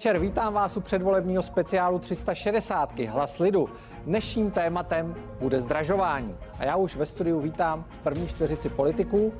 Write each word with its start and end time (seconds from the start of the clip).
večer, 0.00 0.18
vítám 0.18 0.54
vás 0.54 0.76
u 0.76 0.80
předvolebního 0.80 1.42
speciálu 1.42 1.98
360. 1.98 2.98
Hlas 2.98 3.38
lidu. 3.38 3.68
Dnešním 4.04 4.50
tématem 4.50 5.14
bude 5.40 5.60
zdražování. 5.60 6.36
A 6.58 6.64
já 6.64 6.76
už 6.76 6.96
ve 6.96 7.06
studiu 7.06 7.40
vítám 7.40 7.84
první 8.02 8.28
čtveřici 8.28 8.68
politiků, 8.68 9.32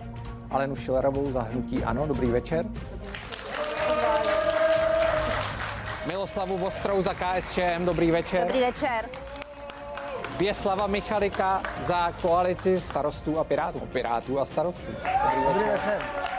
Alenu 0.50 0.76
Šilerovou 0.76 1.32
za 1.32 1.42
hnutí 1.42 1.84
Ano. 1.84 2.06
Dobrý 2.06 2.26
večer. 2.26 2.66
Miloslavu 6.06 6.58
Vostrou 6.58 7.02
za 7.02 7.14
KSČM. 7.14 7.84
Dobrý 7.84 8.10
večer. 8.10 8.46
Dobrý 8.46 8.60
večer. 8.60 9.08
Věslava 10.38 10.86
Michalika 10.86 11.62
za 11.82 12.12
koalici 12.22 12.80
starostů 12.80 13.38
a 13.38 13.44
pirátů. 13.44 13.80
Pirátů 13.80 14.40
a 14.40 14.44
starostů. 14.44 14.92
Dobrý 14.92 15.44
večer. 15.44 15.54
Dobrý 15.54 15.70
večer. 15.70 16.29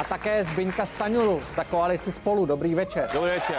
A 0.00 0.04
také 0.04 0.44
Zbyňka 0.44 0.86
Staňuru 0.86 1.42
za 1.56 1.64
koalici 1.64 2.12
Spolu. 2.12 2.46
Dobrý 2.46 2.74
večer. 2.74 3.10
Dobrý 3.12 3.30
večer. 3.30 3.56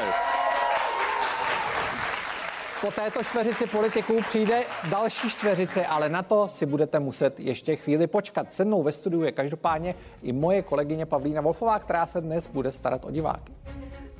Po 2.82 2.91
této 2.91 3.23
čtveřici 3.23 3.68
politiků 3.68 4.22
přijde 4.22 4.63
další 4.90 5.30
čtveřice, 5.30 5.85
ale 5.85 6.09
na 6.09 6.23
to 6.23 6.48
si 6.48 6.66
budete 6.66 6.99
muset 6.99 7.40
ještě 7.40 7.76
chvíli 7.76 8.08
počkat. 8.08 8.54
Se 8.54 8.66
mnou 8.66 8.84
ve 8.84 8.91
studiu 8.91 9.23
je 9.23 9.32
každopádně 9.32 9.96
i 10.22 10.32
moje 10.34 10.62
kolegyně 10.62 11.05
Pavlína 11.05 11.41
Wolfová, 11.41 11.80
která 11.80 12.05
se 12.05 12.22
dnes 12.22 12.48
bude 12.48 12.71
starat 12.71 13.05
o 13.05 13.12
diváky. 13.12 13.54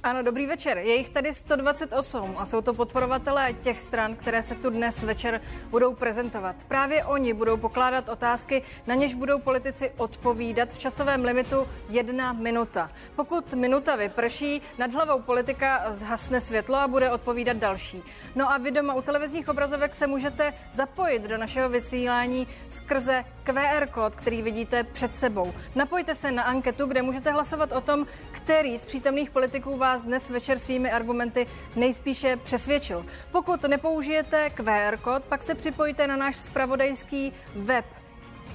Ano, 0.04 0.24
dobrý 0.24 0.46
večer. 0.46 0.78
Je 0.78 0.96
jich 0.96 1.10
tady 1.10 1.34
128 1.34 2.36
a 2.38 2.46
jsou 2.46 2.62
to 2.62 2.74
podporovatelé 2.74 3.54
těch 3.54 3.80
stran, 3.80 4.16
které 4.16 4.44
se 4.44 4.56
tu 4.56 4.70
dnes 4.70 5.04
večer 5.04 5.42
budou 5.70 5.96
prezentovat. 5.96 6.56
Právě 6.68 7.06
oni 7.06 7.34
budou 7.34 7.58
pokládat 7.58 8.10
otázky, 8.10 8.62
na 8.88 8.96
něž 8.96 9.14
budou 9.14 9.40
politici 9.40 9.92
odpovídat 9.98 10.70
v 10.70 10.78
časovém 10.80 11.24
limitu 11.24 11.68
jedna 11.90 12.34
minuta. 12.34 12.90
Pokud 13.16 13.54
minuta 13.54 13.96
vyprší, 13.96 14.62
nad 14.78 14.94
hlavou 14.94 15.22
politika 15.22 15.86
zhasne 15.90 16.42
světlo 16.42 16.76
a 16.76 16.88
bude 16.88 17.12
odpovídat 17.12 17.58
další. 17.58 18.04
No 18.36 18.52
a 18.52 18.58
vy 18.58 18.72
doma 18.72 18.94
u 18.94 19.02
televizních 19.02 19.50
obrazovek 19.50 19.94
se 19.94 20.08
můžete 20.08 20.54
zapojit 20.72 21.24
do 21.24 21.38
našeho 21.38 21.70
vysílání 21.70 22.48
skrze 22.70 23.26
QR 23.44 23.88
kód, 23.88 24.16
který 24.16 24.42
vidíte 24.42 24.84
před 24.84 25.16
sebou. 25.16 25.54
Napojte 25.76 26.16
se 26.16 26.32
na 26.32 26.44
anketu, 26.44 26.86
kde 26.86 27.02
můžete 27.02 27.32
hlasovat 27.32 27.72
o 27.72 27.82
tom, 27.82 28.06
který 28.32 28.80
z 28.80 28.86
přítomných 28.86 29.30
politiků 29.30 29.78
vás 29.78 30.02
dnes 30.02 30.30
večer 30.30 30.60
svými 30.60 30.92
argumenty 30.92 31.48
nejspíše 31.76 32.38
přesvědčil. 32.38 33.06
Pokud 33.32 33.64
nepoužijete 33.64 34.50
QR 34.50 34.98
kód, 34.98 35.24
pak 35.24 35.44
se 35.44 35.56
připojte 35.56 36.08
na 36.08 36.18
náš 36.18 36.36
spravodajský 36.36 37.34
web 37.56 37.86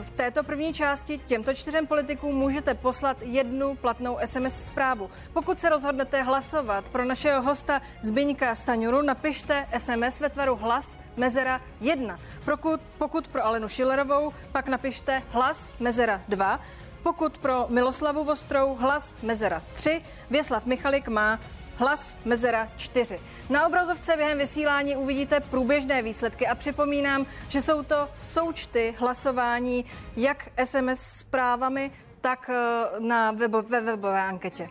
V 0.00 0.10
této 0.10 0.44
první 0.44 0.74
části 0.74 1.18
těmto 1.18 1.54
čtyřem 1.54 1.86
politikům 1.86 2.34
můžete 2.34 2.74
poslat 2.74 3.16
jednu 3.22 3.74
platnou 3.74 4.18
SMS 4.24 4.66
zprávu. 4.66 5.10
Pokud 5.32 5.60
se 5.60 5.68
rozhodnete 5.68 6.22
hlasovat 6.22 6.88
pro 6.88 7.04
našeho 7.04 7.42
hosta 7.42 7.80
Zbyňka 8.02 8.54
Staňuru, 8.54 9.02
napište 9.02 9.66
SMS 9.78 10.20
ve 10.20 10.28
tvaru 10.28 10.56
hlas 10.56 10.98
mezera 11.16 11.60
1. 11.80 12.18
Pokud, 12.44 12.80
pokud 12.98 13.28
pro 13.28 13.44
Alenu 13.44 13.68
Šilerovou, 13.68 14.32
pak 14.52 14.68
napište 14.68 15.22
hlas 15.30 15.72
mezera 15.80 16.22
2. 16.28 16.60
Pokud 17.02 17.38
pro 17.38 17.66
Miloslavu 17.68 18.24
Vostrou 18.24 18.74
hlas 18.74 19.16
mezera 19.22 19.62
3, 19.72 20.02
Věslav 20.30 20.66
Michalik 20.66 21.08
má 21.08 21.38
hlas 21.76 22.16
mezera 22.24 22.68
4. 22.76 23.20
Na 23.50 23.66
obrazovce 23.66 24.16
během 24.16 24.38
vysílání 24.38 24.96
uvidíte 24.96 25.40
průběžné 25.40 26.02
výsledky 26.02 26.46
a 26.46 26.54
připomínám, 26.54 27.26
že 27.48 27.62
jsou 27.62 27.82
to 27.82 28.08
součty 28.20 28.94
hlasování 28.98 29.84
jak 30.16 30.48
SMS 30.64 31.00
zprávami, 31.00 31.90
tak 32.20 32.50
eh, 32.50 33.00
na 33.00 33.32
webo, 33.32 33.62
ve 33.62 33.80
webové 33.80 34.22
anketě. 34.22 34.68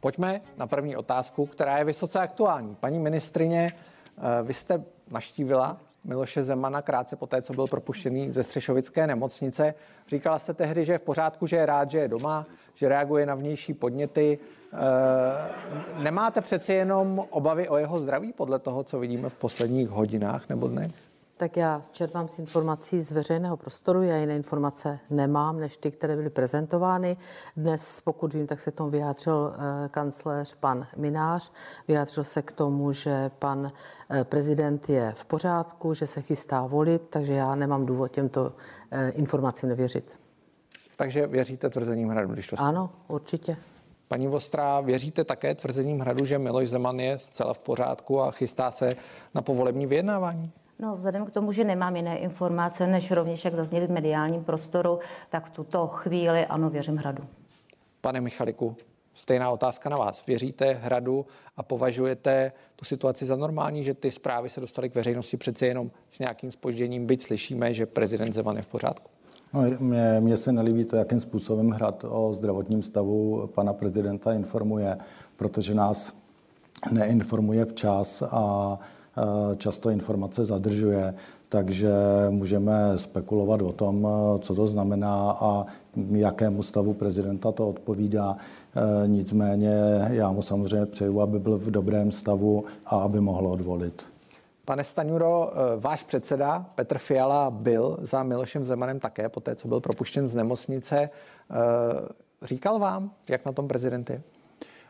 Pojďme 0.00 0.40
na 0.56 0.66
první 0.66 0.96
otázku, 0.96 1.46
která 1.46 1.78
je 1.78 1.84
vysoce 1.84 2.18
aktuální. 2.18 2.74
Paní 2.74 2.98
ministrině, 2.98 3.72
eh, 3.72 4.42
vy 4.42 4.54
jste 4.54 4.84
naštívila 5.10 5.76
Miloše 6.04 6.44
Zemana 6.44 6.82
krátce 6.82 7.16
po 7.16 7.26
té, 7.26 7.42
co 7.42 7.52
byl 7.52 7.66
propuštěný 7.66 8.32
ze 8.32 8.42
Střešovické 8.42 9.06
nemocnice. 9.06 9.74
Říkala 10.08 10.38
jste 10.38 10.54
tehdy, 10.54 10.84
že 10.84 10.92
je 10.92 10.98
v 10.98 11.02
pořádku, 11.02 11.46
že 11.46 11.56
je 11.56 11.66
rád, 11.66 11.90
že 11.90 11.98
je 11.98 12.08
doma, 12.08 12.46
že 12.74 12.88
reaguje 12.88 13.26
na 13.26 13.34
vnější 13.34 13.74
podněty. 13.74 14.38
Eh, 14.74 16.02
nemáte 16.02 16.40
přeci 16.40 16.72
jenom 16.72 17.24
obavy 17.30 17.68
o 17.68 17.76
jeho 17.76 17.98
zdraví 17.98 18.32
podle 18.32 18.58
toho, 18.58 18.84
co 18.84 18.98
vidíme 18.98 19.28
v 19.28 19.34
posledních 19.34 19.88
hodinách 19.88 20.48
nebo 20.48 20.68
dnech? 20.68 20.92
Tak 21.36 21.56
já 21.56 21.80
čerpám 21.92 22.28
z 22.28 22.38
informací 22.38 23.00
z 23.00 23.12
veřejného 23.12 23.56
prostoru, 23.56 24.02
já 24.02 24.16
jiné 24.16 24.36
informace 24.36 24.98
nemám, 25.10 25.60
než 25.60 25.76
ty, 25.76 25.90
které 25.90 26.16
byly 26.16 26.30
prezentovány. 26.30 27.16
Dnes, 27.56 28.00
pokud 28.00 28.34
vím, 28.34 28.46
tak 28.46 28.60
se 28.60 28.70
tomu 28.70 28.90
vyjádřil 28.90 29.54
eh, 29.54 29.88
kancléř 29.88 30.54
pan 30.54 30.86
Minář, 30.96 31.52
vyjádřil 31.88 32.24
se 32.24 32.42
k 32.42 32.52
tomu, 32.52 32.92
že 32.92 33.30
pan 33.38 33.72
eh, 34.10 34.24
prezident 34.24 34.88
je 34.88 35.12
v 35.16 35.24
pořádku, 35.24 35.94
že 35.94 36.06
se 36.06 36.22
chystá 36.22 36.66
volit, 36.66 37.02
takže 37.10 37.34
já 37.34 37.54
nemám 37.54 37.86
důvod 37.86 38.08
těmto 38.08 38.52
informacím 39.12 39.68
nevěřit. 39.68 40.18
Takže 40.96 41.26
věříte 41.26 41.70
tvrzením 41.70 42.08
hradu, 42.08 42.32
když 42.32 42.48
to 42.48 42.56
Ano, 42.60 42.90
určitě. 43.08 43.56
Paní 44.14 44.26
Vostrá, 44.26 44.80
věříte 44.80 45.24
také 45.24 45.54
tvrzením 45.54 46.00
hradu, 46.00 46.24
že 46.24 46.38
Miloš 46.38 46.68
Zeman 46.68 47.00
je 47.00 47.18
zcela 47.18 47.54
v 47.54 47.58
pořádku 47.58 48.20
a 48.20 48.30
chystá 48.30 48.70
se 48.70 48.96
na 49.34 49.42
povolební 49.42 49.86
vyjednávání? 49.86 50.50
No, 50.78 50.96
vzhledem 50.96 51.26
k 51.26 51.30
tomu, 51.30 51.52
že 51.52 51.64
nemám 51.64 51.96
jiné 51.96 52.18
informace, 52.18 52.86
než 52.86 53.10
rovněž 53.10 53.44
jak 53.44 53.54
zazněly 53.54 53.86
v 53.86 53.90
mediálním 53.90 54.44
prostoru, 54.44 54.98
tak 55.30 55.46
v 55.46 55.50
tuto 55.50 55.86
chvíli 55.86 56.46
ano, 56.46 56.70
věřím 56.70 56.96
hradu. 56.96 57.24
Pane 58.00 58.20
Michaliku, 58.20 58.76
stejná 59.14 59.50
otázka 59.50 59.90
na 59.90 59.96
vás. 59.96 60.26
Věříte 60.26 60.72
hradu 60.72 61.26
a 61.56 61.62
považujete 61.62 62.52
tu 62.76 62.84
situaci 62.84 63.26
za 63.26 63.36
normální, 63.36 63.84
že 63.84 63.94
ty 63.94 64.10
zprávy 64.10 64.48
se 64.48 64.60
dostaly 64.60 64.90
k 64.90 64.94
veřejnosti 64.94 65.36
přece 65.36 65.66
jenom 65.66 65.90
s 66.08 66.18
nějakým 66.18 66.52
spožděním, 66.52 67.06
byť 67.06 67.22
slyšíme, 67.22 67.74
že 67.74 67.86
prezident 67.86 68.32
Zeman 68.32 68.56
je 68.56 68.62
v 68.62 68.66
pořádku? 68.66 69.13
No, 69.54 69.62
mě, 69.80 70.16
mně 70.20 70.36
se 70.36 70.52
nelíbí 70.52 70.84
to, 70.84 70.96
jakým 70.96 71.20
způsobem 71.20 71.70
hrad 71.70 72.04
o 72.08 72.32
zdravotním 72.32 72.82
stavu 72.82 73.46
pana 73.54 73.72
prezidenta 73.72 74.32
informuje, 74.32 74.96
protože 75.36 75.74
nás 75.74 76.12
neinformuje 76.92 77.64
včas 77.64 78.22
a 78.22 78.78
často 79.56 79.90
informace 79.90 80.44
zadržuje, 80.44 81.14
takže 81.48 81.92
můžeme 82.30 82.92
spekulovat 82.96 83.62
o 83.62 83.72
tom, 83.72 84.08
co 84.40 84.54
to 84.54 84.66
znamená 84.66 85.30
a 85.30 85.66
jakému 86.10 86.62
stavu 86.62 86.94
prezidenta 86.94 87.52
to 87.52 87.68
odpovídá. 87.68 88.36
E, 89.04 89.08
nicméně 89.08 89.74
já 90.10 90.32
mu 90.32 90.42
samozřejmě 90.42 90.86
přeju, 90.86 91.20
aby 91.20 91.38
byl 91.38 91.58
v 91.58 91.70
dobrém 91.70 92.10
stavu 92.10 92.64
a 92.86 92.96
aby 92.96 93.20
mohl 93.20 93.46
odvolit. 93.46 94.13
Pane 94.64 94.84
Staňuro, 94.84 95.52
eh, 95.52 95.80
váš 95.80 96.02
předseda 96.04 96.66
Petr 96.74 96.98
Fiala 96.98 97.50
byl 97.50 97.96
za 98.00 98.22
Milošem 98.22 98.64
Zemanem 98.64 99.00
také, 99.00 99.28
po 99.28 99.40
té, 99.40 99.56
co 99.56 99.68
byl 99.68 99.80
propuštěn 99.80 100.28
z 100.28 100.34
nemocnice. 100.34 100.96
Eh, 101.00 101.08
říkal 102.42 102.78
vám, 102.78 103.10
jak 103.28 103.46
na 103.46 103.52
tom 103.52 103.68
prezident 103.68 104.10
je? 104.10 104.22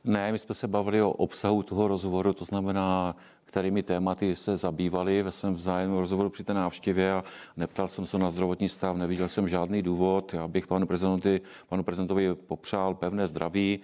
Ne, 0.04 0.32
my 0.32 0.38
jsme 0.38 0.54
se 0.54 0.68
bavili 0.68 1.02
o 1.02 1.10
obsahu 1.10 1.62
toho 1.62 1.88
rozhovoru, 1.88 2.32
to 2.32 2.44
znamená, 2.44 3.16
kterými 3.44 3.82
tématy 3.82 4.36
se 4.36 4.56
zabývali 4.56 5.22
ve 5.22 5.32
svém 5.32 5.54
vzájemném 5.54 5.98
rozhovoru 5.98 6.30
při 6.30 6.44
té 6.44 6.54
návštěvě 6.54 7.12
a 7.12 7.24
neptal 7.56 7.88
jsem 7.88 8.06
se 8.06 8.18
na 8.18 8.30
zdravotní 8.30 8.68
stav, 8.68 8.96
neviděl 8.96 9.28
jsem 9.28 9.48
žádný 9.48 9.82
důvod. 9.82 10.34
Já 10.34 10.48
bych 10.48 10.66
panu 10.66 10.86
prezidentovi, 10.86 11.40
panu 11.68 11.82
prezidentovi 11.82 12.34
popřál 12.34 12.94
pevné 12.94 13.28
zdraví, 13.28 13.80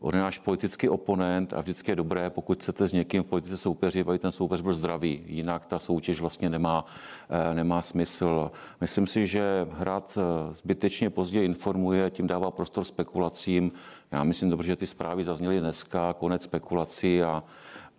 On 0.00 0.14
je 0.14 0.20
náš 0.20 0.38
politický 0.38 0.88
oponent 0.88 1.52
a 1.52 1.60
vždycky 1.60 1.90
je 1.90 1.96
dobré, 1.96 2.30
pokud 2.30 2.58
chcete 2.58 2.88
s 2.88 2.92
někým 2.92 3.22
v 3.22 3.26
politice 3.26 3.56
soupeřit, 3.56 4.08
aby 4.08 4.18
ten 4.18 4.32
soupeř 4.32 4.60
byl 4.60 4.72
zdravý. 4.72 5.22
Jinak 5.26 5.66
ta 5.66 5.78
soutěž 5.78 6.20
vlastně 6.20 6.50
nemá, 6.50 6.86
eh, 7.30 7.54
nemá 7.54 7.82
smysl. 7.82 8.50
Myslím 8.80 9.06
si, 9.06 9.26
že 9.26 9.66
Hrad 9.70 10.18
eh, 10.18 10.54
zbytečně 10.54 11.10
později 11.10 11.44
informuje, 11.44 12.10
tím 12.10 12.26
dává 12.26 12.50
prostor 12.50 12.84
spekulacím. 12.84 13.72
Já 14.12 14.24
myslím 14.24 14.50
dobře, 14.50 14.66
že 14.66 14.76
ty 14.76 14.86
zprávy 14.86 15.24
zazněly 15.24 15.60
dneska, 15.60 16.12
konec 16.12 16.42
spekulací 16.42 17.22
a, 17.22 17.44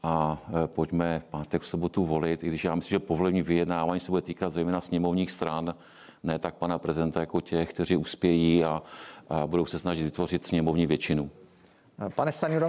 a 0.04 0.42
eh, 0.50 0.68
pojďme 0.68 1.22
pátek 1.30 1.62
v 1.62 1.68
sobotu 1.68 2.06
volit, 2.06 2.44
i 2.44 2.48
když 2.48 2.64
já 2.64 2.76
myslím, 2.76 2.96
že 2.96 3.00
povolení 3.00 3.42
vyjednávání 3.42 4.00
se 4.00 4.12
bude 4.12 4.22
týkat 4.22 4.50
zejména 4.50 4.82
sněmovních 4.82 5.32
stran, 5.32 5.76
ne 6.24 6.40
tak 6.40 6.56
pana 6.56 6.80
prezidenta 6.80 7.20
jako 7.20 7.42
těch, 7.42 7.70
kteří 7.70 7.96
uspějí 7.96 8.64
a, 8.64 8.84
a 9.30 9.48
budou 9.48 9.66
se 9.66 9.80
snažit 9.80 10.04
vytvořit 10.04 10.46
sněmovní 10.46 10.86
většinu. 10.86 11.30
Pane 12.16 12.32
Stanjuro, 12.32 12.68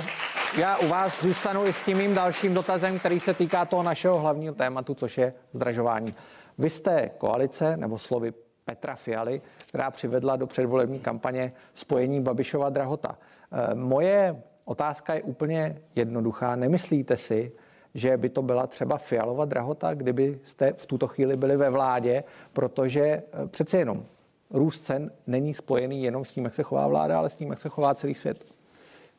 já 0.58 0.78
u 0.78 0.88
vás 0.88 1.22
zůstanu 1.22 1.66
i 1.66 1.72
s 1.72 1.84
tím 1.84 1.98
mým 1.98 2.14
dalším 2.14 2.54
dotazem, 2.54 2.98
který 2.98 3.20
se 3.20 3.34
týká 3.34 3.64
toho 3.64 3.82
našeho 3.82 4.18
hlavního 4.18 4.54
tématu, 4.54 4.94
což 4.94 5.18
je 5.18 5.34
zdražování. 5.52 6.14
Vy 6.58 6.70
jste 6.70 7.10
koalice, 7.18 7.76
nebo 7.76 7.98
slovy 7.98 8.32
Petra 8.64 8.96
Fialy, 8.96 9.40
která 9.68 9.90
přivedla 9.90 10.36
do 10.36 10.46
předvolební 10.46 11.00
kampaně 11.00 11.52
spojení 11.74 12.20
Babišova 12.20 12.70
drahota. 12.70 13.18
Eh, 13.52 13.74
moje 13.74 14.42
Otázka 14.68 15.14
je 15.14 15.22
úplně 15.22 15.82
jednoduchá. 15.94 16.56
Nemyslíte 16.56 17.16
si, 17.16 17.52
že 17.94 18.16
by 18.16 18.28
to 18.28 18.42
byla 18.42 18.66
třeba 18.66 18.98
fialová 18.98 19.44
drahota, 19.44 19.94
kdyby 19.94 20.40
jste 20.44 20.72
v 20.72 20.86
tuto 20.86 21.06
chvíli 21.06 21.36
byli 21.36 21.56
ve 21.56 21.70
vládě, 21.70 22.24
protože 22.52 23.00
eh, 23.02 23.22
přece 23.46 23.78
jenom 23.78 24.04
růst 24.50 24.80
cen 24.80 25.12
není 25.26 25.54
spojený 25.54 26.02
jenom 26.02 26.24
s 26.24 26.32
tím, 26.32 26.44
jak 26.44 26.54
se 26.54 26.62
chová 26.62 26.86
vláda, 26.86 27.18
ale 27.18 27.30
s 27.30 27.36
tím, 27.36 27.50
jak 27.50 27.58
se 27.58 27.68
chová 27.68 27.94
celý 27.94 28.14
svět. 28.14 28.57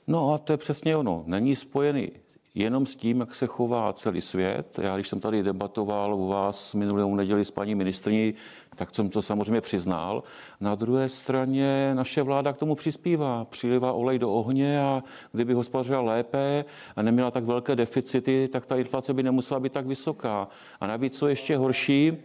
No 0.09 0.33
a 0.33 0.37
to 0.37 0.53
je 0.53 0.57
přesně 0.57 0.95
ono. 0.95 1.23
Není 1.25 1.55
spojený 1.55 2.11
jenom 2.55 2.85
s 2.85 2.95
tím, 2.95 3.19
jak 3.19 3.35
se 3.35 3.47
chová 3.47 3.93
celý 3.93 4.21
svět. 4.21 4.79
Já, 4.81 4.95
když 4.95 5.07
jsem 5.07 5.19
tady 5.19 5.43
debatoval 5.43 6.15
u 6.15 6.27
vás 6.27 6.73
minulou 6.73 7.15
neděli 7.15 7.45
s 7.45 7.51
paní 7.51 7.75
ministrní, 7.75 8.33
tak 8.75 8.95
jsem 8.95 9.09
to 9.09 9.21
samozřejmě 9.21 9.61
přiznal. 9.61 10.23
Na 10.61 10.75
druhé 10.75 11.09
straně 11.09 11.91
naše 11.93 12.23
vláda 12.23 12.53
k 12.53 12.57
tomu 12.57 12.75
přispívá. 12.75 13.45
Přilivá 13.45 13.93
olej 13.93 14.19
do 14.19 14.33
ohně 14.33 14.81
a 14.81 15.03
kdyby 15.31 15.53
hospodařila 15.53 16.01
lépe 16.01 16.65
a 16.95 17.01
neměla 17.01 17.31
tak 17.31 17.43
velké 17.43 17.75
deficity, 17.75 18.49
tak 18.51 18.65
ta 18.65 18.75
inflace 18.75 19.13
by 19.13 19.23
nemusela 19.23 19.59
být 19.59 19.73
tak 19.73 19.87
vysoká. 19.87 20.47
A 20.79 20.87
navíc, 20.87 21.17
co 21.17 21.27
ještě 21.27 21.57
horší, 21.57 22.17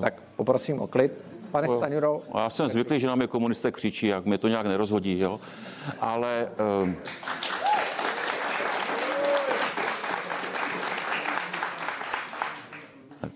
tak 0.00 0.22
poprosím 0.36 0.80
o 0.80 0.86
klid. 0.86 1.31
Pane 1.52 1.68
Staňuro. 1.68 2.20
Já 2.38 2.50
jsem 2.50 2.68
zvyklý, 2.68 3.00
že 3.00 3.06
nám 3.06 3.20
je 3.20 3.26
komunisté 3.26 3.72
křičí, 3.72 4.06
jak 4.06 4.24
mě 4.24 4.38
to 4.38 4.48
nějak 4.48 4.66
nerozhodí, 4.66 5.18
jo. 5.18 5.40
Ale 6.00 6.48
um, 6.82 6.96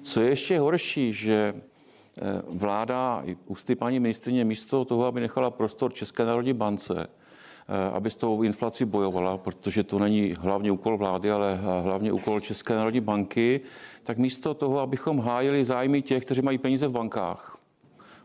Co 0.03 0.21
je 0.21 0.29
ještě 0.29 0.59
horší, 0.59 1.13
že 1.13 1.55
eh, 1.55 2.23
vláda, 2.49 3.25
ústy 3.47 3.75
paní 3.75 4.01
ministrině, 4.01 4.45
místo 4.45 4.85
toho, 4.85 5.05
aby 5.07 5.21
nechala 5.21 5.51
prostor 5.51 5.93
České 5.93 6.25
národní 6.25 6.53
bance, 6.53 7.07
eh, 7.07 7.91
aby 7.93 8.11
s 8.11 8.15
tou 8.15 8.43
inflací 8.43 8.85
bojovala, 8.85 9.39
protože 9.39 9.85
to 9.85 9.99
není 9.99 10.35
hlavně 10.39 10.71
úkol 10.71 10.97
vlády, 10.97 11.31
ale 11.31 11.61
hlavně 11.83 12.13
úkol 12.13 12.41
České 12.41 12.75
národní 12.75 13.01
banky, 13.01 13.61
tak 14.03 14.19
místo 14.19 14.55
toho, 14.55 14.81
abychom 14.81 15.19
hájili 15.19 15.65
zájmy 15.65 16.03
těch, 16.03 16.25
kteří 16.25 16.43
mají 16.43 16.59
peníze 16.59 16.89
v 16.89 16.93
bankách, 16.93 17.56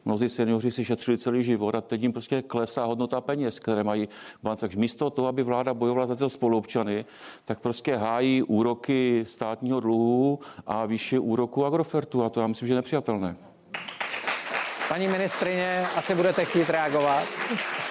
Mnozí 0.05 0.29
seniori 0.29 0.71
si 0.71 0.85
šetřili 0.85 1.17
celý 1.17 1.43
život 1.43 1.75
a 1.75 1.81
teď 1.81 2.01
jim 2.01 2.11
prostě 2.11 2.41
klesá 2.41 2.85
hodnota 2.85 3.21
peněz, 3.21 3.59
které 3.59 3.83
mají 3.83 4.07
v 4.39 4.43
bance. 4.43 4.69
Místo 4.75 5.09
toho, 5.09 5.27
aby 5.27 5.43
vláda 5.43 5.73
bojovala 5.73 6.05
za 6.05 6.15
tyto 6.15 6.29
spoluobčany, 6.29 7.05
tak 7.45 7.59
prostě 7.59 7.95
hájí 7.95 8.43
úroky 8.43 9.25
státního 9.27 9.79
dluhu 9.79 10.39
a 10.67 10.85
vyšší 10.85 11.19
úroku 11.19 11.65
Agrofertu 11.65 12.23
a 12.23 12.29
to 12.29 12.41
já 12.41 12.47
myslím, 12.47 12.67
že 12.67 12.73
je 12.73 12.75
nepřijatelné. 12.75 13.35
Paní 14.89 15.07
ministrině, 15.07 15.85
asi 15.95 16.15
budete 16.15 16.45
chtít 16.45 16.69
reagovat. 16.69 17.27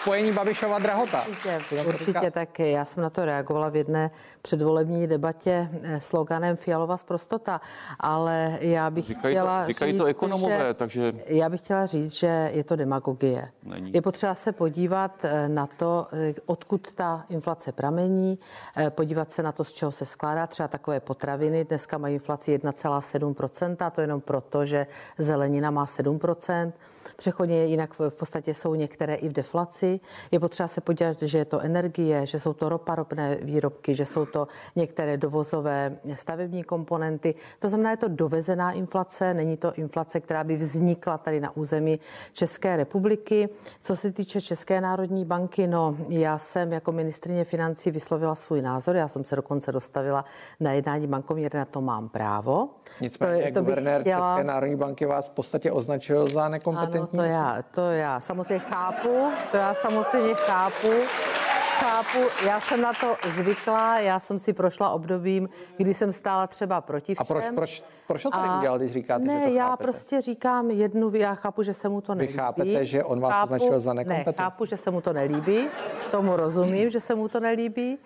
Spojení 0.01 0.33
Babišova 0.33 0.79
drahota. 0.79 1.25
Určitě, 1.29 1.61
určitě 1.89 2.31
tak. 2.31 2.59
Já 2.59 2.85
jsem 2.85 3.03
na 3.03 3.11
to 3.11 3.25
reagovala 3.25 3.69
v 3.69 3.77
jedné 3.77 4.11
předvolební 4.43 5.07
debatě 5.07 5.69
eh, 5.83 6.01
sloganem 6.01 6.57
Fialova 6.57 6.97
zprostota, 6.97 7.61
ale 7.99 8.59
já 8.61 8.91
bych 8.91 9.05
říkají 9.05 9.35
chtěla 9.35 9.61
to, 9.61 9.67
říkají 9.67 9.93
říct, 9.93 10.01
to 10.01 10.07
ekonomové, 10.07 10.59
že, 10.59 10.75
takže... 10.75 11.13
Já 11.27 11.49
bych 11.49 11.61
chtěla 11.61 11.87
říct, 11.87 12.13
že 12.13 12.51
je 12.55 12.65
to 12.65 12.77
demagogie. 12.77 13.51
Není. 13.63 13.93
Je 13.93 14.03
potřeba 14.03 14.35
se 14.35 14.53
podívat 14.53 15.25
eh, 15.25 15.49
na 15.49 15.67
to, 15.67 16.07
eh, 16.13 16.35
odkud 16.47 16.93
ta 16.95 17.25
inflace 17.29 17.73
pramení, 17.73 18.39
podívat 18.89 19.31
se 19.33 19.43
na 19.43 19.53
to, 19.53 19.65
z 19.65 19.73
čeho 19.73 19.93
se 19.93 20.05
skládá. 20.05 20.47
Třeba 20.47 20.69
takové 20.69 21.01
potraviny 21.01 21.65
dneska 21.65 21.99
mají 21.99 22.15
inflaci 22.15 22.59
1,7%, 22.59 23.87
a 23.87 23.91
to 23.91 24.01
jenom 24.01 24.21
proto, 24.21 24.65
že 24.65 24.87
zelenina 25.19 25.71
má 25.71 25.85
7%. 25.85 26.73
Přechodně 27.17 27.65
jinak 27.65 27.99
v 27.99 28.11
podstatě 28.11 28.55
jsou 28.55 28.75
některé 28.75 29.15
i 29.15 29.29
v 29.29 29.33
deflaci. 29.33 29.90
Je 30.31 30.41
potřeba 30.41 30.69
se 30.69 30.81
podívat, 30.81 31.23
že 31.23 31.39
je 31.39 31.45
to 31.45 31.61
energie, 31.61 32.27
že 32.27 32.39
jsou 32.39 32.53
to 32.53 32.69
ropa, 32.69 32.95
ropné 32.95 33.37
výrobky, 33.43 33.95
že 33.95 34.05
jsou 34.05 34.27
to 34.27 34.49
některé 34.77 35.17
dovozové 35.17 35.97
stavební 36.15 36.65
komponenty. 36.65 37.35
To 37.59 37.69
znamená, 37.69 37.91
je 37.91 37.97
to 37.97 38.09
dovezená 38.09 38.73
inflace, 38.73 39.35
není 39.35 39.57
to 39.57 39.73
inflace, 39.75 40.21
která 40.21 40.45
by 40.45 40.57
vznikla 40.57 41.19
tady 41.19 41.41
na 41.41 41.57
území 41.57 42.01
České 42.33 42.77
republiky. 42.77 43.49
Co 43.81 43.97
se 43.97 44.13
týče 44.13 44.41
České 44.41 44.81
národní 44.81 45.25
banky, 45.25 45.67
no 45.67 45.97
já 46.09 46.39
jsem 46.39 46.73
jako 46.73 46.93
ministrině 46.93 47.45
financí 47.45 47.91
vyslovila 47.91 48.35
svůj 48.35 48.63
názor, 48.63 48.97
já 48.97 49.09
jsem 49.09 49.25
se 49.25 49.37
dokonce 49.37 49.73
dostavila 49.73 50.25
na 50.61 50.73
jednání 50.73 51.07
bankovní 51.07 51.49
na 51.55 51.65
to 51.65 51.81
mám 51.81 52.09
právo. 52.09 52.69
Nicméně 53.01 53.53
to, 53.53 53.55
to 53.55 53.61
guvernér 53.61 54.01
chtěla... 54.01 54.37
České 54.37 54.45
národní 54.47 54.77
banky 54.77 55.07
vás 55.07 55.29
v 55.29 55.31
podstatě 55.31 55.73
označil 55.73 56.29
za 56.29 56.49
nekompetentní 56.49 57.19
ano, 57.19 57.29
to 57.29 57.33
já, 57.33 57.63
to 57.71 57.91
já 57.91 58.21
samozřejmě 58.21 58.59
chápu, 58.59 59.33
to 59.51 59.57
já 59.57 59.75
samozřejmě 59.83 60.35
chápu 60.35 60.93
chápu, 61.81 62.19
já 62.47 62.61
jsem 62.61 62.81
na 62.81 62.93
to 62.93 63.17
zvykla, 63.29 63.99
já 63.99 64.19
jsem 64.19 64.39
si 64.39 64.53
prošla 64.53 64.91
obdobím, 64.91 65.49
kdy 65.77 65.95
jsem 65.95 66.13
stála 66.13 66.47
třeba 66.47 66.81
proti 66.81 67.15
všem. 67.15 67.23
A 67.23 67.25
proč, 67.25 67.45
proč, 67.55 67.85
proč 68.07 68.23
to 68.23 68.31
tady 68.31 68.49
udělal, 68.59 68.79
když 68.79 68.93
říkáte, 68.93 69.25
ne, 69.25 69.41
že 69.41 69.47
to 69.47 69.55
já 69.55 69.65
chápete? 69.65 69.83
prostě 69.83 70.21
říkám 70.21 70.71
jednu, 70.71 71.15
já 71.15 71.35
chápu, 71.35 71.63
že 71.63 71.75
se 71.75 71.89
mu 71.89 72.01
to 72.01 72.15
nelíbí. 72.15 72.33
Vy 72.33 72.39
chápete, 72.39 72.85
že 72.85 73.05
on 73.05 73.21
vás 73.21 73.33
chápu, 73.33 73.55
označil 73.55 73.81
za 73.81 73.93
nekompetentní? 73.93 74.33
Ne, 74.39 74.45
chápu, 74.45 74.65
že 74.65 74.77
se 74.77 74.91
mu 74.91 75.01
to 75.01 75.13
nelíbí, 75.13 75.69
tomu 76.11 76.37
rozumím, 76.37 76.91
že 76.91 77.01
se 77.01 77.15
mu 77.15 77.29
to 77.29 77.41
nelíbí, 77.41 77.99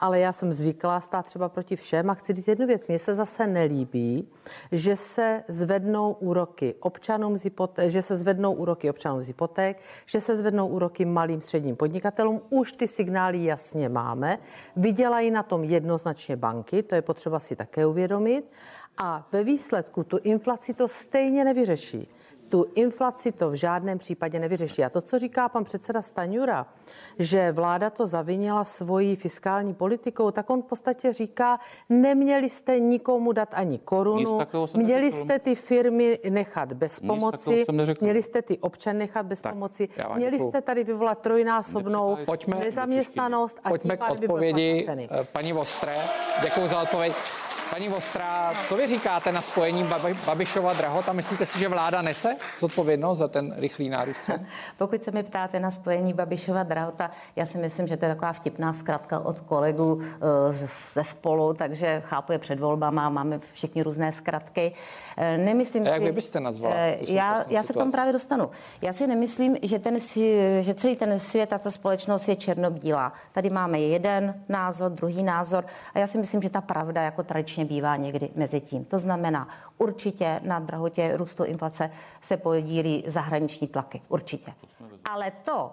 ale 0.00 0.18
já 0.18 0.32
jsem 0.32 0.52
zvykla 0.52 1.00
stát 1.00 1.26
třeba 1.26 1.48
proti 1.48 1.76
všem 1.76 2.10
a 2.10 2.14
chci 2.14 2.32
říct 2.32 2.48
jednu 2.48 2.66
věc, 2.66 2.86
mně 2.86 2.98
se 2.98 3.14
zase 3.14 3.46
nelíbí, 3.46 4.28
že 4.72 4.96
se 4.96 5.44
zvednou 5.48 6.12
úroky 6.12 6.74
občanům 6.80 7.36
z 7.36 7.44
hypoték, 7.44 7.90
že 7.90 8.02
se 8.02 8.16
zvednou 8.16 8.52
úroky 8.52 8.90
občanům 8.90 9.22
z 9.22 9.26
hypoték, 9.26 9.80
že 10.06 10.20
se 10.20 10.36
zvednou 10.36 10.66
úroky 10.66 11.04
malým 11.04 11.40
středním 11.40 11.76
podnikatelům, 11.76 12.40
už 12.50 12.72
ty 12.72 12.87
signály 12.88 13.44
jasně 13.44 13.88
máme. 13.88 14.38
Vydělají 14.76 15.30
na 15.30 15.42
tom 15.42 15.64
jednoznačně 15.64 16.36
banky, 16.36 16.82
to 16.82 16.94
je 16.94 17.02
potřeba 17.02 17.40
si 17.40 17.56
také 17.56 17.86
uvědomit. 17.86 18.52
A 18.98 19.28
ve 19.32 19.44
výsledku 19.44 20.04
tu 20.04 20.18
inflaci 20.22 20.74
to 20.74 20.88
stejně 20.88 21.44
nevyřeší 21.44 22.08
tu 22.48 22.66
inflaci 22.74 23.32
to 23.32 23.50
v 23.50 23.54
žádném 23.54 23.98
případě 23.98 24.38
nevyřeší. 24.38 24.84
A 24.84 24.90
to, 24.90 25.00
co 25.00 25.18
říká 25.18 25.48
pan 25.48 25.64
předseda 25.64 26.02
Staňura, 26.02 26.66
že 27.18 27.52
vláda 27.52 27.90
to 27.90 28.06
zavinila 28.06 28.64
svojí 28.64 29.16
fiskální 29.16 29.74
politikou, 29.74 30.30
tak 30.30 30.50
on 30.50 30.62
v 30.62 30.64
podstatě 30.64 31.12
říká, 31.12 31.58
neměli 31.88 32.48
jste 32.48 32.80
nikomu 32.80 33.32
dát 33.32 33.48
ani 33.52 33.78
korunu, 33.78 34.40
měli 34.74 35.12
jste 35.12 35.38
ty 35.38 35.54
firmy 35.54 36.18
nechat 36.30 36.72
bez 36.72 37.00
Nic 37.00 37.06
pomoci, 37.08 37.64
měli 38.00 38.22
jste 38.22 38.42
ty 38.42 38.58
občany 38.58 38.98
nechat 38.98 39.26
bez 39.26 39.42
tak, 39.42 39.52
pomoci, 39.52 39.88
měli 40.16 40.38
jste 40.40 40.62
tady 40.62 40.84
vyvolat 40.84 41.18
trojnásobnou 41.18 42.18
pojďme, 42.26 42.56
nezaměstnanost 42.58 43.60
a 43.64 43.68
pojďme 43.68 43.96
k 43.96 44.10
odpovědi 44.10 44.86
eh, 44.88 45.24
paní 45.32 45.52
Vostré. 45.52 45.96
Děkuji 46.42 46.68
za 46.68 46.82
odpověď. 46.82 47.12
Paní 47.70 47.88
Vostrá, 47.88 48.54
co 48.68 48.76
vy 48.76 48.86
říkáte 48.86 49.32
na 49.32 49.42
spojení 49.42 49.86
Babišova 50.26 50.72
drahota? 50.72 51.12
Myslíte 51.12 51.46
si, 51.46 51.58
že 51.58 51.68
vláda 51.68 52.02
nese 52.02 52.36
zodpovědnost 52.60 53.18
za 53.18 53.28
ten 53.28 53.54
rychlý 53.58 53.88
nárůst 53.88 54.30
Pokud 54.78 55.04
se 55.04 55.10
mi 55.10 55.22
ptáte 55.22 55.60
na 55.60 55.70
spojení 55.70 56.12
Babišova 56.12 56.62
drahota, 56.62 57.10
já 57.36 57.46
si 57.46 57.58
myslím, 57.58 57.86
že 57.86 57.96
to 57.96 58.04
je 58.04 58.14
taková 58.14 58.32
vtipná 58.32 58.72
zkratka 58.72 59.18
od 59.18 59.40
kolegů 59.40 60.00
eh, 60.02 60.66
ze 60.92 61.04
spolu, 61.04 61.54
takže 61.54 62.02
chápu 62.06 62.32
je 62.32 62.38
před 62.38 62.60
volbama, 62.60 63.08
máme 63.08 63.40
všichni 63.52 63.82
různé 63.82 64.12
zkratky. 64.12 64.72
Eh, 65.16 65.38
nemyslím 65.38 65.86
A 65.86 65.88
jak 65.88 66.02
si, 66.02 66.04
vy 66.04 66.12
byste 66.12 66.40
nazval? 66.40 66.72
Eh, 66.74 66.98
já, 67.00 67.44
já 67.48 67.62
se 67.62 67.72
k 67.72 67.76
tomu 67.76 67.92
právě 67.92 68.12
dostanu. 68.12 68.50
Já 68.82 68.92
si 68.92 69.06
nemyslím, 69.06 69.56
že, 69.62 69.78
ten, 69.78 69.98
že 70.60 70.74
celý 70.74 70.96
ten 70.96 71.18
svět 71.18 71.52
a 71.52 71.58
ta 71.58 71.70
společnost 71.70 72.28
je 72.28 72.36
černobílá. 72.36 73.12
Tady 73.32 73.50
máme 73.50 73.80
jeden 73.80 74.34
názor, 74.48 74.92
druhý 74.92 75.22
názor 75.22 75.64
a 75.94 75.98
já 75.98 76.06
si 76.06 76.18
myslím, 76.18 76.42
že 76.42 76.50
ta 76.50 76.60
pravda 76.60 77.02
jako 77.02 77.22
tradiční 77.22 77.57
skutečně 77.58 77.64
bývá 77.74 77.96
někdy 77.96 78.30
mezi 78.34 78.60
tím. 78.60 78.84
To 78.84 78.98
znamená, 78.98 79.48
určitě 79.78 80.40
na 80.44 80.58
drahotě 80.58 81.16
růstu 81.16 81.44
inflace 81.44 81.90
se 82.20 82.36
podílí 82.36 83.04
zahraniční 83.06 83.68
tlaky. 83.68 84.02
Určitě. 84.08 84.52
Ale 85.04 85.30
to, 85.30 85.70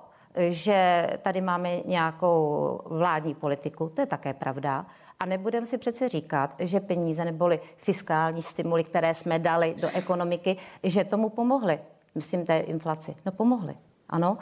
že 0.49 1.07
tady 1.21 1.41
máme 1.41 1.79
nějakou 1.85 2.81
vládní 2.85 3.35
politiku, 3.35 3.89
to 3.89 4.01
je 4.01 4.07
také 4.07 4.33
pravda. 4.33 4.85
A 5.19 5.25
nebudeme 5.25 5.65
si 5.65 5.77
přece 5.77 6.09
říkat, 6.09 6.55
že 6.59 6.79
peníze 6.79 7.25
neboli 7.25 7.59
fiskální 7.77 8.41
stimuly, 8.41 8.83
které 8.83 9.13
jsme 9.13 9.39
dali 9.39 9.75
do 9.77 9.87
ekonomiky, 9.93 10.57
že 10.83 11.03
tomu 11.03 11.29
pomohly. 11.29 11.79
Myslím 12.15 12.45
té 12.45 12.57
inflaci. 12.57 13.15
No 13.25 13.31
pomohly. 13.31 13.75
Ano. 14.09 14.37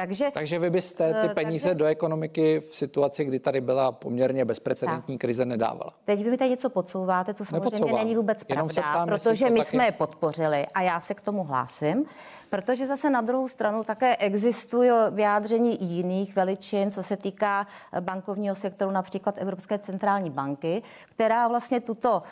Takže, 0.00 0.30
Takže 0.34 0.58
vy 0.58 0.70
byste 0.70 1.14
ty 1.22 1.28
eh, 1.30 1.34
peníze 1.34 1.68
takže, 1.68 1.74
do 1.74 1.84
ekonomiky 1.84 2.62
v 2.70 2.74
situaci, 2.74 3.24
kdy 3.24 3.38
tady 3.38 3.60
byla 3.60 3.92
poměrně 3.92 4.44
bezprecedentní 4.44 5.14
tak. 5.14 5.20
krize, 5.20 5.44
nedávala. 5.44 5.92
Teď 6.04 6.24
vy 6.24 6.30
mi 6.30 6.36
tady 6.36 6.50
něco 6.50 6.70
podsouváte, 6.70 7.34
co 7.34 7.44
samozřejmě 7.44 7.64
Nepodsouvám. 7.64 8.04
není 8.04 8.16
vůbec 8.16 8.44
pravda, 8.44 8.82
ptám, 8.82 9.08
protože 9.08 9.50
my 9.50 9.58
taky... 9.58 9.70
jsme 9.70 9.84
je 9.84 9.92
podpořili 9.92 10.66
a 10.74 10.82
já 10.82 11.00
se 11.00 11.14
k 11.14 11.20
tomu 11.20 11.44
hlásím, 11.44 12.04
protože 12.50 12.86
zase 12.86 13.10
na 13.10 13.20
druhou 13.20 13.48
stranu 13.48 13.84
také 13.84 14.16
existují 14.16 14.90
vyjádření 15.10 15.78
jiných 15.80 16.36
veličin, 16.36 16.90
co 16.90 17.02
se 17.02 17.16
týká 17.16 17.66
bankovního 18.00 18.54
sektoru, 18.54 18.90
například 18.90 19.38
Evropské 19.38 19.78
centrální 19.78 20.30
banky, 20.30 20.82
která 21.10 21.48
vlastně 21.48 21.80
tuto, 21.80 22.22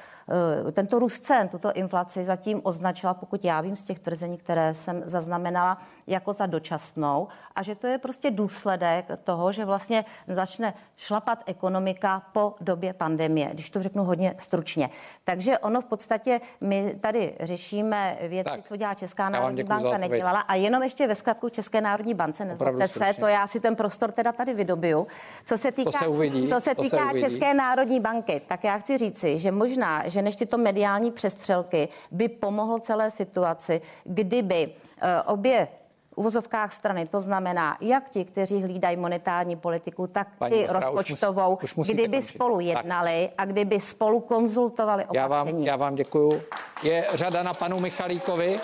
eh, 0.68 0.72
tento 0.72 0.98
růst 0.98 1.18
cen, 1.18 1.48
tuto 1.48 1.72
inflaci 1.72 2.25
zatím 2.25 2.60
označila, 2.64 3.14
pokud 3.14 3.44
já 3.44 3.60
vím 3.60 3.76
z 3.76 3.82
těch 3.82 3.98
tvrzení, 3.98 4.37
které 4.37 4.75
jsem 4.75 5.02
zaznamenala, 5.06 5.78
jako 6.06 6.32
za 6.32 6.46
dočasnou 6.46 7.28
a 7.59 7.62
že 7.62 7.75
to 7.75 7.87
je 7.87 7.99
prostě 7.99 8.31
důsledek 8.31 9.07
toho, 9.25 9.53
že 9.53 9.65
vlastně 9.65 10.05
začne 10.27 10.75
šlapat 10.97 11.43
ekonomika 11.47 12.23
po 12.33 12.55
době 12.61 12.93
pandemie, 12.93 13.49
když 13.53 13.71
to 13.71 13.83
řeknu 13.83 14.05
hodně 14.05 14.35
stručně. 14.38 14.91
Takže 15.25 15.59
ono 15.59 15.81
v 15.81 15.85
podstatě, 15.85 16.41
my 16.61 16.95
tady 17.00 17.35
řešíme 17.41 18.19
věci, 18.29 18.50
tak, 18.50 18.62
co 18.62 18.77
dělá 18.77 18.95
Česká 18.95 19.29
národní 19.29 19.65
banka, 19.65 19.99
nedělala 19.99 20.41
a 20.41 20.55
jenom 20.55 20.83
ještě 20.83 21.07
ve 21.07 21.15
skladku 21.15 21.49
České 21.49 21.81
národní 21.81 22.15
bance, 22.15 22.45
nezlobte 22.45 22.88
se, 22.88 23.15
to 23.21 23.27
já 23.27 23.47
si 23.47 23.61
ten 23.61 23.77
prostor 23.77 24.12
teda 24.12 24.33
tady 24.33 24.55
vydobiju. 24.55 25.07
Co 25.45 25.59
se 25.59 25.73
týká, 25.73 25.91
to 25.91 25.99
se 25.99 26.09
uvidí, 26.09 26.49
co 26.49 26.61
se 26.61 26.75
týká 26.75 27.11
se 27.11 27.19
České 27.19 27.55
národní 27.55 28.00
banky, 28.00 28.43
tak 28.47 28.65
já 28.65 28.79
chci 28.79 28.99
říci, 28.99 29.38
že 29.38 29.53
možná, 29.53 30.09
že 30.09 30.23
než 30.23 30.37
tyto 30.37 30.59
mediální 30.59 31.11
přestřelky 31.11 31.88
by 32.11 32.29
pomohlo 32.29 32.79
celé 32.79 33.11
situaci, 33.11 33.81
kdyby 34.05 34.71
eh, 35.03 35.23
obě 35.23 35.69
uvozovkách 36.18 36.72
strany, 36.72 37.06
to 37.06 37.20
znamená 37.20 37.76
jak 37.80 38.08
ti, 38.08 38.25
kteří 38.25 38.62
hlídají 38.62 38.96
monetární 38.96 39.56
politiku, 39.56 40.06
tak 40.06 40.28
Paní 40.38 40.56
i 40.56 40.66
rozpočtovou, 40.66 41.58
už, 41.62 41.75
už 41.76 41.87
kdyby 41.87 42.16
končit. 42.16 42.22
spolu 42.22 42.60
jednali 42.60 43.28
tak. 43.28 43.34
a 43.38 43.44
kdyby 43.44 43.80
spolu 43.80 44.20
konzultovali 44.20 45.04
opatření. 45.04 45.22
Já 45.22 45.26
vám, 45.26 45.48
já 45.48 45.76
vám 45.76 45.94
děkuju. 45.94 46.42
Je 46.82 47.06
řada 47.14 47.42
na 47.42 47.54
panu 47.54 47.80
Michalíkovi. 47.80 48.60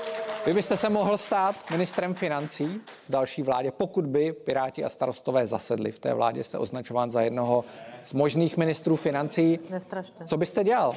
Vy 0.47 0.53
byste 0.53 0.77
se 0.77 0.89
mohl 0.89 1.19
stát 1.19 1.57
ministrem 1.71 2.15
financí 2.15 2.81
v 3.09 3.13
další 3.13 3.43
vládě, 3.43 3.71
pokud 3.71 4.07
by 4.07 4.33
Piráti 4.33 4.85
a 4.85 4.89
starostové 4.89 5.47
zasedli 5.47 5.93
v 5.93 5.99
té 5.99 6.15
vládě. 6.15 6.45
Jste 6.45 6.59
označován 6.59 7.11
za 7.11 7.21
jednoho 7.21 7.65
z 8.05 8.13
možných 8.13 8.57
ministrů 8.57 8.97
financí. 8.97 9.59
Nestrašte. 9.71 10.25
Co 10.25 10.37
byste 10.37 10.65
dělal? 10.65 10.95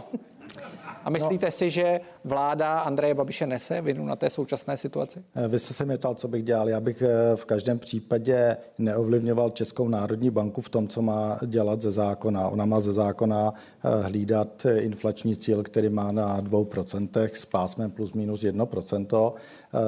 A 1.08 1.10
myslíte 1.10 1.46
no. 1.46 1.52
si, 1.52 1.70
že 1.70 2.00
vláda 2.24 2.80
Andreje 2.80 3.14
Babiše 3.14 3.48
nese 3.48 3.82
vinu 3.82 4.06
na 4.06 4.16
té 4.16 4.30
současné 4.30 4.78
situaci? 4.78 5.24
Eh, 5.36 5.48
vy 5.48 5.60
jste 5.60 5.74
se 5.74 5.86
mě 5.86 5.98
ptal, 5.98 6.16
co 6.16 6.28
bych 6.28 6.44
dělal. 6.44 6.70
Já 6.70 6.80
bych 6.80 7.02
eh, 7.02 7.36
v 7.36 7.46
každém 7.46 7.80
případě 7.80 8.58
neovlivňoval 8.78 9.50
Českou 9.50 9.88
národní 9.88 10.30
banku 10.30 10.62
v 10.62 10.70
tom, 10.70 10.88
co 10.88 11.02
má 11.02 11.40
dělat 11.46 11.82
ze 11.82 11.92
zákona. 11.92 12.48
Ona 12.48 12.66
má 12.66 12.80
ze 12.80 12.94
zákona 12.94 13.54
eh, 13.54 14.02
hlídat 14.02 14.66
inflační 14.78 15.36
cíl, 15.36 15.64
který 15.64 15.90
má 15.90 16.12
na 16.12 16.42
2% 16.42 17.30
s 17.34 17.46
pásmem 17.46 17.92
plus 17.92 18.14
minus 18.14 18.44
1%. 18.44 19.34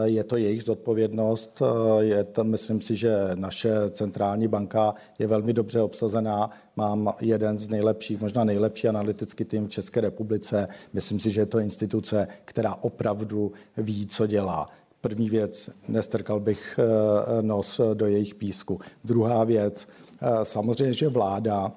Je 0.03 0.23
to 0.23 0.37
jejich 0.37 0.63
zodpovědnost. 0.63 1.61
Je 1.99 2.23
to, 2.23 2.43
myslím 2.43 2.81
si, 2.81 2.95
že 2.95 3.15
naše 3.35 3.71
centrální 3.89 4.47
banka 4.47 4.93
je 5.19 5.27
velmi 5.27 5.53
dobře 5.53 5.81
obsazená. 5.81 6.49
Mám 6.79 7.13
jeden 7.21 7.59
z 7.59 7.69
nejlepších, 7.69 8.21
možná 8.21 8.43
nejlepší 8.43 8.87
analytický 8.87 9.45
tým 9.45 9.67
v 9.67 9.69
České 9.69 10.01
republice. 10.01 10.67
Myslím 10.93 11.19
si, 11.19 11.31
že 11.31 11.41
je 11.41 11.45
to 11.45 11.59
instituce, 11.59 12.27
která 12.45 12.75
opravdu 12.81 13.51
ví, 13.77 14.07
co 14.07 14.27
dělá. 14.27 14.69
První 15.01 15.29
věc, 15.29 15.69
nestrkal 15.87 16.39
bych 16.39 16.79
eh, 16.79 17.41
nos 17.41 17.81
do 17.93 18.07
jejich 18.07 18.35
písku. 18.35 18.79
Druhá 19.03 19.43
věc, 19.43 19.87
eh, 20.21 20.27
samozřejmě, 20.43 20.93
že 20.93 21.09
vláda 21.09 21.71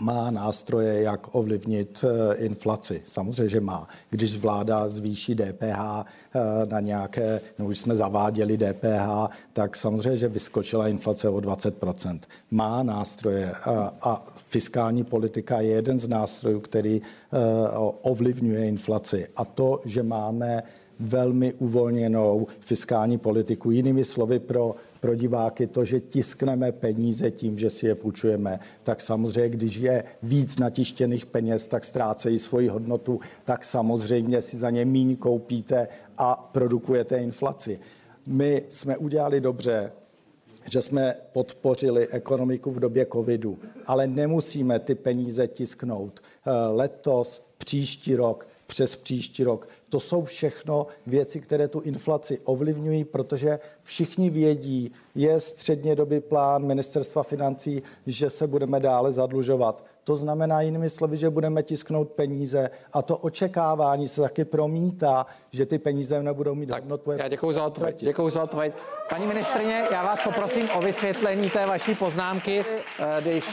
má 0.00 0.30
nástroje, 0.30 1.02
jak 1.02 1.34
ovlivnit 1.34 2.04
eh, 2.04 2.34
inflaci. 2.34 3.02
Samozřejmě, 3.08 3.48
že 3.48 3.60
má. 3.60 3.88
Když 4.10 4.38
vláda 4.38 4.88
zvýší 4.88 5.34
DPH 5.34 6.04
na 6.70 6.80
nějaké, 6.80 7.40
no 7.58 7.66
už 7.66 7.78
jsme 7.78 7.96
zaváděli 7.96 8.58
DPH, 8.58 9.36
tak 9.52 9.76
samozřejmě, 9.76 10.16
že 10.16 10.28
vyskočila 10.28 10.88
inflace 10.88 11.28
o 11.28 11.36
20% 11.36 12.20
Má 12.50 12.82
nástroje 12.82 13.52
a, 13.52 13.94
a 14.02 14.22
fiskální 14.48 15.04
politika 15.04 15.60
je 15.60 15.70
jeden 15.70 15.98
z 15.98 16.08
nástrojů, 16.08 16.60
který 16.60 17.02
ovlivňuje 18.02 18.68
inflaci. 18.68 19.26
A 19.36 19.44
to, 19.44 19.80
že 19.84 20.02
máme 20.02 20.62
velmi 21.00 21.52
uvolněnou 21.52 22.46
fiskální 22.60 23.18
politiku. 23.18 23.70
Jinými 23.70 24.04
slovy 24.04 24.38
pro, 24.38 24.74
pro 25.00 25.14
diváky 25.14 25.66
to, 25.66 25.84
že 25.84 26.00
tiskneme 26.00 26.72
peníze 26.72 27.30
tím, 27.30 27.58
že 27.58 27.70
si 27.70 27.86
je 27.86 27.94
půjčujeme, 27.94 28.60
tak 28.82 29.00
samozřejmě, 29.00 29.48
když 29.48 29.76
je 29.76 30.04
víc 30.22 30.58
natištěných 30.58 31.26
peněz, 31.26 31.66
tak 31.66 31.84
ztrácejí 31.84 32.38
svoji 32.38 32.68
hodnotu, 32.68 33.20
tak 33.44 33.64
samozřejmě 33.64 34.42
si 34.42 34.56
za 34.56 34.70
ně 34.70 34.84
míň 34.84 35.16
koupíte 35.16 35.88
a 36.18 36.34
produkujete 36.52 37.18
inflaci. 37.18 37.80
My 38.26 38.62
jsme 38.70 38.96
udělali 38.96 39.40
dobře, 39.40 39.92
že 40.70 40.82
jsme 40.82 41.14
podpořili 41.32 42.08
ekonomiku 42.08 42.70
v 42.70 42.80
době 42.80 43.06
covidu, 43.12 43.58
ale 43.86 44.06
nemusíme 44.06 44.78
ty 44.78 44.94
peníze 44.94 45.48
tisknout. 45.48 46.20
Eh, 46.20 46.50
letos, 46.68 47.50
příští 47.58 48.16
rok, 48.16 48.48
přes 48.70 48.96
příští 48.96 49.44
rok. 49.44 49.68
To 49.88 50.00
jsou 50.00 50.24
všechno 50.24 50.86
věci, 51.06 51.40
které 51.40 51.68
tu 51.68 51.80
inflaci 51.80 52.38
ovlivňují, 52.44 53.04
protože 53.04 53.58
všichni 53.82 54.30
vědí, 54.30 54.92
je 55.14 55.40
střednědobý 55.40 56.20
plán 56.20 56.66
ministerstva 56.66 57.22
financí, 57.22 57.82
že 58.06 58.30
se 58.30 58.46
budeme 58.46 58.80
dále 58.80 59.12
zadlužovat. 59.12 59.84
To 60.04 60.16
znamená 60.16 60.60
jinými 60.60 60.90
slovy, 60.90 61.16
že 61.16 61.30
budeme 61.30 61.62
tisknout 61.62 62.10
peníze 62.10 62.70
a 62.92 63.02
to 63.02 63.16
očekávání 63.16 64.08
se 64.08 64.20
taky 64.20 64.44
promítá, 64.44 65.26
že 65.50 65.66
ty 65.66 65.78
peníze 65.78 66.22
nebudou 66.22 66.54
mít 66.54 66.70
hodnotu. 66.70 67.10
Já 67.10 67.28
děkuji 67.28 67.52
za 67.52 67.64
odpověď. 67.64 68.04
Děkuji 68.04 68.30
za 68.30 68.42
odpověď. 68.42 68.74
Paní 69.08 69.26
ministrině, 69.26 69.82
já 69.92 70.02
vás 70.02 70.20
poprosím 70.24 70.68
o 70.78 70.80
vysvětlení 70.80 71.50
té 71.50 71.66
vaší 71.66 71.94
poznámky, 71.94 72.64
eh, 72.98 73.20
když 73.20 73.44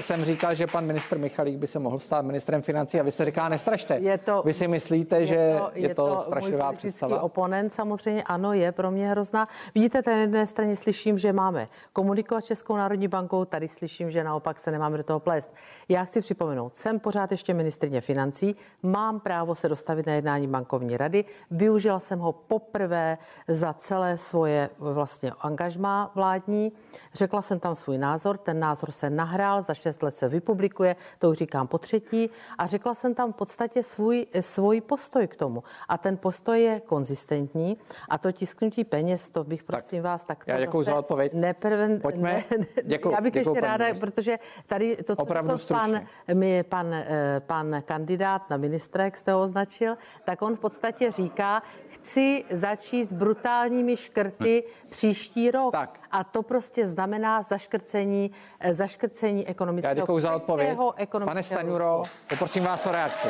jsem 0.00 0.24
říkal, 0.24 0.54
že 0.54 0.66
pan 0.66 0.86
ministr 0.86 1.18
Michalík 1.18 1.58
by 1.58 1.66
se 1.66 1.78
mohl 1.78 1.98
stát 1.98 2.24
ministrem 2.24 2.62
financí 2.62 3.00
a 3.00 3.02
vy 3.02 3.10
se 3.10 3.24
říká 3.24 3.48
nestrašte. 3.48 3.94
Je 3.94 4.18
to, 4.18 4.42
vy 4.44 4.54
si 4.54 4.68
myslíte, 4.68 5.18
je 5.18 5.26
že 5.26 5.56
to, 5.58 5.70
je, 5.74 5.88
je 5.88 5.94
to, 5.94 6.06
to 6.06 6.20
strašlivá 6.20 6.72
představa? 6.72 7.22
oponent 7.22 7.72
samozřejmě 7.72 8.22
ano, 8.22 8.52
je 8.52 8.72
pro 8.72 8.90
mě 8.90 9.10
hrozná. 9.10 9.48
Vidíte, 9.74 10.02
na 10.06 10.12
jedné 10.12 10.46
straně 10.46 10.76
slyším, 10.76 11.18
že 11.18 11.32
máme 11.32 11.68
komunikovat 11.92 12.40
s 12.40 12.44
Českou 12.44 12.76
národní 12.76 13.08
bankou, 13.08 13.44
tady 13.44 13.68
slyším, 13.68 14.10
že 14.10 14.24
naopak 14.24 14.58
se 14.58 14.70
nemáme 14.70 14.96
do 14.96 15.04
toho 15.04 15.20
plést. 15.20 15.50
Já 15.90 16.04
chci 16.04 16.20
připomenout, 16.20 16.76
jsem 16.76 17.00
pořád 17.00 17.30
ještě 17.30 17.54
ministrině 17.54 18.00
financí, 18.00 18.56
mám 18.82 19.20
právo 19.20 19.54
se 19.54 19.68
dostavit 19.68 20.06
na 20.06 20.12
jednání 20.12 20.46
bankovní 20.46 20.96
rady, 20.96 21.24
využila 21.50 22.00
jsem 22.00 22.18
ho 22.18 22.32
poprvé 22.32 23.18
za 23.48 23.72
celé 23.72 24.18
svoje 24.18 24.70
vlastně 24.78 25.32
angažmá 25.40 26.12
vládní, 26.14 26.72
řekla 27.14 27.42
jsem 27.42 27.60
tam 27.60 27.74
svůj 27.74 27.98
názor, 27.98 28.38
ten 28.38 28.60
názor 28.60 28.90
se 28.90 29.10
nahrál, 29.10 29.62
za 29.62 29.74
šest 29.74 30.02
let 30.02 30.14
se 30.14 30.28
vypublikuje, 30.28 30.96
to 31.18 31.30
už 31.30 31.38
říkám 31.38 31.66
po 31.66 31.78
třetí, 31.78 32.30
a 32.58 32.66
řekla 32.66 32.94
jsem 32.94 33.14
tam 33.14 33.32
v 33.32 33.36
podstatě 33.36 33.82
svůj, 33.82 34.26
svůj 34.40 34.80
postoj 34.80 35.26
k 35.26 35.36
tomu. 35.36 35.62
A 35.88 35.98
ten 35.98 36.16
postoj 36.16 36.62
je 36.62 36.80
konzistentní 36.80 37.76
a 38.08 38.18
to 38.18 38.32
tisknutí 38.32 38.84
peněz, 38.84 39.28
to 39.28 39.44
bych 39.44 39.62
prosím 39.62 40.02
tak, 40.02 40.10
vás 40.10 40.24
tak 40.24 40.44
Já 40.46 40.60
děkuji 40.60 40.82
za 40.82 40.94
odpověď. 40.94 41.32
Neprven, 41.34 42.00
Pojďme. 42.00 42.44
Ne, 42.58 42.66
děkuji, 42.84 43.14
já 43.14 43.20
bych 43.20 43.32
děkuji, 43.32 43.50
ještě 43.56 43.60
ráda, 43.60 43.84
protože 44.00 44.38
tady 44.66 44.96
to, 44.96 45.16
co 45.16 45.22
Opravdu 45.22 45.58
pan, 45.80 46.00
mi, 46.34 46.62
pan, 46.62 46.94
eh, 46.94 47.40
pan 47.46 47.82
kandidát 47.84 48.50
na 48.50 48.56
ministra, 48.56 49.04
jak 49.04 49.16
jste 49.16 49.32
ho 49.32 49.42
označil, 49.42 49.96
tak 50.24 50.42
on 50.42 50.56
v 50.56 50.58
podstatě 50.58 51.10
říká, 51.10 51.62
chci 51.88 52.44
začít 52.50 53.04
s 53.04 53.12
brutálními 53.12 53.96
škrty 53.96 54.64
hm. 54.66 54.88
příští 54.90 55.50
rok. 55.50 55.72
Tak. 55.72 56.00
A 56.10 56.24
to 56.24 56.42
prostě 56.42 56.86
znamená 56.86 57.42
zaškrcení, 57.42 58.30
eh, 58.60 58.74
zaškrcení 58.74 59.46
ekonomického. 59.48 59.90
Já 59.90 59.94
děkuji 59.94 60.20
za 60.20 60.36
odpověď. 60.36 60.78
Pane 61.24 61.42
Staňuro, 61.42 62.02
poprosím 62.28 62.64
vás 62.64 62.86
o 62.86 62.92
reakci. 62.92 63.28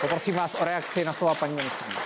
Poprosím 0.00 0.34
vás 0.34 0.54
o 0.60 0.64
reakci 0.64 1.04
na 1.04 1.12
slova 1.12 1.34
paní 1.34 1.54
ministrině. 1.54 1.98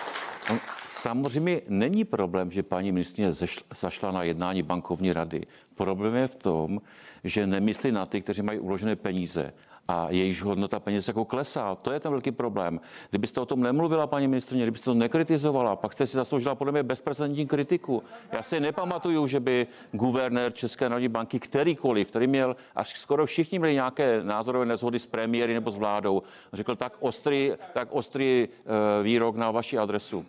Samozřejmě 0.89 1.61
není 1.69 2.05
problém, 2.05 2.51
že 2.51 2.63
paní 2.63 2.93
ministrině 2.93 3.33
zašla 3.75 4.11
na 4.11 4.23
jednání 4.23 4.63
bankovní 4.63 5.13
rady. 5.13 5.43
Problém 5.75 6.15
je 6.15 6.29
v 6.29 6.37
tom, 6.37 6.81
že 7.25 7.47
nemyslí 7.47 7.93
na 7.93 8.07
ty, 8.07 8.21
kteří 8.21 8.43
mají 8.43 8.59
uložené 8.59 8.97
peníze 8.97 9.53
a 9.89 10.07
jejíž 10.11 10.43
hodnota 10.43 10.81
peněz 10.81 11.09
jako 11.09 11.25
klesá. 11.25 11.75
To 11.75 11.93
je 11.93 12.01
ten 12.01 12.13
velký 12.13 12.33
problém. 12.33 12.81
Kdybyste 13.11 13.41
o 13.41 13.47
tom 13.47 13.63
nemluvila, 13.63 14.07
paní 14.07 14.29
ministrině, 14.29 14.65
kdybyste 14.65 14.85
to 14.85 14.95
nekritizovala, 14.95 15.77
pak 15.77 15.93
jste 15.93 16.07
si 16.07 16.17
zasloužila 16.17 16.55
podle 16.55 16.73
mě 16.73 16.83
bezprecedentní 16.83 17.47
kritiku. 17.47 18.03
Já 18.33 18.43
si 18.43 18.61
nepamatuju, 18.61 19.27
že 19.27 19.41
by 19.41 19.67
guvernér 19.93 20.53
České 20.53 20.89
národní 20.89 21.09
banky 21.09 21.41
kterýkoliv, 21.41 22.09
který 22.09 22.27
měl, 22.27 22.57
až 22.77 22.99
skoro 22.99 23.27
všichni 23.27 23.59
měli 23.59 23.75
nějaké 23.75 24.25
názorové 24.25 24.67
nezhody 24.67 24.99
s 24.99 25.07
premiéry 25.07 25.55
nebo 25.55 25.71
s 25.71 25.79
vládou, 25.79 26.23
řekl 26.53 26.77
tak 26.77 26.97
ostrý, 27.01 27.53
tak 27.75 27.89
ostrý 27.91 28.49
uh, 28.49 29.05
výrok 29.05 29.37
na 29.37 29.51
vaši 29.51 29.79
adresu. 29.79 30.27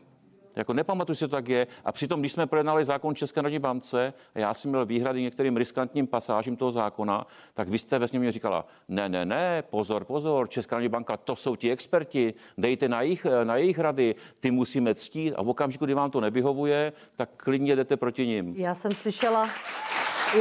Jako 0.60 0.74
nepamatuju 0.74 1.16
si, 1.16 1.20
to 1.20 1.28
tak 1.28 1.48
je. 1.48 1.68
A 1.86 1.92
přitom, 1.92 2.20
když 2.20 2.32
jsme 2.32 2.48
projednali 2.48 2.86
zákon 2.86 3.16
České 3.16 3.42
národní 3.42 3.60
bance, 3.60 4.14
a 4.36 4.40
já 4.40 4.54
jsem 4.54 4.72
měl 4.72 4.86
výhrady 4.86 5.22
některým 5.22 5.58
riskantním 5.58 6.08
pasážím 6.08 6.56
toho 6.56 6.72
zákona, 6.72 7.28
tak 7.54 7.70
vy 7.70 7.80
jste 7.80 8.00
ve 8.00 8.08
sněmě 8.08 8.32
říkala, 8.32 8.66
ne, 8.88 9.10
ne, 9.10 9.26
ne, 9.26 9.64
pozor, 9.70 10.06
pozor, 10.06 10.50
Česká 10.50 10.76
národní 10.76 10.90
banka, 10.90 11.18
to 11.18 11.36
jsou 11.36 11.56
ti 11.56 11.72
experti, 11.72 12.34
dejte 12.58 12.88
na 12.88 13.02
jejich, 13.02 13.26
na 13.44 13.56
jejich 13.56 13.80
rady, 13.80 14.16
ty 14.40 14.52
musíme 14.52 14.96
ctít 14.96 15.34
a 15.38 15.44
v 15.44 15.50
okamžiku, 15.50 15.86
kdy 15.86 15.94
vám 15.94 16.12
to 16.12 16.22
nevyhovuje, 16.22 16.94
tak 17.16 17.30
klidně 17.38 17.76
jdete 17.76 17.98
proti 17.98 18.28
nim. 18.28 18.54
Já 18.58 18.76
jsem 18.76 18.92
slyšela, 18.92 19.50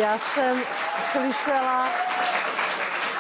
já 0.00 0.18
jsem 0.18 0.58
slyšela 1.12 1.88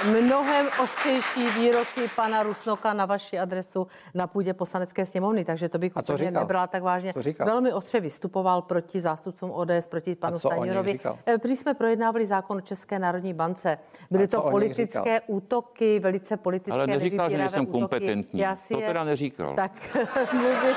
mnohem 0.06 0.66
ostřejší 0.82 1.46
výroky 1.58 2.00
pana 2.16 2.42
Rusnoka 2.42 2.92
na 2.92 3.06
vaši 3.06 3.38
adresu 3.38 3.86
na 4.14 4.26
půdě 4.26 4.54
poslanecké 4.54 5.06
sněmovny, 5.06 5.44
takže 5.44 5.68
to 5.68 5.78
bych 5.78 5.92
A 5.94 6.02
co 6.02 6.16
říkal? 6.16 6.32
nebrala 6.42 6.66
tak 6.66 6.82
vážně. 6.82 7.12
Co 7.12 7.22
říkal? 7.22 7.46
Velmi 7.46 7.72
ostře 7.72 8.00
vystupoval 8.00 8.62
proti 8.62 9.00
zástupcům 9.00 9.50
ODS, 9.50 9.86
proti 9.88 10.14
panu 10.14 10.38
Staňurovi. 10.38 10.92
říkal? 10.92 11.18
Eh, 11.26 11.34
Když 11.42 11.58
jsme 11.58 11.74
projednávali 11.74 12.26
zákon 12.26 12.56
o 12.56 12.60
České 12.60 12.98
národní 12.98 13.34
bance, 13.34 13.78
byly 14.10 14.28
to 14.28 14.42
politické 14.50 15.14
říkal? 15.14 15.20
útoky, 15.26 15.98
velice 16.00 16.36
politické 16.36 16.72
Ale 16.72 16.86
neříkal, 16.86 17.30
že 17.30 17.38
nejsem 17.38 17.62
útoky. 17.62 17.72
kompetentní. 17.78 18.40
Já 18.40 18.54
si 18.56 18.74
To 18.74 18.80
teda 18.80 19.04
neříkal. 19.04 19.54
Tak 19.54 19.72
mluvil, 20.32 20.74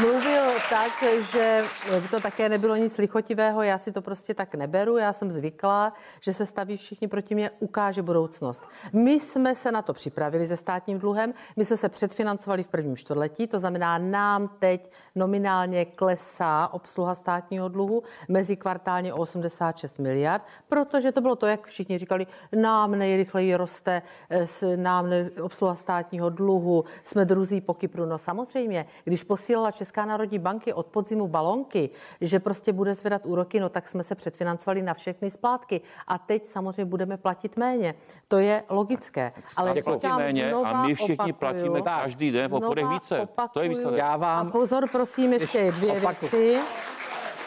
mluvil 0.00 0.42
tak, 0.70 0.92
že 1.32 1.64
to 2.10 2.20
také 2.20 2.48
nebylo 2.48 2.76
nic 2.76 2.98
lichotivého, 2.98 3.62
já 3.62 3.78
si 3.78 3.92
to 3.92 4.02
prostě 4.02 4.34
tak 4.34 4.54
neberu, 4.54 4.96
já 4.96 5.12
jsem 5.12 5.30
zvyklá, 5.30 5.92
že 6.20 6.32
se 6.32 6.46
staví 6.46 6.76
všichni 6.76 7.08
proti 7.08 7.34
mě, 7.34 7.50
ukáže 7.58 8.02
budoucnost. 8.02 8.62
My 8.92 9.20
jsme 9.20 9.54
se 9.54 9.72
na 9.72 9.82
to 9.82 9.92
připravili 9.92 10.46
se 10.46 10.56
státním 10.56 10.98
dluhem, 10.98 11.34
my 11.56 11.64
jsme 11.64 11.76
se 11.76 11.88
předfinancovali 11.88 12.62
v 12.62 12.68
prvním 12.68 12.96
čtvrtletí, 12.96 13.46
to 13.46 13.58
znamená, 13.58 13.98
nám 13.98 14.48
teď 14.58 14.90
nominálně 15.14 15.84
klesá 15.84 16.68
obsluha 16.72 17.14
státního 17.14 17.68
dluhu 17.68 18.02
mezi 18.28 18.56
kvartálně 18.56 19.12
o 19.12 19.16
86 19.16 19.98
miliard, 19.98 20.42
protože 20.68 21.12
to 21.12 21.20
bylo 21.20 21.36
to, 21.36 21.46
jak 21.46 21.66
všichni 21.66 21.98
říkali, 21.98 22.26
nám 22.52 22.90
nejrychleji 22.90 23.56
roste 23.56 24.02
eh, 24.30 24.76
nám 24.76 25.06
obsluha 25.42 25.74
státního 25.74 26.30
dluhu, 26.30 26.84
jsme 27.04 27.24
druzí 27.24 27.60
po 27.60 27.74
Kypru. 27.74 28.06
No 28.06 28.18
samozřejmě, 28.18 28.86
když 29.04 29.22
posílala 29.22 29.70
národní 30.04 30.38
banky 30.38 30.72
od 30.72 30.86
podzimu 30.86 31.28
balonky, 31.28 31.90
že 32.20 32.40
prostě 32.40 32.72
bude 32.72 32.94
zvedat 32.94 33.26
úroky, 33.26 33.60
no 33.60 33.68
tak 33.68 33.88
jsme 33.88 34.02
se 34.02 34.14
předfinancovali 34.14 34.82
na 34.82 34.94
všechny 34.94 35.30
splátky. 35.30 35.80
A 36.06 36.18
teď 36.18 36.44
samozřejmě 36.44 36.84
budeme 36.84 37.16
platit 37.16 37.56
méně. 37.56 37.94
To 38.28 38.38
je 38.38 38.62
logické. 38.68 39.32
Ale 39.56 39.70
Stát 39.72 39.84
platí 39.84 39.96
říkám 40.00 40.18
méně 40.18 40.46
a 40.46 40.48
znova, 40.48 40.82
my 40.86 40.94
všichni 40.94 41.14
opakuju, 41.14 41.32
platíme 41.34 41.82
každý 41.82 42.30
den 42.30 42.50
v 42.50 42.54
obchodech 42.54 42.86
více. 42.86 43.14
To 43.14 43.20
je 43.20 43.22
opakuju. 43.22 43.68
výsledek. 43.68 43.98
Já 43.98 44.16
vám, 44.16 44.48
A 44.48 44.50
pozor, 44.50 44.88
prosím, 44.92 45.32
ještě 45.32 45.72
dvě 45.72 45.92
opakuju. 45.92 46.30
věci. 46.30 46.60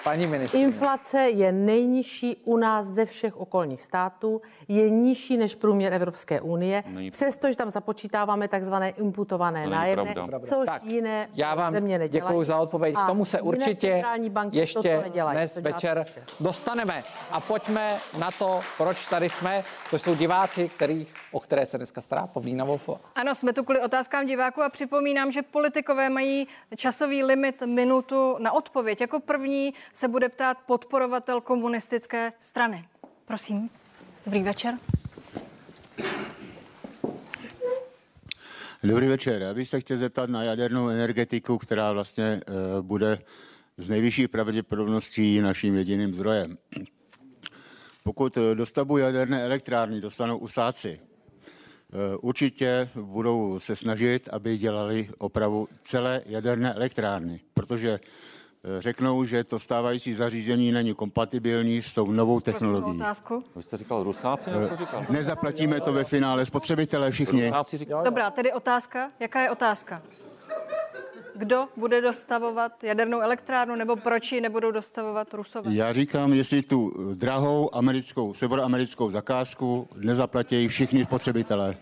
Paní 0.03 0.27
ministrině, 0.27 0.65
Inflace 0.65 1.20
je 1.22 1.51
nejnižší 1.51 2.36
u 2.46 2.58
nás 2.58 2.86
ze 2.86 3.06
všech 3.06 3.38
okolních 3.38 3.82
států, 3.82 4.41
je 4.68 4.89
nižší 4.89 5.38
než 5.38 5.56
průměr 5.56 5.94
Evropské 5.94 6.41
unie, 6.41 6.84
Není- 6.88 7.12
přestože 7.12 7.58
tam 7.58 7.70
započítáváme 7.70 8.48
takzvané 8.48 8.89
imputované 8.89 9.63
To 9.63 9.70
není 9.70 9.79
nájemné, 9.82 10.13
pravda. 10.13 10.39
což 10.39 10.65
Tak, 10.65 10.86
jiné 10.86 11.29
já 11.34 11.56
vám 11.56 11.74
země 11.74 11.98
nedělají. 12.00 12.32
děkuji 12.32 12.44
za 12.44 12.58
odpověď. 12.58 12.96
A 12.98 13.03
K 13.03 13.08
tomu 13.08 13.25
se 13.25 13.41
určitě 13.41 13.91
centrální 13.91 14.29
banky 14.29 14.50
toto 14.51 14.60
ještě 14.60 15.01
nedělají, 15.03 15.38
dnes 15.38 15.56
večer 15.56 15.98
naše. 15.98 16.24
dostaneme. 16.39 17.03
A 17.32 17.39
pojďme 17.39 17.98
na 18.20 18.32
to, 18.32 18.60
proč 18.77 19.08
tady 19.08 19.29
jsme. 19.29 19.63
To 19.89 20.00
jsou 20.00 20.15
diváci, 20.15 20.70
kterých, 20.70 21.13
o 21.32 21.39
které 21.39 21.65
se 21.65 21.77
dneska 21.77 22.01
stará 22.01 22.27
Pavlína 22.27 22.65
Wolfová. 22.65 23.00
Ano, 23.15 23.36
jsme 23.36 23.53
tu 23.53 23.63
kvůli 23.63 23.82
otázkám 23.82 24.25
diváků 24.25 24.62
a 24.63 24.70
připomínám, 24.70 25.32
že 25.32 25.41
politikové 25.41 26.10
mají 26.10 26.48
časový 26.75 27.24
limit 27.24 27.62
minutu 27.65 28.36
na 28.39 28.51
odpověď. 28.51 29.01
Jako 29.01 29.20
první 29.20 29.74
se 29.93 30.08
bude 30.08 30.29
ptát 30.29 30.58
podporovatel 30.65 31.41
komunistické 31.41 32.34
strany. 32.39 32.88
Prosím. 33.25 33.69
Dobrý 34.25 34.43
večer. 34.43 34.77
Dobrý 38.84 39.08
večer. 39.08 39.41
Já 39.41 39.53
bych 39.53 39.69
se 39.69 39.79
chtěl 39.79 39.98
zeptat 39.98 40.29
na 40.29 40.43
jadernou 40.43 40.89
energetiku, 40.89 41.58
která 41.58 41.91
vlastně 41.91 42.24
eh, 42.24 42.41
bude 42.81 43.19
z 43.77 43.89
nejvyšší 43.89 44.27
pravděpodobností 44.27 45.41
naším 45.41 45.75
jediným 45.75 46.13
zdrojem. 46.13 46.58
Pokud 48.03 48.38
eh, 48.38 48.55
dostavbu 48.55 48.98
jaderné 48.98 49.43
elektrárny 49.43 50.01
dostanou 50.01 50.38
usáci, 50.38 51.00
eh, 51.00 52.17
určitě 52.17 52.89
budou 52.96 53.60
se 53.60 53.75
snažit, 53.75 54.29
aby 54.31 54.58
dělali 54.58 55.10
opravu 55.17 55.67
celé 55.81 56.22
jaderné 56.25 56.74
elektrárny, 56.74 57.40
protože 57.53 58.00
řeknou, 58.79 59.24
že 59.24 59.43
to 59.43 59.59
stávající 59.59 60.13
zařízení 60.13 60.72
není 60.72 60.93
kompatibilní 60.93 61.81
s 61.81 61.93
tou 61.93 62.11
novou 62.11 62.39
technologií. 62.39 63.01
Vy 63.55 63.63
jste 63.63 63.77
říkal 63.77 64.03
Rusáci, 64.03 64.51
nebo 64.51 64.67
to 64.67 64.75
říkal? 64.75 65.05
Nezaplatíme 65.09 65.81
to 65.81 65.93
ve 65.93 66.03
finále 66.03 66.45
spotřebitelé 66.45 67.11
všichni. 67.11 67.51
Říkal. 67.74 68.03
Dobrá, 68.03 68.31
tedy 68.31 68.53
otázka. 68.53 69.11
Jaká 69.19 69.41
je 69.41 69.50
otázka? 69.50 70.01
Kdo 71.35 71.67
bude 71.77 72.01
dostavovat 72.01 72.83
jadernou 72.83 73.19
elektrárnu 73.19 73.75
nebo 73.75 73.95
proč 73.95 74.31
ji 74.31 74.41
nebudou 74.41 74.72
dostavovat 74.72 75.33
Rusové? 75.33 75.74
Já 75.74 75.93
říkám, 75.93 76.33
jestli 76.33 76.61
tu 76.61 76.93
drahou 77.13 77.75
americkou, 77.75 78.33
severoamerickou 78.33 79.11
zakázku 79.11 79.87
nezaplatí 79.95 80.67
všichni 80.67 81.05
spotřebitelé. 81.05 81.75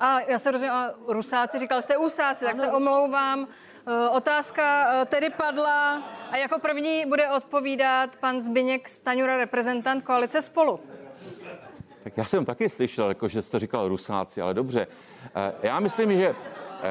A 0.00 0.20
já 0.20 0.38
se 0.38 0.50
rozumím, 0.50 0.72
ale 0.72 0.94
Rusáci, 1.08 1.58
říkal 1.58 1.82
jste 1.82 1.96
Usáci, 1.96 2.44
tak 2.44 2.56
se 2.56 2.72
omlouvám. 2.72 3.48
Eh, 3.86 4.08
Otázka 4.08 4.92
eh, 5.02 5.04
tedy 5.06 5.30
padla 5.30 6.02
a 6.30 6.36
jako 6.36 6.58
první 6.58 7.06
bude 7.06 7.30
odpovídat 7.30 8.16
pan 8.16 8.40
Zbyněk 8.40 8.88
Staňura, 8.88 9.36
reprezentant 9.36 10.02
koalice 10.04 10.42
Spolu. 10.42 10.80
Tak 12.04 12.16
já 12.16 12.24
jsem 12.24 12.44
taky 12.44 12.68
slyšel, 12.68 13.08
jako, 13.08 13.28
že 13.28 13.42
jste 13.42 13.58
říkal 13.58 13.88
Rusáci, 13.88 14.40
ale 14.42 14.54
dobře. 14.54 14.86
Eh, 15.34 15.52
Já 15.62 15.80
myslím, 15.80 16.12
že, 16.12 16.34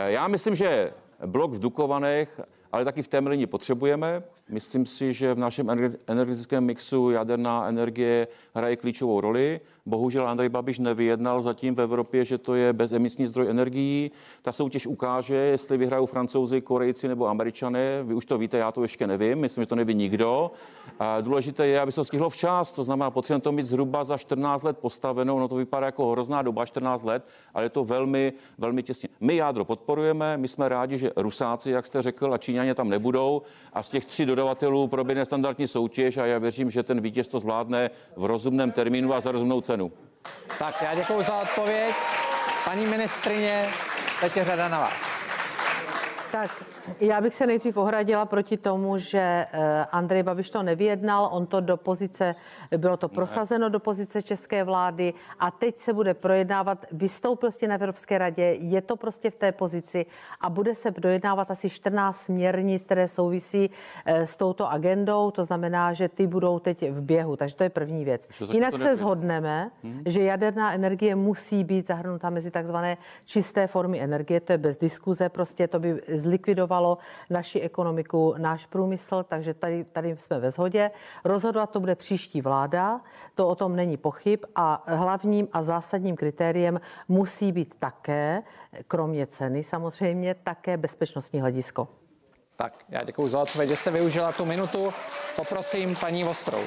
já 0.06 0.28
myslím, 0.28 0.56
že 0.56 0.94
blok 1.26 1.52
v 1.52 1.60
Dukovanech, 1.60 2.40
ale 2.72 2.86
taky 2.86 3.02
v 3.02 3.08
Temelini 3.08 3.48
potřebujeme. 3.48 4.24
Myslím 4.50 4.86
si, 4.86 5.14
že 5.14 5.34
v 5.34 5.38
našem 5.40 5.68
ener- 5.68 5.98
energetickém 6.08 6.64
mixu 6.64 7.12
jaderná 7.12 7.68
energie 7.68 8.28
hraje 8.56 8.76
klíčovou 8.76 9.22
roli. 9.22 9.62
Bohužel 9.88 10.28
Andrej 10.28 10.50
Babiš 10.50 10.80
nevyjednal 10.80 11.42
zatím 11.42 11.76
v 11.76 11.82
Evropě, 11.82 12.26
že 12.26 12.38
to 12.38 12.56
je 12.56 12.74
bezemisní 12.74 13.28
zdroj 13.28 13.50
energií. 13.50 14.12
Ta 14.42 14.52
soutěž 14.52 14.88
ukáže, 14.88 15.36
jestli 15.36 15.78
vyhrajou 15.78 16.06
francouzi, 16.06 16.62
korejci 16.62 17.08
nebo 17.08 17.28
američané. 17.28 18.04
Vy 18.04 18.14
už 18.14 18.26
to 18.26 18.38
víte, 18.38 18.58
já 18.58 18.72
to 18.72 18.82
ještě 18.82 19.08
nevím, 19.08 19.38
myslím, 19.40 19.62
že 19.62 19.68
to 19.68 19.76
neví 19.76 19.94
nikdo. 19.94 20.52
A 21.00 21.22
důležité 21.22 21.68
je, 21.68 21.82
aby 21.82 21.92
se 21.92 21.96
to 21.96 22.06
stihlo 22.06 22.30
včas, 22.30 22.72
to 22.72 22.84
znamená, 22.84 23.12
potřebujeme 23.12 23.42
to 23.42 23.52
mít 23.52 23.66
zhruba 23.66 24.04
za 24.04 24.18
14 24.18 24.64
let 24.64 24.78
postaveno. 24.78 25.40
No 25.40 25.48
to 25.48 25.56
vypadá 25.56 25.86
jako 25.86 26.12
hrozná 26.12 26.42
doba, 26.42 26.66
14 26.66 27.04
let, 27.04 27.28
ale 27.54 27.66
je 27.66 27.70
to 27.70 27.84
velmi, 27.84 28.34
velmi 28.58 28.84
těsně. 28.84 29.10
My 29.20 29.36
jádro 29.36 29.66
podporujeme, 29.66 30.38
my 30.38 30.48
jsme 30.48 30.70
rádi, 30.70 30.98
že 30.98 31.12
Rusáci, 31.16 31.72
jak 31.72 31.86
jste 31.86 32.02
řekl, 32.02 32.34
a 32.34 32.38
Číňané 32.38 32.76
tam 32.76 32.90
nebudou. 32.90 33.42
A 33.74 33.84
z 33.84 33.90
těch 33.90 34.06
tří 34.06 34.26
dodavatelů 34.26 34.88
proběhne 34.88 35.26
standardní 35.26 35.68
soutěž 35.68 36.18
a 36.18 36.26
já 36.26 36.38
věřím, 36.38 36.70
že 36.70 36.84
ten 36.84 37.02
vítěz 37.02 37.28
to 37.28 37.40
zvládne 37.40 37.90
v 38.16 38.26
rozumném 38.26 38.72
termínu 38.72 39.14
a 39.14 39.20
za 39.20 39.32
rozumnou 39.32 39.62
cenu. 39.62 39.77
Tak 40.60 40.82
já 40.82 40.96
děkuji 40.96 41.22
za 41.22 41.38
odpověď. 41.42 41.96
Paní 42.66 42.86
ministrině, 42.86 43.70
teď 44.22 44.38
je 44.38 44.46
řada 44.46 44.68
na 44.68 44.80
vás. 44.80 44.94
Tak 46.32 46.64
já 47.00 47.22
bych 47.22 47.34
se 47.34 47.48
nejdřív 47.48 47.78
ohradila 47.78 48.26
proti 48.26 48.58
tomu, 48.58 48.98
že 48.98 49.20
eh, 49.20 49.86
Andrej 49.92 50.24
Babiš 50.24 50.50
to 50.50 50.64
nevyjednal, 50.64 51.30
on 51.32 51.46
to 51.46 51.62
do 51.62 51.78
pozice, 51.78 52.36
bylo 52.78 52.98
to 52.98 53.10
prosazeno 53.10 53.70
do 53.70 53.80
pozice 53.80 54.22
české 54.22 54.64
vlády 54.64 55.14
a 55.40 55.52
teď 55.52 55.78
se 55.78 55.94
bude 55.94 56.14
projednávat, 56.14 56.86
vystoupil 56.92 57.52
jste 57.52 57.68
na 57.68 57.76
Evropské 57.76 58.18
radě, 58.18 58.44
je 58.60 58.82
to 58.82 58.96
prostě 58.96 59.30
v 59.30 59.36
té 59.36 59.52
pozici 59.52 60.06
a 60.42 60.50
bude 60.50 60.76
se 60.76 60.92
dojednávat 60.92 61.52
asi 61.52 61.70
14 61.70 62.18
směrnic, 62.18 62.84
které 62.84 63.08
souvisí 63.08 63.70
eh, 64.06 64.28
s 64.28 64.36
touto 64.36 64.72
agendou, 64.72 65.32
to 65.32 65.44
znamená, 65.44 65.94
že 65.94 66.10
ty 66.10 66.28
budou 66.28 66.60
teď 66.60 66.92
v 66.92 67.02
běhu, 67.02 67.36
takže 67.36 67.56
to 67.56 67.64
je 67.64 67.70
první 67.70 68.06
věc. 68.06 68.28
Jinak 68.52 68.78
se 68.78 68.84
nebylo. 68.84 68.96
shodneme, 68.98 69.72
že 70.06 70.24
jaderná 70.24 70.74
energie 70.74 71.16
musí 71.16 71.64
být 71.64 71.88
zahrnuta 71.88 72.30
mezi 72.30 72.52
takzvané 72.52 72.98
čisté 73.26 73.68
formy 73.68 74.02
energie, 74.02 74.40
to 74.40 74.52
je 74.52 74.58
bez 74.58 74.78
diskuze, 74.78 75.30
prostě 75.30 75.68
to 75.68 75.80
by 75.80 76.02
zlikvidovalo 76.08 76.77
naši 77.30 77.60
ekonomiku, 77.60 78.36
náš 78.38 78.66
průmysl, 78.66 79.24
takže 79.24 79.54
tady, 79.54 79.84
tady 79.84 80.18
jsme 80.18 80.40
ve 80.40 80.52
shodě. 80.52 80.92
Rozhodovat 81.26 81.70
to 81.70 81.80
bude 81.80 81.96
příští 81.96 82.42
vláda, 82.42 83.02
to 83.36 83.48
o 83.48 83.56
tom 83.56 83.76
není 83.76 83.98
pochyb 83.98 84.40
a 84.56 84.84
hlavním 84.86 85.48
a 85.54 85.62
zásadním 85.62 86.16
kritériem 86.16 86.82
musí 87.08 87.52
být 87.52 87.76
také, 87.80 88.44
kromě 88.88 89.28
ceny 89.28 89.64
samozřejmě, 89.64 90.36
také 90.36 90.78
bezpečnostní 90.78 91.42
hledisko. 91.42 91.88
Tak, 92.56 92.74
já 92.90 93.04
děkuji 93.04 93.28
za 93.28 93.40
odpověď, 93.40 93.70
že 93.70 93.76
jste 93.76 93.92
využila 93.92 94.32
tu 94.32 94.46
minutu. 94.46 94.94
Poprosím 95.36 95.96
paní 95.96 96.24
Vostrou. 96.24 96.62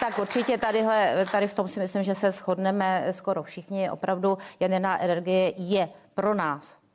Tak 0.00 0.18
určitě 0.18 0.58
tadyhle, 0.58 1.26
tady 1.32 1.48
v 1.48 1.54
tom 1.54 1.68
si 1.68 1.80
myslím, 1.80 2.02
že 2.02 2.14
se 2.14 2.30
shodneme 2.30 3.06
skoro 3.10 3.42
všichni. 3.42 3.90
Opravdu 3.90 4.38
jaderná 4.60 5.02
energie 5.02 5.52
je 5.56 5.88
pro 6.14 6.34
nás 6.34 6.85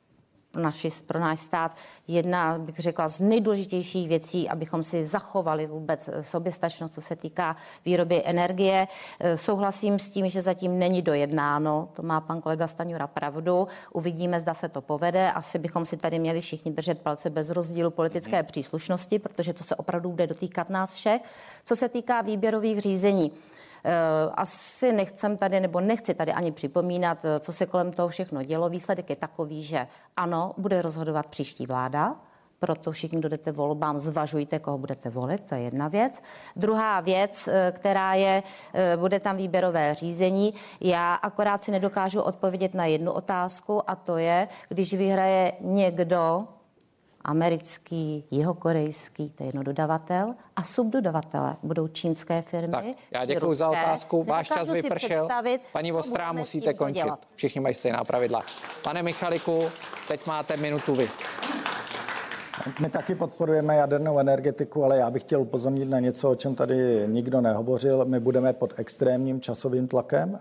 pro, 0.52 0.62
naši, 0.62 0.88
pro 1.06 1.20
náš 1.20 1.40
stát 1.40 1.78
jedna, 2.08 2.58
bych 2.58 2.78
řekla, 2.78 3.08
z 3.08 3.20
nejdůležitějších 3.20 4.08
věcí, 4.08 4.48
abychom 4.48 4.82
si 4.82 5.04
zachovali 5.04 5.66
vůbec 5.66 6.10
soběstačnost, 6.20 6.94
co 6.94 7.00
se 7.00 7.16
týká 7.16 7.56
výroby 7.84 8.22
energie. 8.24 8.88
E, 9.20 9.36
Souhlasím 9.36 9.98
s 9.98 10.10
tím, 10.10 10.28
že 10.28 10.42
zatím 10.42 10.78
není 10.78 11.02
dojednáno, 11.02 11.88
to 11.92 12.02
má 12.02 12.20
pan 12.20 12.40
kolega 12.40 12.66
Staňura 12.66 13.06
pravdu. 13.06 13.68
Uvidíme, 13.92 14.40
zda 14.40 14.54
se 14.54 14.68
to 14.68 14.80
povede. 14.80 15.32
Asi 15.32 15.58
bychom 15.58 15.84
si 15.84 15.96
tady 15.96 16.18
měli 16.18 16.40
všichni 16.40 16.72
držet 16.72 16.98
palce 16.98 17.30
bez 17.30 17.50
rozdílu 17.50 17.90
politické 17.90 18.42
příslušnosti, 18.42 19.18
protože 19.18 19.52
to 19.52 19.64
se 19.64 19.76
opravdu 19.76 20.10
bude 20.10 20.26
dotýkat 20.26 20.70
nás 20.70 20.92
všech. 20.92 21.22
Co 21.64 21.76
se 21.76 21.88
týká 21.88 22.22
výběrových 22.22 22.80
řízení, 22.80 23.32
Asi 24.34 24.92
nechcem 24.92 25.36
tady, 25.36 25.60
nebo 25.60 25.80
nechci 25.80 26.14
tady 26.14 26.32
ani 26.32 26.52
připomínat, 26.52 27.18
co 27.40 27.52
se 27.52 27.66
kolem 27.66 27.92
toho 27.92 28.08
všechno 28.08 28.42
dělo. 28.42 28.68
Výsledek 28.68 29.10
je 29.10 29.16
takový, 29.16 29.62
že 29.62 29.86
ano, 30.16 30.54
bude 30.58 30.82
rozhodovat 30.82 31.26
příští 31.26 31.66
vláda, 31.66 32.16
proto 32.62 32.92
všichni, 32.92 33.18
kdo 33.18 33.28
jdete 33.28 33.52
volbám, 33.52 33.98
zvažujte, 33.98 34.58
koho 34.58 34.78
budete 34.78 35.10
volit, 35.10 35.42
to 35.48 35.54
je 35.54 35.60
jedna 35.60 35.88
věc. 35.88 36.22
Druhá 36.56 37.00
věc, 37.00 37.48
eh, 37.48 37.72
která 37.76 38.14
je, 38.14 38.42
eh, 38.74 38.96
bude 38.96 39.20
tam 39.20 39.36
výběrové 39.36 39.94
řízení. 39.94 40.54
Já 40.80 41.14
akorát 41.14 41.64
si 41.64 41.70
nedokážu 41.70 42.20
odpovědět 42.20 42.74
na 42.74 42.86
jednu 42.86 43.12
otázku 43.12 43.90
a 43.90 43.94
to 43.94 44.16
je, 44.16 44.48
když 44.68 44.94
vyhraje 44.94 45.52
někdo, 45.60 46.48
americký, 47.24 48.24
jihokorejský, 48.30 49.30
to 49.30 49.42
je 49.42 49.48
jedno 49.48 49.62
dodavatel, 49.62 50.34
a 50.56 50.62
subdodavatele 50.62 51.56
budou 51.62 51.88
čínské 51.88 52.42
firmy. 52.42 52.72
Tak, 52.72 52.84
já 53.10 53.24
děkuji 53.24 53.54
za 53.54 53.68
otázku. 53.68 54.24
Váš 54.24 54.48
čas 54.48 54.70
vypršel. 54.70 55.28
Paní 55.72 55.92
Vostrá, 55.92 56.32
musíte 56.32 56.74
končit. 56.74 57.12
Všichni 57.34 57.60
mají 57.60 57.74
stejná 57.74 58.04
pravidla. 58.04 58.42
Pane 58.82 59.02
Michaliku, 59.02 59.70
teď 60.08 60.26
máte 60.26 60.56
minutu 60.56 60.94
vy. 60.94 61.10
My 62.80 62.88
taky 62.88 63.14
podporujeme 63.14 63.76
jadernou 63.76 64.18
energetiku, 64.18 64.84
ale 64.84 64.96
já 64.96 65.10
bych 65.10 65.22
chtěl 65.22 65.40
upozornit 65.40 65.84
na 65.84 66.00
něco, 66.00 66.30
o 66.30 66.34
čem 66.34 66.54
tady 66.54 67.04
nikdo 67.06 67.40
nehovořil. 67.40 68.04
My 68.04 68.20
budeme 68.20 68.52
pod 68.52 68.72
extrémním 68.76 69.40
časovým 69.40 69.88
tlakem, 69.88 70.38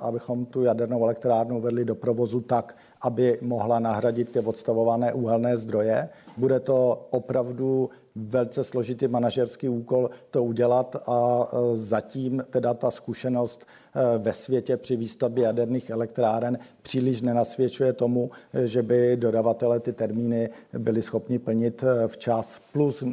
abychom 0.00 0.46
tu 0.46 0.62
jadernou 0.62 1.04
elektrárnu 1.04 1.60
vedli 1.60 1.84
do 1.84 1.94
provozu 1.94 2.40
tak, 2.40 2.76
aby 3.00 3.38
mohla 3.42 3.78
nahradit 3.78 4.32
ty 4.32 4.40
odstavované 4.40 5.12
uhelné 5.12 5.56
zdroje. 5.56 6.08
Bude 6.36 6.60
to 6.60 7.06
opravdu 7.10 7.90
velice 8.26 8.64
složitý 8.64 9.08
manažerský 9.08 9.68
úkol 9.68 10.10
to 10.30 10.44
udělat 10.44 10.96
a 11.06 11.48
e, 11.52 11.76
zatím 11.76 12.44
teda 12.50 12.74
ta 12.74 12.90
zkušenost 12.90 13.66
e, 13.66 14.18
ve 14.18 14.32
světě 14.32 14.76
při 14.76 14.96
výstavbě 14.96 15.44
jaderných 15.44 15.90
elektráren 15.90 16.58
příliš 16.82 17.22
nenasvědčuje 17.22 17.92
tomu, 17.92 18.30
e, 18.54 18.66
že 18.66 18.82
by 18.82 19.16
dodavatele 19.16 19.80
ty 19.80 19.92
termíny 19.92 20.50
byli 20.78 21.02
schopni 21.02 21.38
plnit 21.38 21.84
včas 22.06 22.60
plus 22.72 23.04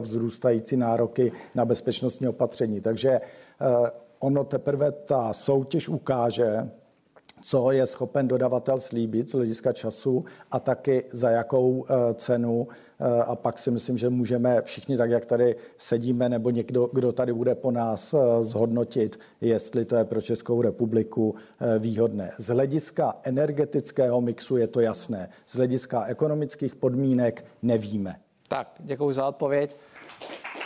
vzrůstající 0.00 0.76
nároky 0.76 1.32
na 1.54 1.64
bezpečnostní 1.64 2.28
opatření. 2.28 2.80
Takže 2.80 3.20
ono 4.18 4.44
teprve 4.44 4.92
ta 4.92 5.32
soutěž 5.32 5.88
ukáže, 5.88 6.70
co 7.42 7.72
je 7.72 7.86
schopen 7.86 8.28
dodavatel 8.28 8.80
slíbit 8.80 9.30
z 9.30 9.34
hlediska 9.34 9.72
času 9.72 10.24
a 10.50 10.60
taky 10.60 11.04
za 11.10 11.30
jakou 11.30 11.84
eh, 11.88 12.14
cenu. 12.14 12.68
Eh, 13.00 13.22
a 13.22 13.36
pak 13.36 13.58
si 13.58 13.70
myslím, 13.70 13.98
že 13.98 14.10
můžeme 14.10 14.62
všichni, 14.62 14.96
tak 14.96 15.10
jak 15.10 15.26
tady 15.26 15.56
sedíme, 15.78 16.28
nebo 16.28 16.50
někdo, 16.50 16.90
kdo 16.92 17.12
tady 17.12 17.32
bude 17.32 17.54
po 17.54 17.70
nás 17.70 18.14
eh, 18.14 18.44
zhodnotit, 18.44 19.20
jestli 19.40 19.84
to 19.84 19.96
je 19.96 20.04
pro 20.04 20.20
Českou 20.20 20.62
republiku 20.62 21.34
výhodné. 21.78 22.32
Z 22.38 22.46
hlediska 22.46 23.14
energetického 23.22 24.20
mixu 24.20 24.56
je 24.56 24.66
to 24.66 24.80
jasné. 24.80 25.28
Z 25.46 25.56
hlediska 25.56 26.04
ekonomických 26.04 26.74
podmínek 26.74 27.44
nevíme. 27.62 28.16
Tak, 28.48 28.74
děkuji 28.78 29.12
za 29.12 29.28
odpověď. 29.28 29.76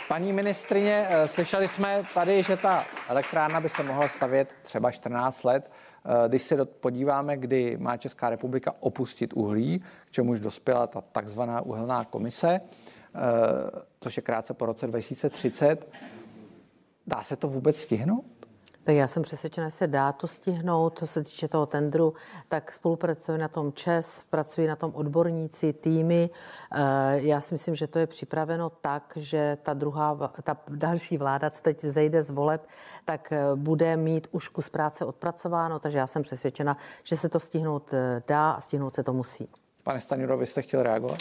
Paní 0.07 0.33
ministrině, 0.33 1.07
slyšeli 1.25 1.67
jsme 1.67 2.03
tady, 2.13 2.43
že 2.43 2.57
ta 2.57 2.85
elektrárna 3.09 3.61
by 3.61 3.69
se 3.69 3.83
mohla 3.83 4.07
stavět 4.07 4.49
třeba 4.63 4.91
14 4.91 5.43
let. 5.43 5.71
Eh, 6.05 6.29
když 6.29 6.41
se 6.41 6.65
podíváme, 6.65 7.37
kdy 7.37 7.77
má 7.77 7.97
Česká 7.97 8.29
republika 8.29 8.75
opustit 8.79 9.33
uhlí, 9.33 9.83
k 10.05 10.11
čemuž 10.11 10.39
dospěla 10.39 10.87
ta 10.87 11.01
takzvaná 11.01 11.61
uhelná 11.61 12.05
komise, 12.05 12.49
eh, 12.49 13.19
což 13.99 14.17
je 14.17 14.23
krátce 14.23 14.53
po 14.53 14.65
roce 14.65 14.87
2030, 14.87 15.87
dá 17.07 17.23
se 17.23 17.35
to 17.35 17.47
vůbec 17.47 17.77
stihnout? 17.77 18.40
Tak 18.83 18.95
já 18.95 19.07
jsem 19.07 19.23
přesvědčena, 19.23 19.67
že 19.67 19.71
se 19.71 19.87
dá 19.87 20.11
to 20.11 20.27
stihnout. 20.27 20.99
Co 20.99 21.07
se 21.07 21.23
týče 21.23 21.47
toho 21.47 21.65
tendru, 21.65 22.13
tak 22.49 22.71
spolupracuje 22.71 23.37
na 23.37 23.47
tom 23.47 23.73
ČES, 23.73 24.23
pracují 24.29 24.67
na 24.67 24.75
tom 24.75 24.91
odborníci, 24.95 25.73
týmy. 25.73 26.29
Eh, 26.71 26.79
já 27.13 27.41
si 27.41 27.53
myslím, 27.53 27.75
že 27.75 27.87
to 27.87 27.99
je 27.99 28.07
připraveno 28.07 28.69
tak, 28.69 29.13
že 29.15 29.57
ta 29.63 29.73
druhá, 29.73 30.31
ta 30.43 30.57
další 30.69 31.17
vláda, 31.17 31.49
co 31.49 31.61
teď 31.61 31.79
zejde 31.81 32.23
z 32.23 32.29
voleb, 32.29 32.67
tak 33.05 33.31
eh, 33.31 33.41
bude 33.55 33.97
mít 33.97 34.27
už 34.31 34.49
kus 34.49 34.69
práce 34.69 35.05
odpracováno, 35.05 35.79
takže 35.79 35.97
já 35.97 36.07
jsem 36.07 36.23
přesvědčena, 36.23 36.77
že 37.03 37.17
se 37.17 37.29
to 37.29 37.39
stihnout 37.39 37.93
eh, 37.93 38.23
dá 38.27 38.51
a 38.51 38.61
stihnout 38.61 38.95
se 38.95 39.03
to 39.03 39.13
musí. 39.13 39.49
Pane 39.83 39.99
Stanjuro, 39.99 40.37
vy 40.37 40.45
jste 40.45 40.61
chtěl 40.61 40.83
reagovat? 40.83 41.19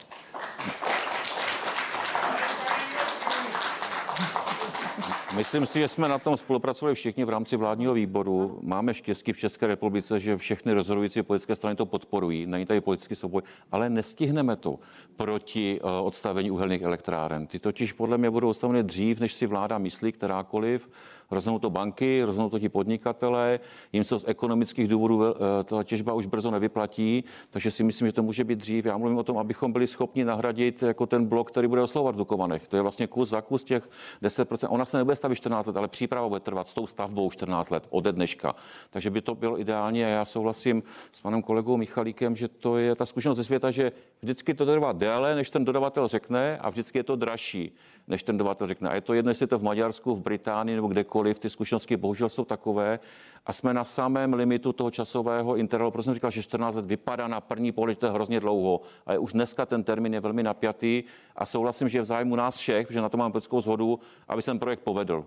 Myslím 5.37 5.67
si, 5.67 5.79
že 5.79 5.89
jsme 5.89 6.09
na 6.09 6.19
tom 6.19 6.37
spolupracovali 6.37 6.95
všichni 6.95 7.25
v 7.25 7.29
rámci 7.29 7.57
vládního 7.57 7.95
výboru. 7.95 8.59
Máme 8.63 8.95
štěstí 8.95 9.33
v 9.33 9.39
České 9.39 9.67
republice, 9.67 10.19
že 10.21 10.37
všechny 10.37 10.73
rozhodující 10.73 11.23
politické 11.23 11.57
strany 11.57 11.77
to 11.77 11.87
podporují. 11.87 12.47
Není 12.47 12.67
tady 12.67 12.81
politický 12.81 13.15
souboj, 13.15 13.43
ale 13.73 13.91
nestihneme 13.91 14.57
to 14.57 14.79
proti 15.17 15.81
uh, 15.81 15.91
odstavení 16.07 16.51
uhelných 16.51 16.83
elektráren. 16.83 17.47
Ty 17.47 17.59
totiž 17.59 17.93
podle 17.93 18.19
mě 18.19 18.31
budou 18.31 18.49
odstaveny 18.49 18.83
dřív, 18.83 19.21
než 19.21 19.33
si 19.33 19.47
vláda 19.47 19.79
myslí, 19.79 20.13
kterákoliv. 20.13 20.89
Rozhodnou 21.31 21.59
to 21.59 21.71
banky, 21.71 22.23
rozhodnou 22.23 22.51
to 22.51 22.59
ti 22.59 22.69
podnikatelé, 22.69 23.61
jim 23.93 24.05
se 24.05 24.19
z 24.19 24.25
ekonomických 24.29 24.89
důvodů 24.89 25.17
uh, 25.17 25.25
ta 25.65 25.85
těžba 25.85 26.13
už 26.13 26.27
brzo 26.27 26.51
nevyplatí, 26.51 27.25
takže 27.51 27.71
si 27.71 27.83
myslím, 27.83 28.09
že 28.09 28.13
to 28.13 28.23
může 28.23 28.45
být 28.45 28.59
dřív. 28.59 28.87
Já 28.87 28.97
mluvím 28.97 29.19
o 29.19 29.23
tom, 29.23 29.39
abychom 29.39 29.73
byli 29.73 29.87
schopni 29.87 30.25
nahradit 30.25 30.83
jako 30.83 31.07
ten 31.07 31.27
blok, 31.27 31.51
který 31.51 31.69
bude 31.69 31.83
oslovovat 31.83 32.15
v 32.15 32.19
Dukovanech. 32.19 32.69
To 32.69 32.77
je 32.77 32.83
vlastně 32.83 33.07
kus 33.07 33.29
za 33.29 33.41
kus 33.41 33.65
těch 33.65 33.89
10%. 34.23 34.67
Ona 34.71 34.85
se 34.85 34.97
nebude 34.97 35.20
stavit 35.21 35.37
14 35.37 35.67
let, 35.67 35.77
ale 35.77 35.89
příprava 35.89 36.29
bude 36.29 36.41
trvat 36.41 36.69
s 36.69 36.75
tou 36.75 36.87
stavbou 36.87 37.31
14 37.31 37.71
let 37.71 37.87
ode 37.91 38.13
dneška. 38.13 38.55
Takže 38.91 39.11
by 39.11 39.21
to 39.21 39.35
bylo 39.35 39.61
ideálně. 39.61 40.03
Já 40.03 40.25
souhlasím 40.25 40.83
s 41.13 41.21
panem 41.21 41.43
kolegou 41.43 41.77
Michalíkem, 41.77 42.37
že 42.37 42.49
to 42.49 42.79
je 42.79 42.95
ta 42.95 43.07
zkušenost 43.07 43.37
ze 43.37 43.45
světa, 43.45 43.71
že 43.71 43.93
vždycky 44.23 44.55
to 44.55 44.67
trvá 44.67 44.93
déle, 44.93 45.35
než 45.35 45.51
ten 45.51 45.65
dodavatel 45.65 46.09
řekne 46.09 46.59
a 46.59 46.71
vždycky 46.71 46.99
je 46.99 47.05
to 47.05 47.17
dražší, 47.17 47.73
než 48.11 48.23
ten 48.23 48.39
dodavatel 48.39 48.67
řekne. 48.67 48.89
A 48.89 48.95
je 48.95 49.01
to 49.01 49.15
jedno, 49.15 49.31
jestli 49.31 49.43
je 49.43 49.47
to 49.47 49.59
v 49.59 49.63
Maďarsku, 49.63 50.15
v 50.15 50.21
Británii 50.21 50.77
nebo 50.77 50.89
kdekoliv. 50.89 51.39
Ty 51.39 51.51
zkušenosti 51.51 51.97
bohužel 51.97 52.29
jsou 52.29 52.45
takové 52.45 52.99
a 53.47 53.53
jsme 53.53 53.75
na 53.75 53.85
samém 53.85 54.35
limitu 54.35 54.73
toho 54.73 54.91
časového 54.91 55.57
intervalu. 55.57 55.91
Proto 55.91 56.03
jsem 56.03 56.15
říkal, 56.15 56.31
že 56.31 56.43
14 56.43 56.75
let 56.75 56.87
vypadá 56.87 57.29
na 57.29 57.41
první 57.41 57.73
pohled, 57.73 57.93
že 57.93 57.99
to 57.99 58.07
je 58.07 58.13
hrozně 58.13 58.41
dlouho. 58.41 58.81
A 59.07 59.19
už 59.19 59.33
dneska 59.33 59.67
ten 59.67 59.85
termín 59.85 60.15
je 60.15 60.21
velmi 60.21 60.43
napjatý 60.43 61.05
a 61.37 61.47
souhlasím, 61.47 61.89
že 61.89 61.99
je 61.99 62.03
v 62.03 62.05
zájmu 62.05 62.37
nás 62.37 62.57
všech, 62.57 62.87
že 62.91 63.01
na 63.01 63.09
to 63.09 63.17
máme 63.17 63.33
politickou 63.33 63.61
zhodu, 63.61 64.01
aby 64.29 64.43
se 64.43 64.51
ten 64.51 64.59
projekt 64.59 64.81
povedl. 64.81 65.27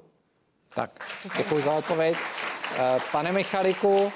Tak, 0.75 1.05
děkuji 1.37 1.63
za 1.63 1.73
odpověď. 1.73 2.17
Eh, 2.77 2.99
pane 3.11 3.31
Michaliku, 3.31 4.11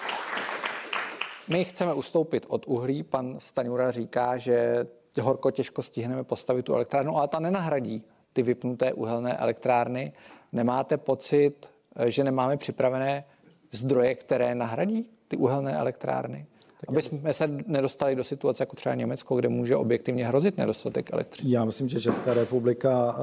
my 1.47 1.65
chceme 1.65 1.93
ustoupit 1.93 2.45
od 2.49 2.67
uhlí. 2.67 3.03
Pan 3.03 3.35
Staňura 3.39 3.91
říká, 3.91 4.37
že 4.37 4.87
horko 5.21 5.51
těžko 5.51 5.81
stihneme 5.81 6.23
postavit 6.23 6.65
tu 6.65 6.73
elektrárnu, 6.73 7.17
ale 7.17 7.27
ta 7.27 7.39
nenahradí 7.39 8.03
ty 8.37 8.43
vypnuté 8.43 8.93
uhelné 8.93 9.37
elektrárny. 9.37 10.13
Nemáte 10.53 10.97
pocit, 10.97 11.53
eh, 11.95 12.11
že 12.11 12.23
nemáme 12.23 12.57
připravené 12.57 13.23
zdroje, 13.71 14.15
které 14.15 14.55
nahradí 14.55 15.09
ty 15.27 15.37
uhelné 15.37 15.73
elektrárny? 15.73 16.45
Tak 16.79 16.89
aby 16.89 17.01
jsme 17.01 17.33
se 17.33 17.49
nedostali 17.67 18.15
do 18.15 18.23
situace 18.23 18.61
jako 18.61 18.75
třeba 18.75 18.95
Německo, 18.95 19.35
kde 19.35 19.49
může 19.49 19.75
objektivně 19.75 20.27
hrozit 20.27 20.57
nedostatek 20.57 21.13
elektřiny. 21.13 21.51
Já 21.51 21.65
myslím, 21.65 21.89
že 21.89 22.01
Česká 22.01 22.33
republika 22.33 23.15
eh, 23.17 23.21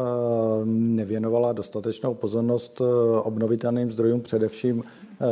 nevěnovala 0.66 1.52
dostatečnou 1.52 2.14
pozornost 2.14 2.80
eh, 2.80 3.20
obnovitelným 3.20 3.90
zdrojům, 3.90 4.20
především 4.20 4.82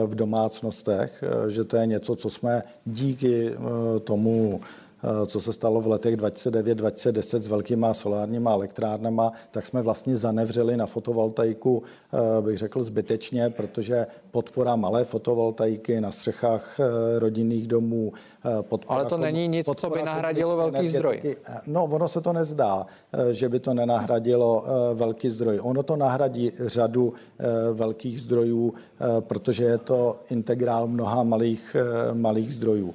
v 0.06 0.14
domácnostech, 0.14 1.24
že 1.48 1.64
to 1.64 1.76
je 1.76 1.86
něco, 1.86 2.16
co 2.16 2.30
jsme 2.30 2.62
díky 2.84 3.50
tomu 4.04 4.60
co 5.26 5.40
se 5.40 5.52
stalo 5.52 5.80
v 5.80 5.86
letech 5.86 6.16
2009-2010 6.16 7.40
s 7.40 7.48
velkýma 7.48 7.94
solárníma 7.94 8.52
elektrárnama, 8.52 9.32
tak 9.50 9.66
jsme 9.66 9.82
vlastně 9.82 10.16
zanevřeli 10.16 10.76
na 10.76 10.86
fotovoltaiku, 10.86 11.82
eh, 11.82 12.42
bych 12.42 12.58
řekl 12.58 12.84
zbytečně, 12.84 13.50
protože 13.50 14.06
podpora 14.32 14.76
malé 14.76 15.04
fotovoltaiky 15.04 16.00
na 16.00 16.10
střechách 16.10 16.80
eh, 16.80 17.18
rodinných 17.18 17.66
domů, 17.66 18.12
podpora... 18.62 18.98
Ale 18.98 19.08
to 19.08 19.16
není 19.16 19.48
nic, 19.48 19.66
co 19.76 19.90
by 19.90 20.02
nahradilo 20.02 20.56
velký 20.56 20.88
zdroj. 20.88 21.36
No, 21.66 21.84
ono 21.84 22.08
se 22.08 22.20
to 22.20 22.32
nezdá, 22.32 22.86
že 23.30 23.48
by 23.48 23.60
to 23.60 23.74
nenahradilo 23.74 24.64
velký 24.94 25.30
zdroj. 25.30 25.60
Ono 25.62 25.82
to 25.82 25.96
nahradí 25.96 26.52
řadu 26.66 27.14
velkých 27.72 28.20
zdrojů, 28.20 28.74
protože 29.20 29.64
je 29.64 29.78
to 29.78 30.20
integrál 30.30 30.86
mnoha 30.86 31.22
malých, 31.22 31.76
malých 32.12 32.54
zdrojů. 32.54 32.94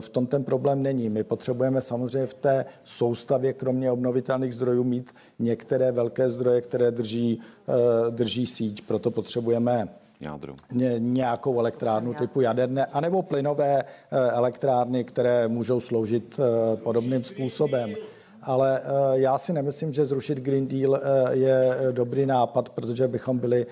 V 0.00 0.08
tom 0.08 0.26
ten 0.26 0.44
problém 0.44 0.82
není. 0.82 1.10
My 1.10 1.24
potřebujeme 1.24 1.82
samozřejmě 1.82 2.26
v 2.26 2.34
té 2.34 2.64
soustavě, 2.84 3.52
kromě 3.52 3.92
obnovitelných 3.92 4.54
zdrojů, 4.54 4.84
mít 4.84 5.10
některé 5.38 5.92
velké 5.92 6.28
zdroje, 6.28 6.60
které 6.60 6.90
drží, 6.90 7.40
eh, 7.68 8.10
drží 8.10 8.46
síť. 8.46 8.86
Proto 8.86 9.10
potřebujeme 9.10 9.88
jádro. 10.20 10.54
Ně, 10.72 10.94
nějakou 10.98 11.60
elektrárnu 11.60 12.14
typu 12.14 12.40
jaderné, 12.40 12.86
anebo 12.86 13.22
plynové 13.22 13.82
eh, 13.82 14.30
elektrárny, 14.30 15.04
které 15.04 15.48
můžou 15.48 15.80
sloužit 15.80 16.40
eh, 16.40 16.76
podobným 16.76 17.24
způsobem. 17.24 17.94
ale 18.42 18.80
já 19.12 19.38
si 19.38 19.52
nemyslím, 19.52 19.92
že 19.92 20.06
zrušit 20.06 20.38
Green 20.38 20.68
Deal 20.68 21.00
je 21.30 21.78
dobrý 21.92 22.26
nápad, 22.26 22.68
protože 22.68 23.08
bychom 23.08 23.38
byli 23.38 23.66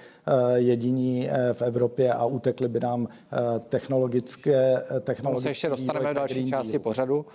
jediní 0.55 1.29
v 1.53 1.63
Evropě 1.63 2.13
a 2.13 2.27
utekli 2.27 2.69
by 2.69 2.81
nám 2.81 3.09
technologické... 3.69 4.83
technologické 5.01 5.43
se 5.43 5.51
ještě 5.51 5.69
dostaneme 5.69 6.11
v 6.11 6.15
další 6.15 6.51
části 6.51 6.79
pořadu. 6.79 7.27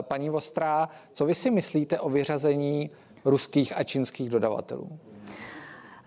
Paní 0.00 0.30
Vostrá, 0.30 0.88
co 1.12 1.26
vy 1.26 1.34
si 1.34 1.50
myslíte 1.50 2.00
o 2.00 2.08
vyřazení 2.08 2.90
ruských 3.24 3.78
a 3.78 3.82
čínských 3.82 4.30
dodavatelů? 4.30 4.98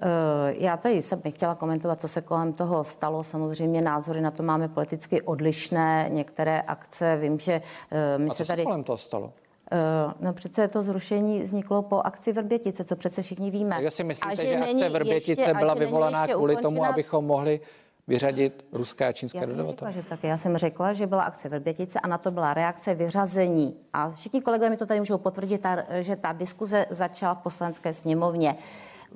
Eh, 0.02 0.54
já 0.58 0.78
tady 0.78 1.02
jsem 1.02 1.22
nechtěla 1.24 1.56
komentovat, 1.56 2.02
co 2.02 2.08
se 2.08 2.22
kolem 2.22 2.54
toho 2.54 2.84
stalo. 2.84 3.24
Samozřejmě 3.24 3.82
názory 3.82 4.22
na 4.22 4.32
to 4.32 4.44
máme 4.44 4.68
politicky 4.68 5.22
odlišné. 5.22 6.06
Některé 6.10 6.62
akce, 6.62 7.18
vím, 7.18 7.40
že 7.40 7.62
eh, 7.92 8.18
my 8.18 8.30
a 8.30 8.34
se 8.34 8.46
tady... 8.46 8.64
kolem 8.64 8.84
toho 8.84 8.98
stalo? 8.98 9.34
Eh, 9.72 9.78
no 10.20 10.34
přece 10.34 10.68
to 10.68 10.84
zrušení 10.84 11.40
vzniklo 11.40 11.82
po 11.82 12.02
akci 12.02 12.34
Vrbětice, 12.34 12.84
co 12.84 12.96
přece 12.96 13.22
všichni 13.22 13.52
víme. 13.52 13.76
Takže 13.76 13.92
si 13.92 14.04
myslíte, 14.04 14.36
že, 14.36 14.48
že 14.48 14.58
akce 14.58 14.90
Vrbětice 14.90 15.42
ještě, 15.42 15.54
byla 15.54 15.74
vyvolaná 15.74 16.28
kvůli 16.28 16.54
ukončená... 16.54 16.62
tomu, 16.62 16.86
abychom 16.86 17.26
mohli 17.26 17.60
vyřadit 18.08 18.66
ruské 18.72 19.08
a 19.08 19.12
čínské 19.12 19.46
dodavatele? 19.46 19.92
že 19.92 20.04
tak. 20.04 20.24
Já 20.24 20.38
jsem 20.38 20.58
řekla, 20.58 20.94
že 20.94 21.08
byla 21.08 21.24
akce 21.24 21.50
Vrbětice 21.50 22.00
a 22.00 22.08
na 22.08 22.18
to 22.18 22.32
byla 22.32 22.54
reakce 22.54 22.96
vyřazení. 22.96 23.78
A 23.94 24.10
všichni 24.10 24.42
kolegové 24.42 24.70
mi 24.70 24.78
to 24.78 24.86
tady 24.86 25.00
můžou 25.00 25.18
potvrdit, 25.18 25.66
že 26.00 26.16
ta 26.16 26.32
diskuze 26.32 26.86
začala 26.90 27.36
v 27.36 27.38
poslanské 27.38 27.94
sněmovně. 27.94 28.56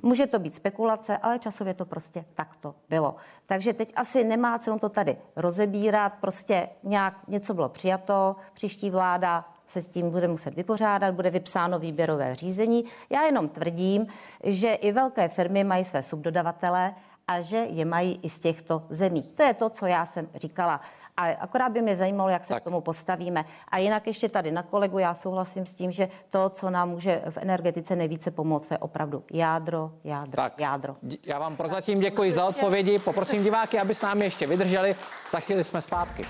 Může 0.02 0.26
to 0.26 0.38
být 0.38 0.54
spekulace, 0.54 1.18
ale 1.18 1.38
časově 1.38 1.74
to 1.74 1.84
prostě 1.84 2.24
takto 2.34 2.74
bylo. 2.88 3.16
Takže 3.46 3.72
teď 3.72 3.92
asi 3.96 4.24
nemá 4.24 4.58
cenu 4.58 4.78
to 4.78 4.88
tady 4.88 5.16
rozebírat, 5.36 6.12
prostě 6.20 6.68
nějak 6.82 7.28
něco 7.28 7.54
bylo 7.54 7.68
přijato, 7.68 8.36
příští 8.54 8.90
vláda 8.90 9.44
se 9.66 9.82
s 9.82 9.86
tím 9.86 10.10
bude 10.10 10.28
muset 10.28 10.54
vypořádat, 10.54 11.14
bude 11.14 11.30
vypsáno 11.30 11.78
výběrové 11.78 12.34
řízení. 12.34 12.84
Já 13.10 13.22
jenom 13.22 13.48
tvrdím, 13.48 14.06
že 14.44 14.74
i 14.74 14.92
velké 14.92 15.28
firmy 15.28 15.64
mají 15.64 15.84
své 15.84 16.02
subdodavatele 16.02 16.94
a 17.28 17.40
že 17.40 17.56
je 17.56 17.84
mají 17.84 18.20
i 18.22 18.28
z 18.30 18.38
těchto 18.38 18.82
zemí. 18.90 19.22
To 19.22 19.42
je 19.42 19.54
to, 19.54 19.70
co 19.70 19.86
já 19.86 20.06
jsem 20.06 20.28
říkala. 20.34 20.80
A 21.16 21.30
akorát 21.30 21.68
by 21.72 21.82
mě 21.82 21.96
zajímalo, 21.96 22.30
jak 22.30 22.44
se 22.44 22.54
tak. 22.54 22.62
k 22.62 22.64
tomu 22.64 22.80
postavíme. 22.80 23.44
A 23.68 23.78
jinak 23.78 24.06
ještě 24.06 24.28
tady 24.28 24.52
na 24.52 24.62
kolegu, 24.62 24.98
já 24.98 25.14
souhlasím 25.14 25.66
s 25.66 25.74
tím, 25.74 25.92
že 25.92 26.08
to, 26.30 26.48
co 26.48 26.70
nám 26.70 26.90
může 26.90 27.22
v 27.30 27.36
energetice 27.36 27.96
nejvíce 27.96 28.30
pomoct, 28.30 28.70
je 28.70 28.78
opravdu 28.78 29.24
jádro, 29.32 29.90
jádro, 30.04 30.36
tak. 30.36 30.60
jádro. 30.60 30.96
Já 31.26 31.38
vám 31.38 31.56
prozatím 31.56 32.00
děkuji 32.00 32.32
za 32.32 32.44
odpovědi. 32.44 32.98
Poprosím 32.98 33.42
diváky, 33.42 33.78
aby 33.78 33.94
s 33.94 34.02
námi 34.02 34.24
ještě 34.24 34.46
vydrželi. 34.46 34.96
Za 35.30 35.40
chvíli 35.40 35.64
jsme 35.64 35.82
zpátky. 35.82 36.24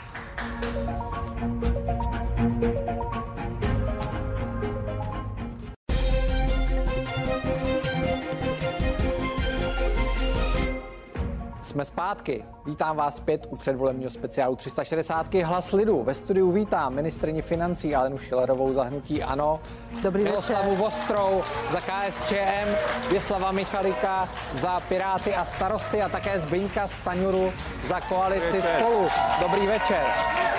Jsme 11.76 11.84
zpátky. 11.84 12.44
Vítám 12.66 12.96
vás 12.96 13.16
zpět 13.16 13.46
u 13.50 13.56
předvolebního 13.56 14.10
speciálu 14.10 14.56
360. 14.56 15.34
Hlas 15.34 15.72
lidu. 15.72 16.02
Ve 16.02 16.14
studiu 16.14 16.52
vítám 16.52 16.94
ministrní 16.94 17.42
financí 17.42 17.94
Alenu 17.94 18.18
Šilerovou 18.18 18.74
za 18.74 18.82
hnutí 18.82 19.22
ANO, 19.22 19.60
Dobrý 20.02 20.22
Miloslavu 20.22 20.70
večer. 20.70 20.84
Vostrou 20.84 21.42
za 21.72 21.80
KSČM, 21.80 22.68
Věslava 23.10 23.52
Michalika 23.52 24.28
za 24.54 24.80
Piráty 24.80 25.34
a 25.34 25.44
starosty 25.44 26.02
a 26.02 26.08
také 26.08 26.40
Zbyňka 26.40 26.88
Staňuru 26.88 27.52
za 27.88 28.00
koalici 28.00 28.62
Spolu. 28.62 29.08
Dobrý 29.40 29.66
večer. 29.66 30.04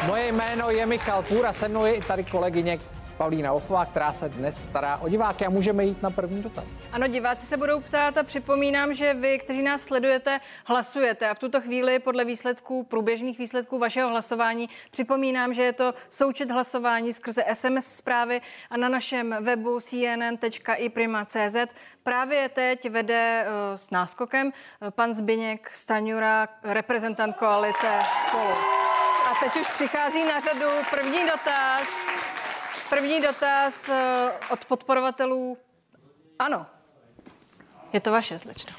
Moje 0.08 0.32
jméno 0.32 0.70
je 0.70 0.86
Michal 0.86 1.24
Půra, 1.24 1.54
se 1.54 1.68
mnou 1.68 1.86
je 1.86 1.94
i 1.94 2.02
tady 2.02 2.24
kolegyně 2.24 2.80
Pavlína 3.18 3.54
Ofová, 3.54 3.86
která 3.86 4.14
se 4.14 4.30
dnes 4.30 4.58
stará 4.58 4.98
o 4.98 5.10
diváky 5.10 5.46
a 5.46 5.50
můžeme 5.50 5.86
jít 5.86 6.04
na 6.04 6.10
první 6.10 6.44
dotaz. 6.44 6.66
Ano, 6.92 7.08
diváci 7.08 7.46
se 7.46 7.58
budou 7.58 7.80
ptát 7.80 8.18
a 8.18 8.24
připomínám, 8.24 8.94
že 8.94 9.14
vy, 9.14 9.40
kteří 9.40 9.62
nás 9.62 9.82
sledujete, 9.82 10.40
hlasujete 10.66 11.30
a 11.30 11.34
v 11.34 11.40
tuto 11.40 11.62
chvíli 11.62 12.00
podle 12.00 12.26
výsledků, 12.26 12.84
průběžných 12.84 13.40
výsledků 13.40 13.80
vašeho 13.80 14.10
hlasování, 14.10 14.70
připomínám, 14.92 15.54
že 15.54 15.64
je 15.64 15.74
to 15.74 15.94
součet 16.10 16.52
hlasování 16.52 17.14
skrze 17.14 17.44
SMS 17.54 17.86
zprávy 17.86 18.42
a 18.70 18.78
na 18.78 18.90
našem 18.90 19.36
webu 19.42 19.80
cnn.iprima.cz 19.80 21.56
právě 22.04 22.50
teď 22.50 22.90
vede 22.90 23.46
uh, 23.46 23.76
s 23.76 23.92
náskokem 23.92 24.48
uh, 24.48 24.52
pan 24.90 25.14
Zbyněk 25.14 25.70
Staňura, 25.74 26.48
reprezentant 26.64 27.36
koalice 27.36 27.88
Spolu. 28.28 28.54
A 29.32 29.34
teď 29.44 29.62
už 29.62 29.70
přichází 29.70 30.24
na 30.26 30.40
řadu 30.40 30.70
první 30.90 31.26
dotaz. 31.26 31.88
První 32.90 33.22
dotaz 33.22 33.90
eh, 33.90 34.32
od 34.50 34.66
podporovatelů. 34.66 35.58
Ano, 36.40 36.66
je 37.94 38.00
to 38.00 38.12
vaše, 38.12 38.40
slečno. 38.40 38.74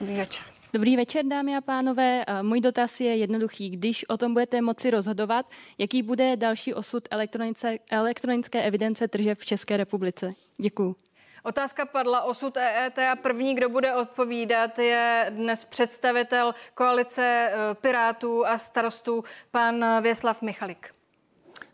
Dobrý 0.00 0.16
večer. 0.16 0.44
Dobrý 0.72 0.96
večer, 0.96 1.24
dámy 1.24 1.56
a 1.56 1.60
pánové. 1.60 2.24
Eh, 2.26 2.42
můj 2.42 2.60
dotaz 2.60 3.00
je 3.00 3.16
jednoduchý. 3.16 3.70
Když 3.70 4.08
o 4.08 4.16
tom 4.16 4.32
budete 4.32 4.60
moci 4.60 4.90
rozhodovat, 4.90 5.46
jaký 5.78 6.02
bude 6.02 6.36
další 6.36 6.74
osud 6.74 7.08
elektronice, 7.10 7.78
elektronické 7.90 8.62
evidence 8.62 9.08
tržeb 9.08 9.38
v 9.38 9.46
České 9.46 9.76
republice? 9.76 10.32
Děkuji. 10.60 10.94
Otázka 11.42 11.86
padla 11.86 12.22
osud 12.22 12.56
EET 12.56 12.98
a 12.98 13.16
první, 13.16 13.54
kdo 13.54 13.68
bude 13.68 13.94
odpovídat, 13.94 14.78
je 14.78 15.26
dnes 15.30 15.64
představitel 15.64 16.54
koalice 16.74 17.50
eh, 17.52 17.74
Pirátů 17.74 18.46
a 18.46 18.58
starostů, 18.58 19.24
pan 19.50 20.02
Věslav 20.02 20.42
Michalik. 20.42 20.99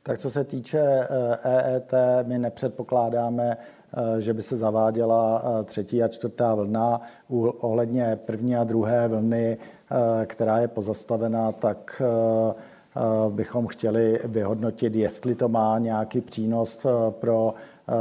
Tak 0.06 0.18
co 0.18 0.30
se 0.30 0.44
týče 0.44 1.08
EET, 1.44 1.92
eh, 1.94 2.20
e 2.20 2.24
my 2.24 2.38
nepředpokládáme, 2.38 3.56
eh, 3.56 4.20
že 4.20 4.34
by 4.34 4.42
se 4.42 4.56
zaváděla 4.56 5.42
eh, 5.44 5.64
třetí 5.64 6.02
a 6.02 6.08
čtvrtá 6.08 6.54
vlna. 6.54 7.00
Ohledně 7.60 8.18
první 8.24 8.56
a 8.56 8.64
druhé 8.64 9.08
vlny, 9.08 9.58
která 10.26 10.58
je 10.58 10.68
pozastavená, 10.68 11.52
tak 11.52 12.02
bychom 13.28 13.66
chtěli 13.66 14.20
vyhodnotit, 14.24 14.94
jestli 14.94 15.34
to 15.34 15.48
má 15.48 15.78
nějaký 15.78 16.20
přínos 16.20 16.86
pro 17.10 17.54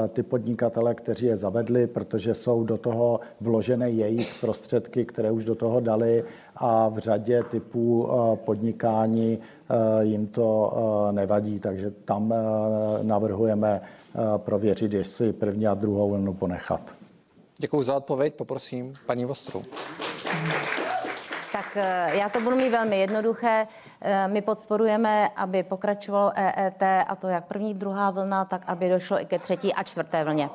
ty 0.07 0.23
podnikatele, 0.23 0.95
kteří 0.95 1.25
je 1.25 1.37
zavedli, 1.37 1.87
protože 1.87 2.33
jsou 2.33 2.63
do 2.63 2.77
toho 2.77 3.19
vložené 3.41 3.89
jejich 3.89 4.35
prostředky, 4.41 5.05
které 5.05 5.31
už 5.31 5.45
do 5.45 5.55
toho 5.55 5.79
dali 5.79 6.23
a 6.55 6.89
v 6.89 6.97
řadě 6.97 7.43
typů 7.43 8.09
eh, 8.09 8.35
podnikání 8.35 9.39
eh, 9.39 10.05
jim 10.05 10.27
to 10.27 10.73
nevadí, 11.11 11.59
takže 11.59 11.91
tam 11.91 12.33
navrhujeme 13.01 13.81
prověřit, 14.37 14.93
jestli 14.93 15.33
první 15.33 15.67
a 15.67 15.73
druhou 15.73 16.09
vlnu 16.09 16.33
ponechat. 16.33 16.95
Děkuji 17.57 17.83
za 17.83 17.95
odpověď, 17.95 18.33
poprosím 18.33 18.93
paní 19.05 19.25
Vostru. 19.25 19.63
Tak 21.55 21.77
eh, 21.77 22.09
já 22.13 22.29
to 22.29 22.39
budu 22.39 22.55
mít 22.55 22.69
velmi 22.69 22.99
jednoduché. 22.99 23.67
Eh, 24.01 24.27
my 24.27 24.41
podporujeme, 24.41 25.29
aby 25.35 25.63
pokračovalo 25.63 26.31
EET 26.35 26.83
a 27.07 27.15
to 27.15 27.27
jak 27.27 27.45
první, 27.45 27.73
druhá 27.73 28.11
vlna, 28.11 28.45
tak 28.45 28.61
aby 28.67 28.89
došlo 28.89 29.21
i 29.21 29.25
ke 29.25 29.39
třetí 29.39 29.73
a 29.73 29.83
čtvrté 29.83 30.23
vlně. 30.23 30.49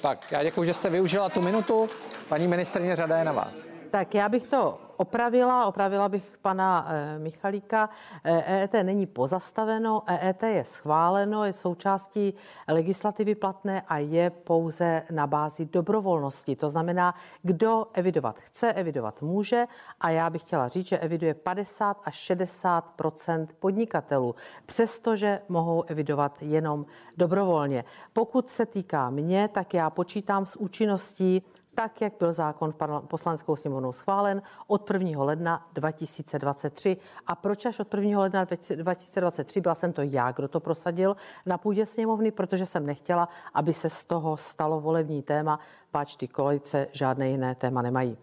Tak 0.00 0.32
já 0.32 0.42
děkuji, 0.42 0.64
že 0.64 0.74
jste 0.74 0.90
využila 0.90 1.28
tu 1.28 1.42
minutu. 1.42 1.88
Paní 2.28 2.48
ministrně, 2.48 2.96
řada 2.96 3.18
je 3.18 3.24
na 3.24 3.32
vás. 3.32 3.54
Tak 3.90 4.14
já 4.14 4.28
bych 4.28 4.44
to 4.44 4.78
opravila, 5.02 5.66
opravila 5.66 6.08
bych 6.08 6.38
pana 6.42 6.86
e, 6.88 7.18
Michalíka. 7.18 7.90
EET 8.24 8.74
e 8.74 8.84
není 8.84 9.06
pozastaveno, 9.06 10.02
EET 10.06 10.42
je 10.42 10.64
schváleno, 10.64 11.44
je 11.44 11.52
součástí 11.52 12.34
legislativy 12.68 13.34
platné 13.34 13.82
a 13.88 13.98
je 13.98 14.30
pouze 14.30 15.02
na 15.10 15.26
bázi 15.26 15.64
dobrovolnosti. 15.64 16.56
To 16.56 16.70
znamená, 16.70 17.14
kdo 17.42 17.86
evidovat 17.92 18.40
chce, 18.40 18.72
evidovat 18.72 19.22
může 19.22 19.66
a 20.00 20.10
já 20.10 20.30
bych 20.30 20.42
chtěla 20.42 20.68
říct, 20.68 20.86
že 20.86 20.98
eviduje 20.98 21.34
50 21.34 22.00
až 22.04 22.30
60% 22.30 23.46
podnikatelů, 23.58 24.34
přestože 24.66 25.40
mohou 25.48 25.82
evidovat 25.86 26.42
jenom 26.42 26.86
dobrovolně. 27.16 27.84
Pokud 28.12 28.50
se 28.50 28.66
týká 28.66 29.10
mě, 29.10 29.48
tak 29.48 29.74
já 29.74 29.90
počítám 29.90 30.46
s 30.46 30.56
účinností 30.56 31.42
tak, 31.74 32.00
jak 32.00 32.12
byl 32.18 32.32
zákon 32.32 32.72
v 32.72 33.06
poslaneckou 33.06 33.56
sněmovnou 33.56 33.92
schválen 33.92 34.42
od 34.66 34.90
1. 34.90 35.24
ledna 35.24 35.66
2023. 35.72 36.96
A 37.26 37.34
proč 37.34 37.66
až 37.66 37.80
od 37.80 37.94
1. 37.94 38.20
ledna 38.20 38.44
2023? 38.44 39.60
Byla 39.60 39.74
jsem 39.74 39.92
to 39.92 40.02
já, 40.02 40.32
kdo 40.32 40.48
to 40.48 40.60
prosadil 40.60 41.16
na 41.46 41.58
půdě 41.58 41.86
sněmovny, 41.86 42.30
protože 42.30 42.66
jsem 42.66 42.86
nechtěla, 42.86 43.28
aby 43.54 43.72
se 43.72 43.90
z 43.90 44.04
toho 44.04 44.36
stalo 44.36 44.80
volební 44.80 45.22
téma, 45.22 45.60
páč 45.90 46.16
ty 46.16 46.28
kolejce 46.28 46.86
žádné 46.92 47.28
jiné 47.28 47.54
téma 47.54 47.82
nemají. 47.82 48.18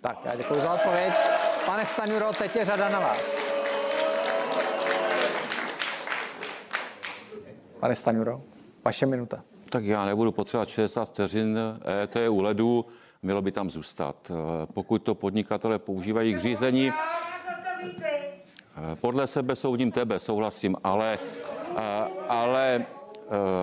Tak, 0.00 0.18
já 0.24 0.36
děkuji 0.36 0.60
za 0.60 0.72
odpověď. 0.72 1.12
Pane 1.66 1.86
Staňuro, 1.86 2.32
teď 2.38 2.56
je 2.56 2.64
řada 2.64 2.88
na 2.88 3.00
vás. 3.00 3.18
Pane 7.80 7.94
Staňuro, 7.94 8.42
vaše 8.84 9.06
minuta 9.06 9.42
tak 9.72 9.84
já 9.84 10.04
nebudu 10.04 10.32
potřebovat 10.32 10.68
60 10.68 11.04
vteřin 11.04 11.58
EET 11.84 12.16
u 12.28 12.40
ledu, 12.40 12.86
mělo 13.22 13.42
by 13.42 13.52
tam 13.52 13.70
zůstat. 13.70 14.30
Eh, 14.30 14.34
pokud 14.74 14.98
to 14.98 15.14
podnikatele 15.14 15.78
používají 15.78 16.34
k 16.34 16.38
řízení, 16.38 16.92
eh, 16.92 18.96
podle 19.00 19.26
sebe 19.26 19.56
soudím 19.56 19.92
tebe, 19.92 20.18
souhlasím, 20.18 20.76
ale, 20.84 21.18
eh, 21.76 21.80
ale 22.28 22.86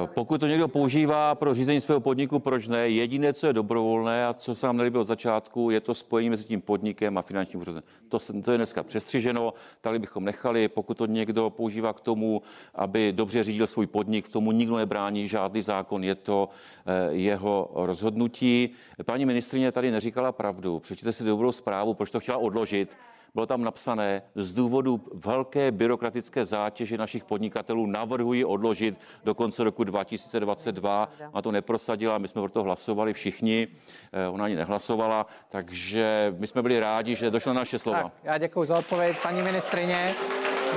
pokud 0.06 0.38
to 0.38 0.48
někdo 0.48 0.68
používá 0.68 1.36
pro 1.36 1.54
řízení 1.54 1.82
svého 1.82 2.00
podniku, 2.00 2.40
proč 2.40 2.68
ne? 2.68 2.90
Jediné, 2.90 3.34
co 3.34 3.48
je 3.48 3.54
dobrovolné 3.54 4.28
a 4.28 4.34
co 4.34 4.56
se 4.56 4.68
nám 4.68 4.78
nelíbilo 4.78 5.02
od 5.02 5.06
začátku, 5.06 5.70
je 5.70 5.82
to 5.82 5.96
spojení 5.96 6.30
mezi 6.30 6.44
tím 6.44 6.62
podnikem 6.62 7.18
a 7.18 7.22
finančním 7.22 7.62
úřadem. 7.62 7.84
To, 8.10 8.20
se, 8.20 8.34
to 8.34 8.52
je 8.52 8.58
dneska 8.58 8.84
přestřiženo, 8.84 9.54
tady 9.82 10.00
bychom 10.00 10.26
nechali. 10.26 10.68
Pokud 10.68 10.98
to 10.98 11.06
někdo 11.06 11.50
používá 11.50 11.94
k 11.94 12.00
tomu, 12.00 12.42
aby 12.76 13.12
dobře 13.12 13.44
řídil 13.44 13.68
svůj 13.68 13.88
podnik, 13.88 14.26
v 14.26 14.32
tomu 14.32 14.52
nikdo 14.52 14.78
nebrání 14.78 15.28
žádný 15.28 15.62
zákon, 15.62 16.04
je 16.04 16.16
to 16.16 16.50
eh, 16.86 17.14
jeho 17.14 17.72
rozhodnutí. 17.74 18.70
Paní 19.06 19.26
ministrině 19.26 19.72
tady 19.72 19.92
neříkala 19.92 20.32
pravdu. 20.32 20.80
Přečtěte 20.80 21.14
si 21.14 21.24
dobrou 21.24 21.52
zprávu, 21.52 21.94
proč 21.94 22.12
to 22.12 22.20
chtěla 22.20 22.38
odložit 22.38 22.98
bylo 23.34 23.46
tam 23.46 23.64
napsané, 23.64 24.22
z 24.36 24.54
důvodu 24.54 25.02
velké 25.14 25.72
byrokratické 25.72 26.46
zátěže 26.46 26.98
našich 26.98 27.24
podnikatelů 27.24 27.86
navrhuji 27.86 28.46
odložit 28.46 28.98
do 29.24 29.36
konce 29.36 29.64
roku 29.64 29.84
2022. 29.84 31.10
A 31.34 31.42
to 31.42 31.52
neprosadila, 31.52 32.18
my 32.18 32.28
jsme 32.28 32.42
pro 32.42 32.50
to 32.50 32.64
hlasovali 32.64 33.14
všichni, 33.14 33.68
eh, 34.14 34.28
ona 34.28 34.46
ani 34.46 34.56
nehlasovala, 34.56 35.26
takže 35.50 36.36
my 36.38 36.48
jsme 36.48 36.62
byli 36.62 36.80
rádi, 36.80 37.16
že 37.16 37.32
došlo 37.32 37.54
na 37.54 37.60
naše 37.60 37.80
slova. 37.80 38.04
Tak, 38.04 38.12
já 38.24 38.38
děkuji 38.38 38.66
za 38.66 38.78
odpověď, 38.78 39.18
paní 39.24 39.42
ministrině. 39.42 40.14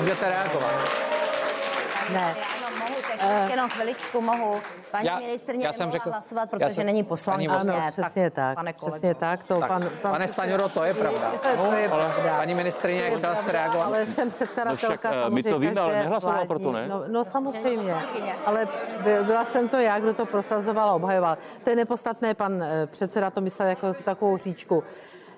Můžete 0.01 0.29
reagovat. 0.29 0.75
Ne, 2.12 2.35
Uh, 3.25 3.51
jenom 3.51 3.71
chviličku 3.71 4.21
mohu. 4.21 4.61
Paní 4.91 5.07
já, 5.07 5.19
ministrně 5.19 5.67
já 5.67 5.73
jsem 5.73 5.91
řekl, 5.91 6.11
hlasovat, 6.11 6.51
protože 6.51 6.71
jsem, 6.71 6.87
není 6.87 7.05
poslanec. 7.05 7.49
Ano, 7.51 7.75
přesně 7.91 8.31
tak. 8.31 8.59
tak 8.65 8.77
přesně 8.77 9.15
tak. 9.15 9.45
To 9.45 9.61
tak 9.61 9.69
pan, 9.69 9.91
pan, 10.03 10.13
pane 10.13 10.29
Staňuro, 10.29 10.69
to 10.69 10.85
je 10.85 10.95
pravda. 10.95 11.33
To 11.43 11.73
je, 11.73 11.81
je 11.81 11.89
pravda. 11.89 12.37
Paní 12.37 12.55
ministrině, 12.55 13.03
jak 13.03 13.17
chtěla 13.17 13.35
jste 13.35 13.53
reagovat? 13.53 13.87
Ale 13.87 14.07
jsem 14.07 14.31
předkladatelka 14.31 15.11
no 15.11 15.31
My 15.31 15.43
to 15.43 15.59
víme, 15.59 15.81
ale 15.81 15.93
nehlasovala 15.93 16.45
pro 16.45 16.59
to, 16.59 16.73
ne? 16.73 16.89
No, 16.89 17.05
no 17.09 17.25
samozřejmě, 17.25 17.95
ale 18.47 18.69
byla 19.23 19.45
jsem 19.45 19.69
to 19.69 19.77
já, 19.77 20.01
kdo 20.01 20.15
to 20.15 20.27
prosazoval 20.27 20.91
a 20.91 20.95
obhajoval. 20.95 21.39
To 21.65 21.71
je 21.71 21.77
nepodstatné, 21.77 22.35
pan 22.35 22.63
eh, 22.63 22.87
předseda 22.87 23.31
to 23.31 23.41
myslel 23.41 23.69
jako 23.69 23.95
takovou 24.05 24.37
říčku. 24.37 24.85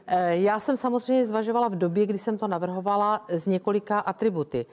Eh, 0.06 0.36
já 0.36 0.60
jsem 0.60 0.76
samozřejmě 0.76 1.24
zvažovala 1.24 1.68
v 1.68 1.74
době, 1.74 2.06
kdy 2.06 2.18
jsem 2.18 2.38
to 2.38 2.48
navrhovala 2.48 3.24
z 3.28 3.46
několika 3.46 3.98
atributy 3.98 4.66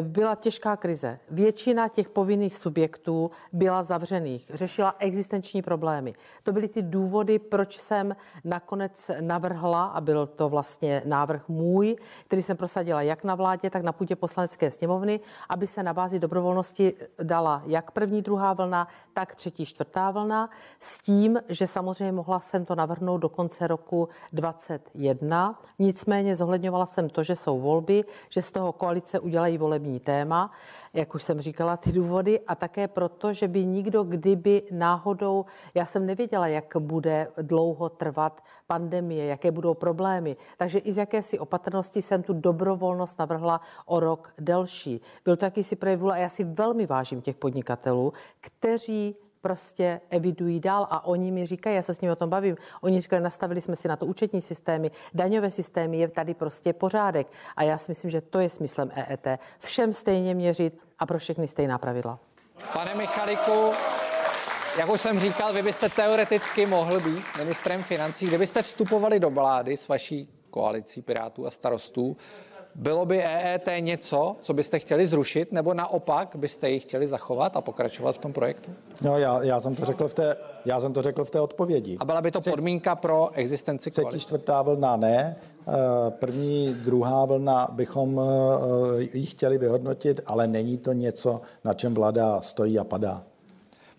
byla 0.00 0.34
těžká 0.34 0.76
krize. 0.76 1.18
Většina 1.30 1.88
těch 1.88 2.08
povinných 2.08 2.56
subjektů 2.56 3.30
byla 3.52 3.82
zavřených, 3.82 4.50
řešila 4.54 4.94
existenční 4.98 5.62
problémy. 5.62 6.14
To 6.42 6.52
byly 6.52 6.68
ty 6.68 6.82
důvody, 6.82 7.38
proč 7.38 7.78
jsem 7.78 8.16
nakonec 8.44 9.10
navrhla, 9.20 9.84
a 9.84 10.00
byl 10.00 10.26
to 10.26 10.48
vlastně 10.48 11.02
návrh 11.04 11.48
můj, 11.48 11.96
který 12.24 12.42
jsem 12.42 12.56
prosadila 12.56 13.02
jak 13.02 13.24
na 13.24 13.34
vládě, 13.34 13.70
tak 13.70 13.82
na 13.82 13.92
půdě 13.92 14.16
poslanecké 14.16 14.70
sněmovny, 14.70 15.20
aby 15.48 15.66
se 15.66 15.82
na 15.82 15.94
bázi 15.94 16.18
dobrovolnosti 16.18 16.94
dala 17.22 17.62
jak 17.66 17.90
první, 17.90 18.22
druhá 18.22 18.52
vlna, 18.52 18.88
tak 19.12 19.34
třetí, 19.34 19.66
čtvrtá 19.66 20.10
vlna, 20.10 20.50
s 20.80 20.98
tím, 20.98 21.40
že 21.48 21.66
samozřejmě 21.66 22.12
mohla 22.12 22.40
jsem 22.40 22.64
to 22.64 22.74
navrhnout 22.74 23.18
do 23.20 23.28
konce 23.28 23.66
roku 23.66 24.08
2021. 24.32 25.60
Nicméně 25.78 26.34
zohledňovala 26.34 26.86
jsem 26.86 27.08
to, 27.08 27.22
že 27.22 27.36
jsou 27.36 27.60
volby, 27.60 28.04
že 28.28 28.42
z 28.42 28.50
toho 28.50 28.72
koalice 28.72 29.20
udělají 29.20 29.58
volby 29.58 29.75
volební 29.76 30.00
téma, 30.00 30.50
jak 30.94 31.14
už 31.14 31.22
jsem 31.22 31.40
říkala, 31.40 31.76
ty 31.76 31.92
důvody 31.92 32.40
a 32.40 32.54
také 32.54 32.88
proto, 32.88 33.32
že 33.32 33.48
by 33.48 33.64
nikdo, 33.64 34.02
kdyby 34.02 34.62
náhodou, 34.70 35.44
já 35.74 35.86
jsem 35.86 36.06
nevěděla, 36.06 36.46
jak 36.46 36.76
bude 36.78 37.28
dlouho 37.42 37.88
trvat 37.88 38.40
pandemie, 38.66 39.24
jaké 39.24 39.50
budou 39.50 39.74
problémy, 39.74 40.36
takže 40.56 40.78
i 40.78 40.92
z 40.92 40.98
jakési 40.98 41.38
opatrnosti 41.38 42.02
jsem 42.02 42.22
tu 42.22 42.32
dobrovolnost 42.32 43.18
navrhla 43.18 43.60
o 43.86 44.00
rok 44.00 44.32
delší. 44.38 45.00
Byl 45.24 45.36
to 45.36 45.44
jakýsi 45.44 45.76
projev 45.76 46.02
a 46.02 46.16
já 46.16 46.28
si 46.28 46.44
velmi 46.44 46.86
vážím 46.86 47.20
těch 47.20 47.36
podnikatelů, 47.36 48.12
kteří 48.40 49.16
prostě 49.46 50.00
evidují 50.10 50.60
dál 50.60 50.86
a 50.90 51.06
oni 51.06 51.30
mi 51.30 51.46
říkají, 51.46 51.76
já 51.76 51.82
se 51.82 51.94
s 51.94 52.00
nimi 52.00 52.12
o 52.12 52.16
tom 52.16 52.30
bavím, 52.30 52.56
oni 52.80 53.00
říkají, 53.00 53.22
nastavili 53.22 53.60
jsme 53.60 53.76
si 53.76 53.88
na 53.88 53.96
to 53.96 54.06
účetní 54.06 54.40
systémy, 54.40 54.90
daňové 55.14 55.50
systémy, 55.50 55.98
je 55.98 56.08
tady 56.08 56.34
prostě 56.34 56.72
pořádek 56.72 57.26
a 57.56 57.62
já 57.62 57.78
si 57.78 57.90
myslím, 57.90 58.10
že 58.10 58.20
to 58.20 58.40
je 58.40 58.48
smyslem 58.48 58.90
EET. 58.94 59.26
Všem 59.58 59.92
stejně 59.92 60.34
měřit 60.34 60.78
a 60.98 61.06
pro 61.06 61.18
všechny 61.18 61.48
stejná 61.48 61.78
pravidla. 61.78 62.18
Pane 62.72 62.94
Michaliku, 62.94 63.70
jak 64.78 64.90
už 64.90 65.00
jsem 65.00 65.20
říkal, 65.20 65.52
vy 65.52 65.62
byste 65.62 65.88
teoreticky 65.88 66.66
mohl 66.66 67.00
být 67.00 67.24
ministrem 67.38 67.82
financí, 67.82 68.26
kdybyste 68.26 68.62
vstupovali 68.62 69.20
do 69.20 69.30
vlády 69.30 69.76
s 69.76 69.88
vaší 69.88 70.28
koalicí 70.50 71.02
Pirátů 71.02 71.46
a 71.46 71.50
starostů, 71.50 72.16
bylo 72.78 73.06
by 73.06 73.22
EET 73.22 73.68
něco, 73.80 74.36
co 74.40 74.54
byste 74.54 74.78
chtěli 74.78 75.06
zrušit, 75.06 75.52
nebo 75.52 75.74
naopak 75.74 76.36
byste 76.36 76.70
ji 76.70 76.80
chtěli 76.80 77.08
zachovat 77.08 77.56
a 77.56 77.60
pokračovat 77.60 78.12
v 78.12 78.18
tom 78.18 78.32
projektu? 78.32 78.70
No, 79.02 79.18
já, 79.18 79.42
já, 79.42 79.60
jsem, 79.60 79.74
to 79.74 79.84
řekl 79.84 80.08
v 80.08 80.14
té, 80.14 80.36
já 80.64 80.80
jsem 80.80 80.92
to 80.92 81.02
řekl 81.02 81.24
v 81.24 81.30
té 81.30 81.40
odpovědi. 81.40 81.96
A 82.00 82.04
byla 82.04 82.22
by 82.22 82.30
to 82.30 82.40
podmínka 82.40 82.96
pro 82.96 83.30
existenci 83.32 83.90
koalice? 83.90 84.08
Třetí, 84.08 84.24
čtvrtá 84.24 84.62
vlna 84.62 84.96
ne. 84.96 85.36
Eh, 85.68 86.10
první, 86.10 86.74
druhá 86.74 87.24
vlna 87.24 87.68
bychom 87.72 88.20
eh, 89.00 89.02
ji 89.18 89.26
chtěli 89.26 89.58
vyhodnotit, 89.58 90.20
ale 90.26 90.46
není 90.46 90.78
to 90.78 90.92
něco, 90.92 91.40
na 91.64 91.74
čem 91.74 91.94
vláda 91.94 92.40
stojí 92.40 92.78
a 92.78 92.84
padá. 92.84 93.22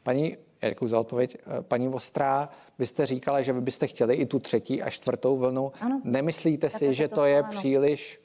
Paní 0.04 0.38
Děkuji 0.70 0.88
za 0.88 1.00
odpověď. 1.00 1.38
Eh, 1.38 1.62
paní 1.62 1.88
Vostrá, 1.88 2.50
byste 2.80 3.06
říkala, 3.06 3.42
že 3.42 3.54
vy 3.54 3.62
byste 3.62 3.88
chtěli 3.88 4.16
i 4.16 4.26
tu 4.26 4.40
třetí 4.40 4.84
a 4.84 4.90
čtvrtou 4.90 5.38
vlnu. 5.38 5.72
Ano. 5.82 6.02
Nemyslíte 6.04 6.70
tak 6.70 6.80
si, 6.80 6.94
že 6.94 7.08
to, 7.08 7.16
to 7.16 7.26
je 7.26 7.40
ano. 7.40 7.48
příliš 7.50 8.22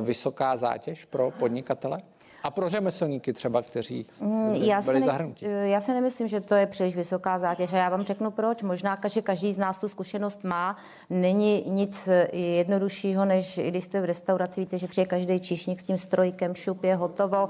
vysoká 0.00 0.56
zátěž 0.56 1.04
pro 1.04 1.30
podnikatele? 1.30 2.02
A 2.44 2.50
pro 2.50 2.68
řemeslníky 2.68 3.32
třeba, 3.32 3.62
kteří 3.62 4.06
mm, 4.20 4.52
já 4.52 4.80
byli 4.82 5.00
ne, 5.00 5.06
zahrnutí? 5.06 5.46
Eh, 5.46 5.68
já 5.68 5.80
si 5.80 5.94
nemyslím, 5.94 6.28
že 6.28 6.40
to 6.40 6.54
je 6.54 6.66
příliš 6.66 6.96
vysoká 6.96 7.38
zátěž 7.38 7.72
a 7.72 7.76
já 7.76 7.88
vám 7.88 8.04
řeknu 8.04 8.30
proč. 8.30 8.62
Možná, 8.62 8.98
že 9.08 9.22
každý 9.22 9.52
z 9.52 9.58
nás 9.58 9.78
tu 9.78 9.88
zkušenost 9.88 10.44
má. 10.44 10.76
Není 11.10 11.64
nic 11.66 12.08
eh, 12.08 12.36
jednoduššího, 12.36 13.24
než 13.24 13.60
když 13.68 13.84
jste 13.84 14.00
v 14.00 14.04
restauraci, 14.04 14.60
víte, 14.60 14.78
že 14.78 14.88
přijde 14.88 15.06
každý 15.06 15.40
číšník 15.40 15.80
s 15.80 15.84
tím 15.84 15.98
strojkem, 15.98 16.54
šup 16.54 16.84
je 16.84 16.94
hotovo. 16.94 17.48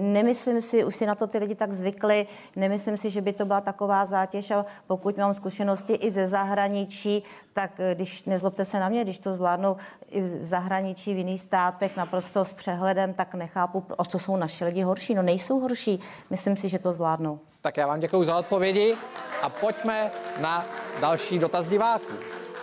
Nemyslím 0.00 0.60
si, 0.60 0.84
už 0.84 0.96
si 0.96 1.06
na 1.06 1.14
to 1.14 1.26
ty 1.26 1.38
lidi 1.38 1.54
tak 1.54 1.72
zvykli, 1.72 2.26
nemyslím 2.56 2.96
si, 2.96 3.10
že 3.10 3.20
by 3.20 3.32
to 3.32 3.44
byla 3.44 3.60
taková 3.60 4.04
zátěž 4.04 4.50
a 4.50 4.66
pokud 4.86 5.18
mám 5.18 5.34
zkušenosti 5.34 5.94
i 5.94 6.10
ze 6.10 6.26
zahraničí, 6.26 7.24
tak 7.58 7.80
eh, 7.80 7.94
když 7.94 8.24
nezlobte 8.24 8.64
se 8.64 8.80
na 8.80 8.88
mě, 8.88 9.04
když 9.04 9.18
to 9.18 9.32
zvládnou 9.32 9.76
i 10.10 10.22
v 10.22 10.44
zahraničí, 10.44 11.14
v 11.14 11.18
jiných 11.18 11.40
státech 11.40 11.96
naprosto 11.96 12.44
s 12.44 12.52
přehledem, 12.52 13.14
tak 13.14 13.34
nechápu, 13.34 13.84
o 13.96 14.04
co 14.04 14.18
jsou 14.18 14.36
naše 14.36 14.64
lidi 14.64 14.82
horší. 14.82 15.14
No 15.14 15.22
nejsou 15.22 15.60
horší, 15.60 16.00
myslím 16.30 16.56
si, 16.56 16.68
že 16.68 16.78
to 16.78 16.92
zvládnou. 16.92 17.40
Tak 17.60 17.76
já 17.76 17.86
vám 17.86 18.00
děkuji 18.00 18.24
za 18.24 18.38
odpovědi 18.38 18.96
a 19.42 19.48
pojďme 19.48 20.10
na 20.40 20.66
další 21.00 21.38
dotaz 21.38 21.68
diváků. 21.68 22.12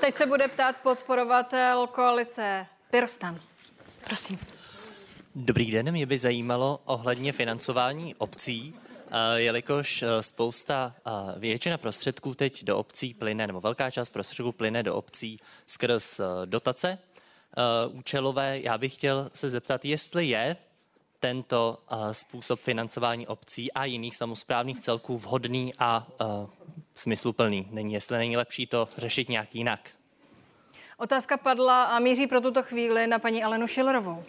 Teď 0.01 0.15
se 0.15 0.25
bude 0.25 0.47
ptát 0.47 0.75
podporovatel 0.83 1.87
koalice 1.87 2.65
Pirstan. 2.91 3.39
Prosím. 4.03 4.39
Dobrý 5.35 5.71
den, 5.71 5.91
mě 5.91 6.05
by 6.05 6.17
zajímalo 6.17 6.79
ohledně 6.85 7.31
financování 7.31 8.15
obcí 8.15 8.75
jelikož 9.35 10.01
e, 10.01 10.23
spousta, 10.23 10.95
většina 11.37 11.77
prostředků 11.77 12.35
teď 12.35 12.63
do 12.63 12.77
obcí 12.77 13.13
plyne, 13.13 13.47
nebo 13.47 13.61
velká 13.61 13.91
část 13.91 14.09
prostředků 14.09 14.51
plyne 14.51 14.83
do 14.83 14.95
obcí 14.95 15.37
skrz 15.67 16.19
e, 16.19 16.23
dotace 16.45 16.89
e, 16.89 16.97
účelové. 17.87 18.59
Já 18.59 18.77
bych 18.77 18.93
chtěl 18.93 19.29
se 19.33 19.49
zeptat, 19.49 19.85
jestli 19.85 20.25
je 20.25 20.55
tento 21.25 21.77
způsob 22.11 22.59
financování 22.59 23.27
obcí 23.27 23.71
a 23.71 23.85
jiných 23.85 24.15
samozprávných 24.15 24.79
celků 24.79 25.17
vhodný 25.17 25.73
a 25.79 26.07
smysluplný. 26.95 27.67
Není, 27.71 27.93
jestli 27.93 28.17
není 28.17 28.37
lepší 28.37 28.67
to 28.67 28.87
řešit 28.97 29.29
nějak 29.29 29.55
jinak. 29.55 29.89
Otázka 30.97 31.37
padla 31.37 31.83
a 31.83 31.99
míří 31.99 32.27
pro 32.27 32.41
tuto 32.41 32.63
chvíli 32.63 33.07
na 33.07 33.19
paní 33.19 33.43
Alenu 33.43 33.67
Šilerovou. 33.67 34.23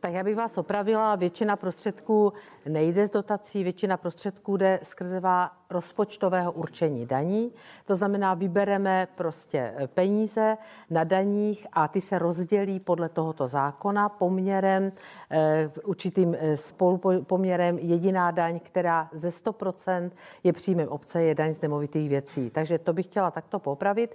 Tak 0.00 0.12
já 0.12 0.24
bych 0.24 0.36
vás 0.36 0.58
opravila, 0.58 1.16
většina 1.16 1.56
prostředků 1.56 2.32
nejde 2.66 3.06
z 3.06 3.10
dotací, 3.10 3.62
většina 3.62 3.96
prostředků 3.96 4.56
jde 4.56 4.80
skrze 4.82 5.20
rozpočtového 5.70 6.52
určení 6.52 7.06
daní. 7.06 7.52
To 7.84 7.96
znamená, 7.96 8.34
vybereme 8.34 9.08
prostě 9.14 9.74
e, 9.76 9.86
peníze 9.86 10.56
na 10.90 11.04
daních 11.04 11.66
a 11.72 11.88
ty 11.88 12.00
se 12.00 12.18
rozdělí 12.18 12.80
podle 12.80 13.08
tohoto 13.08 13.46
zákona 13.46 14.08
poměrem, 14.08 14.92
e, 15.30 15.70
určitým 15.84 16.36
e, 16.38 16.56
spolupoměrem. 16.56 17.78
Jediná 17.78 18.30
daň, 18.30 18.60
která 18.60 19.08
ze 19.12 19.28
100% 19.28 20.10
je 20.44 20.52
příjmem 20.52 20.88
obce, 20.88 21.22
je 21.22 21.34
daň 21.34 21.52
z 21.52 21.60
nemovitých 21.60 22.08
věcí. 22.08 22.50
Takže 22.50 22.78
to 22.78 22.92
bych 22.92 23.06
chtěla 23.06 23.30
takto 23.30 23.58
popravit. 23.58 24.14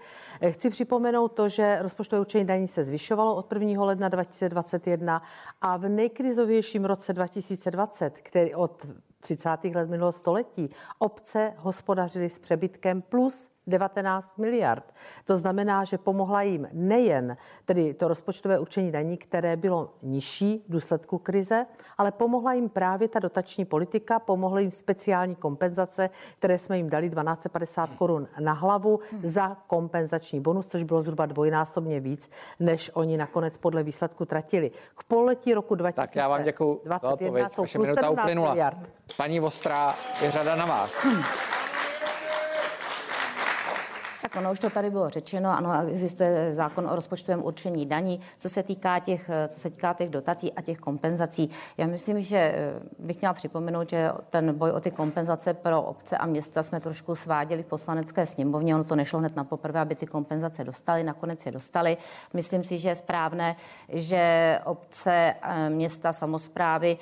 Chci 0.49 0.69
připomenout 0.69 1.27
to, 1.27 1.49
že 1.49 1.77
rozpočtové 1.82 2.19
určení 2.19 2.45
daní 2.45 2.67
se 2.67 2.84
zvyšovalo 2.84 3.36
od 3.36 3.53
1. 3.53 3.86
ledna 3.86 4.09
2021 4.09 5.21
a 5.61 5.77
v 5.77 5.89
nejkrizovějším 5.89 6.86
roce 6.86 7.13
2020, 7.13 8.17
který 8.17 8.55
od 8.55 8.88
30. 9.26 9.49
let 9.76 9.89
minulého 9.89 10.11
století 10.11 10.69
obce 10.99 11.53
hospodařily 11.57 12.30
s 12.30 12.39
přebytkem 12.39 13.01
plus 13.01 13.49
19 13.68 14.38
miliard. 14.38 14.84
To 15.26 15.38
znamená, 15.38 15.84
že 15.84 15.97
pomohla 15.97 16.41
jim 16.41 16.68
nejen 16.74 17.38
tedy 17.66 17.93
to 17.93 18.07
rozpočtové 18.07 18.59
určení 18.59 18.91
daní, 18.91 19.18
které 19.18 19.57
bylo 19.57 19.93
nižší 20.01 20.66
v 20.68 20.72
důsledku 20.72 21.18
krize, 21.18 21.66
ale 21.97 22.11
pomohla 22.11 22.53
jim 22.53 22.70
právě 22.70 23.07
ta 23.07 23.20
dotační 23.20 23.66
politika, 23.66 24.20
pomohla 24.20 24.59
jim 24.59 24.72
speciální 24.72 25.36
kompenzace, 25.36 26.09
které 26.39 26.57
jsme 26.57 26.78
jim 26.78 26.89
dali 26.89 27.09
1250 27.09 27.89
korun 27.89 28.28
na 28.39 28.53
hlavu 28.53 28.99
za 29.24 29.57
kompenzační 29.68 30.39
bonus, 30.39 30.68
což 30.68 30.84
bylo 30.84 31.01
zhruba 31.01 31.26
dvojnásobně 31.26 31.99
víc, 31.99 32.30
než 32.59 32.91
oni 32.93 33.18
nakonec 33.18 33.57
podle 33.57 33.84
výsledku 33.84 34.26
tratili. 34.26 34.72
K 34.95 35.03
poletí 35.03 35.53
roku 35.53 35.76
2021 35.76 36.05
tak 36.05 36.16
já 36.16 36.28
vám 36.28 37.01
za 37.01 37.13
odpověď. 37.13 37.51
jsou 37.51 37.66
plus 37.74 37.88
17 37.88 38.26
miliard. 38.26 38.91
Paní 39.18 39.39
Vostrá, 39.39 39.95
je 40.22 40.32
řada 40.32 40.55
na 40.55 40.66
vás. 40.66 40.91
Hmm. 41.03 41.24
Tak 44.26 44.36
ono 44.36 44.51
už 44.51 44.59
to 44.59 44.69
tady 44.69 44.89
bylo 44.89 45.09
řečeno, 45.09 45.49
ano, 45.49 45.88
existuje 45.89 46.53
zákon 46.53 46.88
o 46.88 46.95
rozpočtovém 46.95 47.43
určení 47.43 47.86
daní, 47.86 48.19
co 48.38 48.49
se 48.49 48.63
týká 48.63 48.99
těch, 48.99 49.30
co 49.47 49.59
se 49.59 49.69
týká 49.69 49.93
těch 49.93 50.09
dotací 50.09 50.53
a 50.53 50.61
těch 50.61 50.78
kompenzací. 50.78 51.49
Já 51.78 51.88
myslím, 51.88 52.21
že 52.21 52.38
eh, 52.38 52.73
bych 52.99 53.21
měla 53.21 53.34
připomenout, 53.34 53.89
že 53.89 54.11
ten 54.30 54.57
boj 54.57 54.71
o 54.71 54.80
ty 54.80 54.91
kompenzace 54.91 55.53
pro 55.53 55.82
obce 55.82 56.17
a 56.17 56.26
města 56.26 56.63
jsme 56.63 56.80
trošku 56.80 57.15
sváděli 57.15 57.63
v 57.63 57.65
poslanecké 57.65 58.26
sněmovně. 58.26 58.76
Ono 58.76 58.84
to 58.84 58.95
nešlo 58.95 59.19
hned 59.19 59.36
na 59.36 59.43
poprvé, 59.43 59.80
aby 59.80 59.95
ty 59.95 60.07
kompenzace 60.07 60.63
dostali, 60.63 61.03
nakonec 61.03 61.45
je 61.45 61.51
dostali. 61.51 61.97
Myslím 62.34 62.63
si, 62.63 62.78
že 62.78 62.89
je 62.89 62.95
správné, 62.95 63.55
že 63.89 64.59
obce, 64.63 65.36
města, 65.69 66.13
samozprávy 66.13 66.97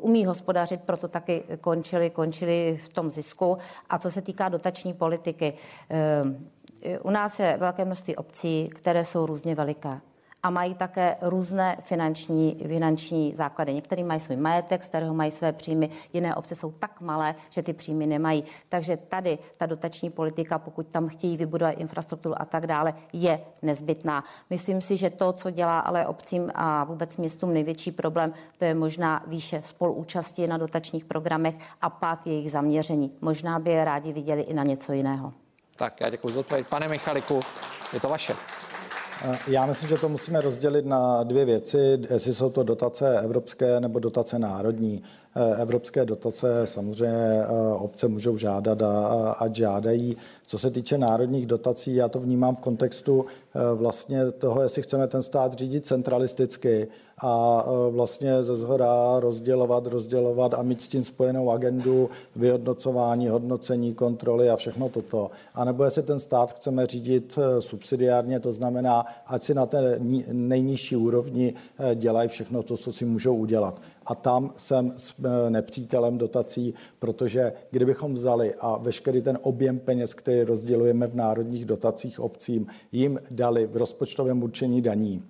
umí 0.00 0.24
hospodařit, 0.26 0.80
proto 0.80 1.08
taky 1.08 1.42
končili, 1.60 2.10
končili 2.10 2.80
v 2.84 2.88
tom 2.88 3.10
zisku. 3.10 3.58
A 3.90 3.98
co 3.98 4.10
se 4.10 4.22
týká 4.22 4.48
dotační 4.48 4.92
politiky, 4.92 5.54
eh, 5.90 6.98
u 6.98 7.10
nás 7.10 7.40
je 7.40 7.56
velké 7.60 7.84
množství 7.84 8.16
obcí, 8.16 8.68
které 8.74 9.04
jsou 9.04 9.26
různě 9.26 9.54
veliké 9.54 10.00
a 10.42 10.50
mají 10.50 10.74
také 10.74 11.16
různé 11.20 11.76
finanční, 11.80 12.56
finanční 12.66 13.34
základy. 13.34 13.74
Některý 13.74 14.04
mají 14.04 14.20
svůj 14.20 14.36
majetek, 14.36 14.84
z 14.84 14.88
kterého 14.88 15.14
mají 15.14 15.30
své 15.30 15.52
příjmy, 15.52 15.90
jiné 16.12 16.34
obce 16.34 16.54
jsou 16.54 16.72
tak 16.72 17.00
malé, 17.00 17.34
že 17.50 17.62
ty 17.62 17.72
příjmy 17.72 18.06
nemají. 18.06 18.44
Takže 18.68 18.96
tady 18.96 19.38
ta 19.56 19.66
dotační 19.66 20.10
politika, 20.10 20.58
pokud 20.58 20.86
tam 20.86 21.08
chtějí 21.08 21.36
vybudovat 21.36 21.70
infrastrukturu 21.70 22.42
a 22.42 22.44
tak 22.44 22.66
dále, 22.66 22.94
je 23.12 23.40
nezbytná. 23.62 24.24
Myslím 24.50 24.80
si, 24.80 24.96
že 24.96 25.10
to, 25.10 25.32
co 25.32 25.50
dělá 25.50 25.80
ale 25.80 26.06
obcím 26.06 26.50
a 26.54 26.84
vůbec 26.84 27.16
městům 27.16 27.54
největší 27.54 27.92
problém, 27.92 28.34
to 28.58 28.64
je 28.64 28.74
možná 28.74 29.22
výše 29.26 29.62
spoluúčasti 29.64 30.46
na 30.46 30.58
dotačních 30.58 31.04
programech 31.04 31.54
a 31.82 31.90
pak 31.90 32.26
jejich 32.26 32.50
zaměření. 32.50 33.12
Možná 33.20 33.58
by 33.58 33.70
je 33.70 33.84
rádi 33.84 34.12
viděli 34.12 34.42
i 34.42 34.54
na 34.54 34.62
něco 34.62 34.92
jiného. 34.92 35.32
Tak 35.76 36.00
já 36.00 36.10
děkuji 36.10 36.28
za 36.28 36.40
odpověď. 36.40 36.66
Pane 36.66 36.88
Michaliku, 36.88 37.40
je 37.92 38.00
to 38.00 38.08
vaše. 38.08 38.59
Já 39.46 39.66
myslím, 39.66 39.88
že 39.88 39.98
to 39.98 40.08
musíme 40.08 40.40
rozdělit 40.40 40.86
na 40.86 41.22
dvě 41.22 41.44
věci, 41.44 41.98
jestli 42.10 42.34
jsou 42.34 42.50
to 42.50 42.62
dotace 42.62 43.20
evropské 43.20 43.80
nebo 43.80 43.98
dotace 43.98 44.38
národní. 44.38 45.02
Eh, 45.34 45.62
evropské 45.62 46.04
dotace 46.04 46.62
samozřejmě 46.64 47.42
eh, 47.42 47.74
obce 47.74 48.08
můžou 48.08 48.36
žádat 48.36 48.82
a 48.82 49.30
ať 49.30 49.54
žádají. 49.54 50.16
Co 50.46 50.58
se 50.58 50.70
týče 50.70 50.98
národních 50.98 51.46
dotací, 51.46 51.94
já 51.94 52.08
to 52.08 52.20
vnímám 52.20 52.56
v 52.56 52.60
kontextu 52.60 53.26
eh, 53.26 53.74
vlastně 53.74 54.30
toho, 54.30 54.62
jestli 54.62 54.82
chceme 54.82 55.06
ten 55.06 55.22
stát 55.22 55.52
řídit 55.52 55.86
centralisticky 55.86 56.88
a 57.22 57.64
vlastně 57.90 58.42
ze 58.42 58.56
zhora 58.56 59.20
rozdělovat, 59.20 59.86
rozdělovat 59.86 60.54
a 60.54 60.62
mít 60.62 60.82
s 60.82 60.88
tím 60.88 61.04
spojenou 61.04 61.50
agendu 61.50 62.10
vyhodnocování, 62.36 63.28
hodnocení, 63.28 63.94
kontroly 63.94 64.50
a 64.50 64.56
všechno 64.56 64.88
toto. 64.88 65.30
A 65.54 65.64
nebo 65.64 65.84
jestli 65.84 66.02
ten 66.02 66.20
stát 66.20 66.52
chceme 66.52 66.86
řídit 66.86 67.38
subsidiárně, 67.58 68.40
to 68.40 68.52
znamená, 68.52 69.06
ať 69.26 69.42
si 69.42 69.54
na 69.54 69.66
té 69.66 70.00
nejnižší 70.32 70.96
úrovni 70.96 71.54
dělají 71.94 72.28
všechno 72.28 72.62
to, 72.62 72.76
co 72.76 72.92
si 72.92 73.04
můžou 73.04 73.36
udělat. 73.36 73.80
A 74.10 74.14
tam 74.14 74.52
jsem 74.56 74.92
Eh, 75.24 75.50
nepřítelem 75.50 76.18
dotací, 76.18 76.74
protože 76.98 77.52
kdybychom 77.70 78.14
vzali 78.14 78.54
a 78.60 78.78
veškerý 78.78 79.22
ten 79.22 79.38
objem 79.42 79.78
peněz, 79.78 80.14
který 80.14 80.42
rozdělujeme 80.42 81.06
v 81.06 81.14
národních 81.14 81.64
dotacích 81.64 82.20
obcím, 82.20 82.66
jim 82.92 83.20
dali 83.30 83.66
v 83.66 83.76
rozpočtovém 83.76 84.42
určení 84.42 84.82
daní, 84.82 85.24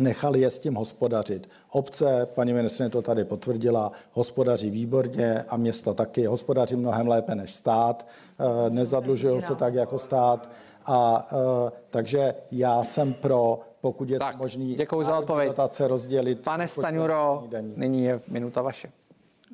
nechali 0.00 0.40
je 0.40 0.50
s 0.50 0.58
tím 0.58 0.74
hospodařit. 0.74 1.48
Obce, 1.70 2.28
paní 2.34 2.52
ministrině 2.52 2.90
to 2.90 3.02
tady 3.02 3.24
potvrdila, 3.24 3.92
hospodaří 4.12 4.70
výborně 4.70 5.44
a 5.48 5.56
města 5.56 5.94
taky 5.94 6.26
hospodaří 6.26 6.76
mnohem 6.76 7.08
lépe 7.08 7.34
než 7.34 7.54
stát, 7.54 8.06
eh, 8.38 8.70
nezadlužují 8.70 9.42
se 9.42 9.54
tak 9.54 9.74
jako 9.74 9.98
stát. 9.98 10.50
A 10.86 11.32
uh, 11.32 11.70
takže 11.90 12.34
já 12.50 12.84
jsem 12.84 13.12
pro, 13.14 13.60
pokud 13.80 14.10
je 14.10 14.18
tak, 14.18 14.36
to 14.36 14.38
možný, 14.38 14.74
děkuji 14.74 15.02
za 15.04 15.18
odpověď. 15.18 15.48
dotace 15.48 15.88
rozdělit. 15.88 16.40
Pane 16.40 16.68
Staňuro, 16.68 17.44
nyní 17.76 18.04
je 18.04 18.20
minuta 18.28 18.62
vaše. 18.62 18.92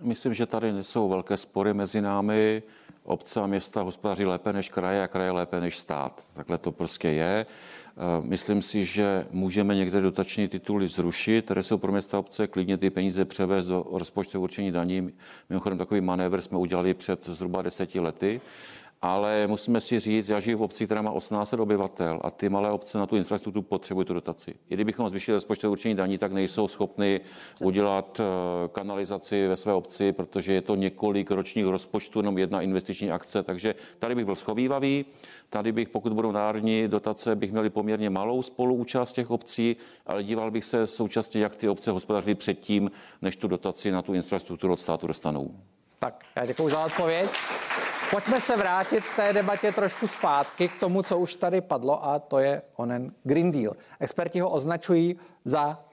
Myslím, 0.02 0.34
že 0.34 0.46
tady 0.46 0.84
jsou 0.84 1.08
velké 1.08 1.36
spory 1.36 1.74
mezi 1.74 2.00
námi. 2.00 2.62
Obce 3.04 3.40
a 3.40 3.46
města 3.46 3.82
hospodaří 3.82 4.24
lépe 4.24 4.52
než 4.52 4.68
kraje 4.68 5.02
a 5.02 5.08
kraje 5.08 5.30
lépe 5.30 5.60
než 5.60 5.78
stát. 5.78 6.24
Takhle 6.34 6.58
to 6.58 6.72
prostě 6.72 7.08
je. 7.08 7.46
Eh, 7.96 8.20
myslím 8.20 8.62
si, 8.62 8.84
že 8.84 9.26
můžeme 9.30 9.74
někde 9.74 10.00
dotační 10.00 10.48
tituly 10.48 10.88
zrušit, 10.88 11.44
které 11.44 11.62
jsou 11.62 11.78
pro 11.78 11.92
města 11.92 12.18
obce, 12.18 12.46
klidně 12.46 12.76
ty 12.76 12.90
peníze 12.90 13.24
převést 13.24 13.66
do 13.66 13.86
rozpočtu 13.92 14.40
určení 14.40 14.72
daní. 14.72 15.12
Mimochodem 15.50 15.78
takový 15.78 16.00
manévr 16.00 16.40
jsme 16.40 16.58
udělali 16.58 16.94
před 16.94 17.26
zhruba 17.26 17.62
deseti 17.62 18.00
lety 18.00 18.40
ale 19.02 19.46
musíme 19.46 19.80
si 19.80 20.00
říct, 20.00 20.28
já 20.28 20.40
žiju 20.40 20.58
v 20.58 20.62
obci, 20.62 20.84
která 20.84 21.02
má 21.02 21.10
18 21.10 21.52
obyvatel 21.52 22.20
a 22.24 22.30
ty 22.30 22.48
malé 22.48 22.70
obce 22.70 22.98
na 22.98 23.06
tu 23.06 23.16
infrastrukturu 23.16 23.62
potřebují 23.62 24.06
tu 24.06 24.14
dotaci. 24.14 24.54
I 24.70 24.74
kdybychom 24.74 25.08
zvýšili 25.08 25.34
rozpočtové 25.34 25.70
určení 25.70 25.94
daní, 25.94 26.18
tak 26.18 26.32
nejsou 26.32 26.68
schopny 26.68 27.20
udělat 27.60 28.20
eh, 28.20 28.68
kanalizaci 28.68 29.48
ve 29.48 29.56
své 29.56 29.72
obci, 29.72 30.12
protože 30.12 30.52
je 30.52 30.60
to 30.62 30.74
několik 30.74 31.30
ročních 31.30 31.66
rozpočtů, 31.66 32.18
jenom 32.18 32.38
jedna 32.38 32.62
investiční 32.62 33.10
akce, 33.10 33.42
takže 33.42 33.74
tady 33.98 34.14
bych 34.14 34.24
byl 34.24 34.34
schovývavý. 34.34 35.04
Tady 35.50 35.72
bych, 35.72 35.88
pokud 35.88 36.12
budou 36.12 36.32
národní 36.32 36.88
dotace, 36.88 37.36
bych 37.36 37.52
měli 37.52 37.70
poměrně 37.70 38.10
malou 38.10 38.42
spoluúčast 38.42 39.12
těch 39.12 39.30
obcí, 39.30 39.76
ale 40.06 40.22
díval 40.22 40.50
bych 40.50 40.64
se 40.64 40.86
současně, 40.86 41.40
jak 41.40 41.56
ty 41.56 41.68
obce 41.68 41.90
hospodařily 41.90 42.34
předtím, 42.34 42.90
než 43.22 43.36
tu 43.36 43.48
dotaci 43.48 43.90
na 43.90 44.02
tu 44.02 44.14
infrastrukturu 44.14 44.72
od 44.72 44.80
státu 44.80 45.06
dostanou. 45.06 45.54
Tak, 45.98 46.24
já 46.36 46.46
děkuji 46.46 46.68
za 46.68 46.84
odpověď. 46.84 47.30
Pojďme 48.10 48.40
se 48.40 48.56
vrátit 48.56 49.00
v 49.00 49.16
té 49.16 49.32
debatě 49.32 49.72
trošku 49.72 50.06
zpátky 50.06 50.68
k 50.68 50.80
tomu, 50.80 51.02
co 51.02 51.18
už 51.18 51.34
tady 51.34 51.60
padlo, 51.60 52.04
a 52.04 52.18
to 52.18 52.38
je 52.38 52.62
onen 52.76 53.12
Green 53.22 53.50
Deal. 53.50 53.76
Experti 54.00 54.40
ho 54.40 54.50
označují 54.50 55.16
za 55.44 55.84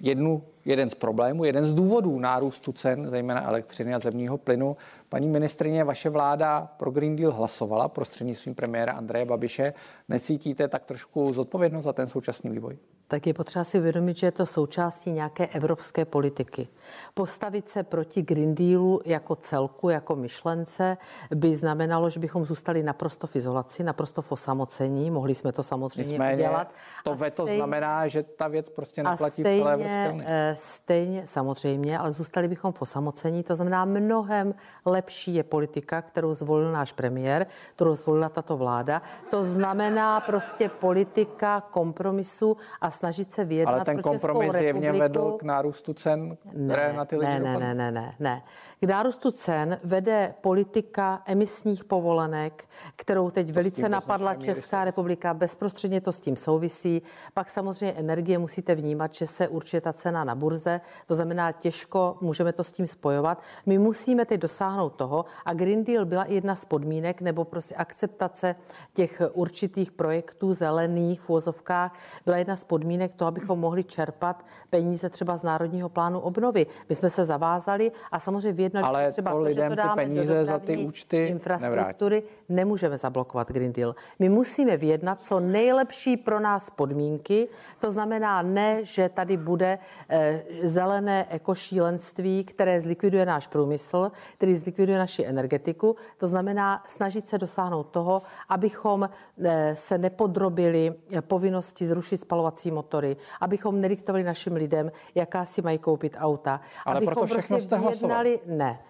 jednu, 0.00 0.42
jeden 0.64 0.90
z 0.90 0.94
problémů, 0.94 1.44
jeden 1.44 1.66
z 1.66 1.74
důvodů 1.74 2.18
nárůstu 2.18 2.72
cen, 2.72 3.10
zejména 3.10 3.48
elektřiny 3.48 3.94
a 3.94 3.98
zemního 3.98 4.38
plynu. 4.38 4.76
Paní 5.08 5.28
ministrině, 5.28 5.84
vaše 5.84 6.10
vláda 6.10 6.68
pro 6.76 6.90
Green 6.90 7.16
Deal 7.16 7.32
hlasovala 7.32 7.88
prostřednictvím 7.88 8.54
premiéra 8.54 8.92
Andreje 8.92 9.24
Babiše. 9.24 9.74
Necítíte 10.08 10.68
tak 10.68 10.86
trošku 10.86 11.32
zodpovědnost 11.32 11.84
za 11.84 11.92
ten 11.92 12.06
současný 12.06 12.50
vývoj? 12.50 12.78
Tak 13.08 13.26
je 13.26 13.34
potřeba 13.34 13.64
si 13.64 13.78
uvědomit, 13.78 14.16
že 14.16 14.26
je 14.26 14.30
to 14.30 14.46
součástí 14.46 15.10
nějaké 15.10 15.46
evropské 15.46 16.04
politiky. 16.04 16.68
Postavit 17.14 17.68
se 17.68 17.82
proti 17.82 18.22
Green 18.22 18.54
Dealu 18.54 19.00
jako 19.04 19.36
celku, 19.36 19.88
jako 19.88 20.16
myšlence, 20.16 20.96
by 21.34 21.56
znamenalo, 21.56 22.10
že 22.10 22.20
bychom 22.20 22.44
zůstali 22.44 22.82
naprosto 22.82 23.26
v 23.26 23.36
izolaci, 23.36 23.82
naprosto 23.84 24.22
v 24.22 24.32
osamocení. 24.32 25.10
Mohli 25.10 25.34
jsme 25.34 25.52
to 25.52 25.62
samozřejmě 25.62 26.12
Nicméně, 26.12 26.34
udělat. 26.34 26.72
To 27.04 27.14
veto 27.14 27.42
stejně, 27.42 27.58
znamená, 27.58 28.08
že 28.08 28.22
ta 28.22 28.48
věc 28.48 28.68
prostě 28.68 29.02
neplatí 29.02 29.42
stejně, 29.42 29.60
v 29.60 29.62
celé 29.62 29.74
Evropské 29.74 30.24
eh, 30.26 30.54
Stejně, 30.56 31.26
samozřejmě, 31.26 31.98
ale 31.98 32.12
zůstali 32.12 32.48
bychom 32.48 32.72
v 32.72 32.82
osamocení. 32.82 33.42
To 33.42 33.54
znamená, 33.54 33.84
mnohem 33.84 34.54
lepší 34.86 35.34
je 35.34 35.42
politika, 35.42 36.02
kterou 36.02 36.34
zvolil 36.34 36.72
náš 36.72 36.92
premiér, 36.92 37.46
kterou 37.74 37.94
zvolila 37.94 38.28
tato 38.28 38.56
vláda. 38.56 39.02
To 39.30 39.42
znamená 39.42 40.20
prostě 40.20 40.68
politika 40.68 41.60
kompromisu 41.60 42.56
a 42.80 42.90
snažit 43.02 43.32
se 43.32 43.44
vyjednat 43.44 43.74
Ale 43.74 43.84
ten 43.84 44.02
kompromis 44.02 44.52
zjevně 44.52 44.92
vedl 44.92 45.32
k 45.32 45.42
nárůstu 45.42 45.94
cen, 45.94 46.36
které 46.64 46.88
ne, 46.88 46.96
na 46.96 47.04
ty 47.04 47.16
lidi 47.16 47.32
ne, 47.32 47.40
ne, 47.40 47.58
ne, 47.58 47.74
ne, 47.74 47.92
ne, 47.92 48.14
ne. 48.20 48.42
K 48.80 48.84
nárůstu 48.84 49.30
cen 49.30 49.78
vede 49.84 50.34
politika 50.40 51.22
emisních 51.26 51.84
povolenek, 51.84 52.64
kterou 52.96 53.30
teď 53.30 53.46
to 53.46 53.52
velice 53.52 53.88
napadla 53.88 54.34
Česká 54.34 54.84
republika. 54.84 55.34
Bezprostředně 55.34 56.00
to 56.00 56.12
s 56.12 56.20
tím 56.20 56.36
souvisí. 56.36 57.02
Pak 57.34 57.50
samozřejmě 57.50 57.92
energie 57.92 58.38
musíte 58.38 58.74
vnímat, 58.74 59.14
že 59.14 59.26
se 59.26 59.48
určuje 59.48 59.80
ta 59.80 59.92
cena 59.92 60.24
na 60.24 60.34
burze. 60.34 60.80
To 61.06 61.14
znamená, 61.14 61.52
těžko 61.52 62.16
můžeme 62.20 62.52
to 62.52 62.64
s 62.64 62.72
tím 62.72 62.86
spojovat. 62.86 63.42
My 63.66 63.78
musíme 63.78 64.24
teď 64.24 64.40
dosáhnout 64.40 64.90
toho, 64.90 65.24
a 65.44 65.54
Green 65.54 65.84
Deal 65.84 66.04
byla 66.04 66.24
jedna 66.28 66.54
z 66.54 66.64
podmínek, 66.64 67.20
nebo 67.20 67.44
prostě 67.44 67.74
akceptace 67.74 68.54
těch 68.94 69.22
určitých 69.32 69.90
projektů 69.90 70.52
zelených 70.52 71.20
v 71.20 71.30
úvozovkách, 71.30 71.98
byla 72.24 72.36
jedna 72.36 72.56
z 72.56 72.64
podmínek, 72.64 72.81
podmínek 72.82 73.14
to, 73.14 73.26
abychom 73.26 73.58
mohli 73.58 73.84
čerpat 73.84 74.44
peníze 74.70 75.10
třeba 75.10 75.36
z 75.36 75.42
Národního 75.42 75.88
plánu 75.88 76.20
obnovy. 76.20 76.66
My 76.88 76.94
jsme 76.94 77.10
se 77.10 77.24
zavázali 77.24 77.92
a 78.12 78.18
samozřejmě 78.18 78.52
vyjednali 78.52 78.86
Ale 78.86 79.12
třeba 79.12 79.30
to 79.30 79.36
to, 79.36 79.42
lidem 79.42 79.62
že 79.64 79.68
to 79.68 79.70
ty 79.70 79.76
dáme 79.76 80.02
peníze 80.02 80.34
do 80.34 80.44
za 80.44 80.58
ty 80.58 80.76
účty 80.76 81.26
infrastruktury, 81.26 82.22
nemůžeme 82.48 82.96
zablokovat 82.96 83.52
Green 83.52 83.72
Deal. 83.72 83.94
My 84.18 84.28
musíme 84.28 84.76
vyjednat 84.76 85.22
co 85.22 85.40
nejlepší 85.40 86.16
pro 86.16 86.40
nás 86.40 86.70
podmínky, 86.70 87.48
to 87.80 87.90
znamená 87.90 88.42
ne, 88.42 88.84
že 88.84 89.08
tady 89.08 89.36
bude 89.36 89.78
eh, 90.08 90.42
zelené 90.62 91.26
ekošílenství, 91.30 92.44
které 92.44 92.80
zlikviduje 92.80 93.26
náš 93.26 93.46
průmysl, 93.46 94.10
který 94.34 94.56
zlikviduje 94.56 94.98
naši 94.98 95.24
energetiku, 95.24 95.96
to 96.18 96.26
znamená 96.26 96.82
snažit 96.86 97.28
se 97.28 97.38
dosáhnout 97.38 97.86
toho, 97.94 98.22
abychom 98.48 99.08
eh, 99.44 99.76
se 99.76 99.98
nepodrobili 99.98 100.94
eh, 101.10 101.22
povinnosti 101.22 101.86
zrušit 101.86 102.16
spalovací 102.32 102.71
motory, 102.72 103.16
abychom 103.40 103.80
nediktovali 103.80 104.24
našim 104.24 104.52
lidem, 104.52 104.92
jaká 105.14 105.44
si 105.44 105.62
mají 105.62 105.78
koupit 105.78 106.16
auta. 106.20 106.60
Ale 106.86 106.96
abychom 106.96 107.14
proto 107.14 107.26
všechno 107.26 107.60
jste 107.60 107.76
hlasovali. 107.76 108.40
Ne. 108.46 108.80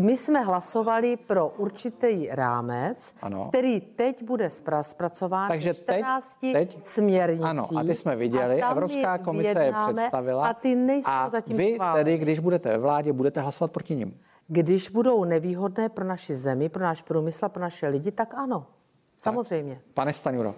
My 0.00 0.16
jsme 0.16 0.40
hlasovali 0.40 1.16
pro 1.16 1.48
určitý 1.48 2.28
rámec, 2.30 3.14
Ano. 3.22 3.48
který 3.48 3.80
teď 3.80 4.22
bude 4.22 4.50
zpracován 4.82 5.48
Takže 5.48 5.72
v 5.72 5.76
14 5.76 6.38
teď- 6.40 6.52
teď- 6.52 6.86
směrnicí. 6.86 7.42
Ano, 7.44 7.64
a 7.78 7.82
ty 7.84 7.94
jsme 7.94 8.16
viděli, 8.16 8.62
Evropská 8.62 9.18
komise 9.18 9.48
je 9.64 9.72
představila. 9.92 10.48
A 10.48 10.54
ty 10.54 10.74
nejsou 10.74 11.10
a 11.10 11.28
zatím 11.28 11.56
vy 11.56 11.72
schváleny. 11.74 12.04
tedy, 12.04 12.18
když 12.18 12.38
budete 12.38 12.68
ve 12.68 12.78
vládě, 12.78 13.12
budete 13.12 13.40
hlasovat 13.40 13.72
proti 13.72 13.94
nim. 13.94 14.20
Když 14.48 14.88
budou 14.88 15.24
nevýhodné 15.24 15.88
pro 15.88 16.04
naši 16.04 16.34
zemi, 16.34 16.68
pro 16.68 16.82
náš 16.82 17.02
průmysl 17.02 17.44
a 17.44 17.48
pro 17.48 17.62
naše 17.62 17.88
lidi, 17.88 18.10
tak 18.10 18.34
ano. 18.34 18.66
Samozřejmě. 19.16 19.80
Pane 19.94 20.12
Staňuro, 20.12 20.54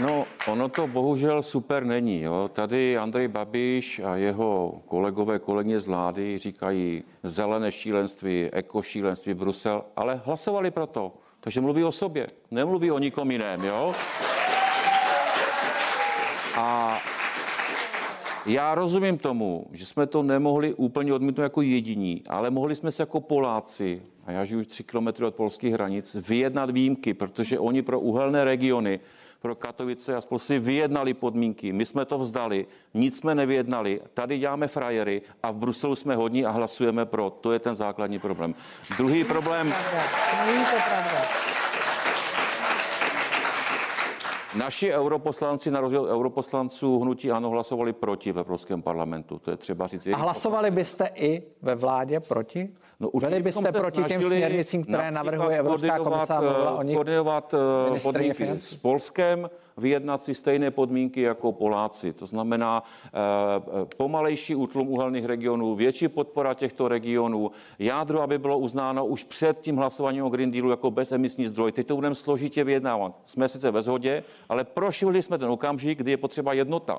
No, 0.00 0.24
ono 0.48 0.68
to 0.68 0.86
bohužel 0.86 1.42
super 1.42 1.84
není. 1.84 2.20
Jo. 2.20 2.50
Tady 2.52 2.98
Andrej 2.98 3.28
Babiš 3.28 4.00
a 4.04 4.16
jeho 4.16 4.82
kolegové, 4.86 5.38
kolegyně 5.38 5.80
z 5.80 5.86
vlády 5.86 6.38
říkají 6.38 7.04
zelené 7.22 7.72
šílenství, 7.72 8.48
ekošílenství, 8.52 9.34
Brusel, 9.34 9.84
ale 9.96 10.20
hlasovali 10.24 10.70
pro 10.70 10.86
to. 10.86 11.12
Takže 11.40 11.60
mluví 11.60 11.84
o 11.84 11.92
sobě, 11.92 12.26
nemluví 12.50 12.90
o 12.90 12.98
nikom 12.98 13.30
jiném. 13.30 13.64
Jo. 13.64 13.94
A 16.56 16.98
já 18.46 18.74
rozumím 18.74 19.18
tomu, 19.18 19.66
že 19.72 19.86
jsme 19.86 20.06
to 20.06 20.22
nemohli 20.22 20.74
úplně 20.74 21.14
odmítnout 21.14 21.42
jako 21.42 21.62
jediní, 21.62 22.22
ale 22.28 22.50
mohli 22.50 22.76
jsme 22.76 22.92
se 22.92 23.02
jako 23.02 23.20
Poláci, 23.20 24.02
a 24.26 24.32
já 24.32 24.44
žiju 24.44 24.60
už 24.60 24.66
tři 24.66 24.84
kilometry 24.84 25.26
od 25.26 25.34
polských 25.34 25.72
hranic, 25.72 26.14
vyjednat 26.14 26.70
výjimky, 26.70 27.14
protože 27.14 27.58
oni 27.58 27.82
pro 27.82 28.00
uhelné 28.00 28.44
regiony, 28.44 29.00
pro 29.42 29.54
Katovice 29.54 30.16
a 30.16 30.20
spolu 30.20 30.38
si 30.38 30.58
vyjednali 30.58 31.14
podmínky. 31.14 31.72
My 31.72 31.86
jsme 31.86 32.04
to 32.04 32.18
vzdali, 32.18 32.66
nic 32.94 33.18
jsme 33.18 33.34
nevyjednali, 33.34 34.00
tady 34.14 34.38
děláme 34.38 34.68
frajery 34.68 35.22
a 35.42 35.50
v 35.50 35.56
Bruselu 35.56 35.94
jsme 35.94 36.16
hodní 36.16 36.46
a 36.46 36.50
hlasujeme 36.50 37.06
pro. 37.06 37.30
To 37.30 37.52
je 37.52 37.58
ten 37.58 37.74
základní 37.74 38.18
problém. 38.18 38.54
Druhý 38.96 39.24
problém, 39.24 39.74
Není 40.46 40.64
to 40.64 40.76
pravda. 40.88 41.22
Naši 44.56 44.92
europoslanci, 44.92 45.70
na 45.70 45.80
rozdíl 45.80 46.04
europoslanců 46.04 47.00
hnutí 47.00 47.30
ano, 47.30 47.50
hlasovali 47.50 47.92
proti 47.92 48.32
v 48.32 48.38
Evropském 48.38 48.82
parlamentu. 48.82 49.38
To 49.38 49.50
je 49.50 49.56
třeba 49.56 49.86
říct. 49.86 50.06
a 50.06 50.16
hlasovali 50.16 50.70
byste 50.70 51.10
i 51.14 51.42
ve 51.62 51.74
vládě 51.74 52.20
proti? 52.20 52.70
No, 53.02 53.10
Byli 53.20 53.42
byste 53.42 53.72
proti 53.72 54.04
těm 54.04 54.22
směrnicím, 54.22 54.84
které 54.84 55.10
navrhuje 55.10 55.58
Evropská 55.58 55.98
komise 55.98 56.34
a 56.34 56.40
mluvila 56.40 56.76
o 56.76 56.80
eh, 56.80 56.84
nich 56.84 56.96
Koordinovat 56.96 57.54
eh, 57.94 58.00
podmínky 58.00 58.34
financí? 58.34 58.76
s 58.76 58.80
Polskem, 58.80 59.50
vyjednat 59.76 60.22
si 60.22 60.34
stejné 60.34 60.70
podmínky 60.70 61.20
jako 61.20 61.52
Poláci. 61.52 62.12
To 62.12 62.26
znamená 62.26 62.82
eh, 62.82 63.10
eh, 63.12 63.86
pomalejší 63.96 64.54
útlum 64.54 64.88
uhelných 64.88 65.24
regionů, 65.24 65.74
větší 65.74 66.08
podpora 66.08 66.54
těchto 66.54 66.88
regionů, 66.88 67.50
jádro, 67.78 68.22
aby 68.22 68.38
bylo 68.38 68.58
uznáno 68.58 69.06
už 69.06 69.24
před 69.24 69.60
tím 69.60 69.76
hlasováním 69.76 70.24
o 70.24 70.30
Green 70.30 70.50
Dealu 70.50 70.70
jako 70.70 70.90
bezemisní 70.90 71.46
zdroj. 71.46 71.72
Teď 71.72 71.86
to 71.86 71.94
budeme 71.94 72.14
složitě 72.14 72.64
vyjednávat. 72.64 73.12
Jsme 73.24 73.48
sice 73.48 73.70
ve 73.70 73.82
shodě, 73.82 74.24
ale 74.48 74.64
prošvili 74.64 75.22
jsme 75.22 75.38
ten 75.38 75.50
okamžik, 75.50 75.98
kdy 75.98 76.10
je 76.10 76.16
potřeba 76.16 76.52
jednota. 76.52 76.98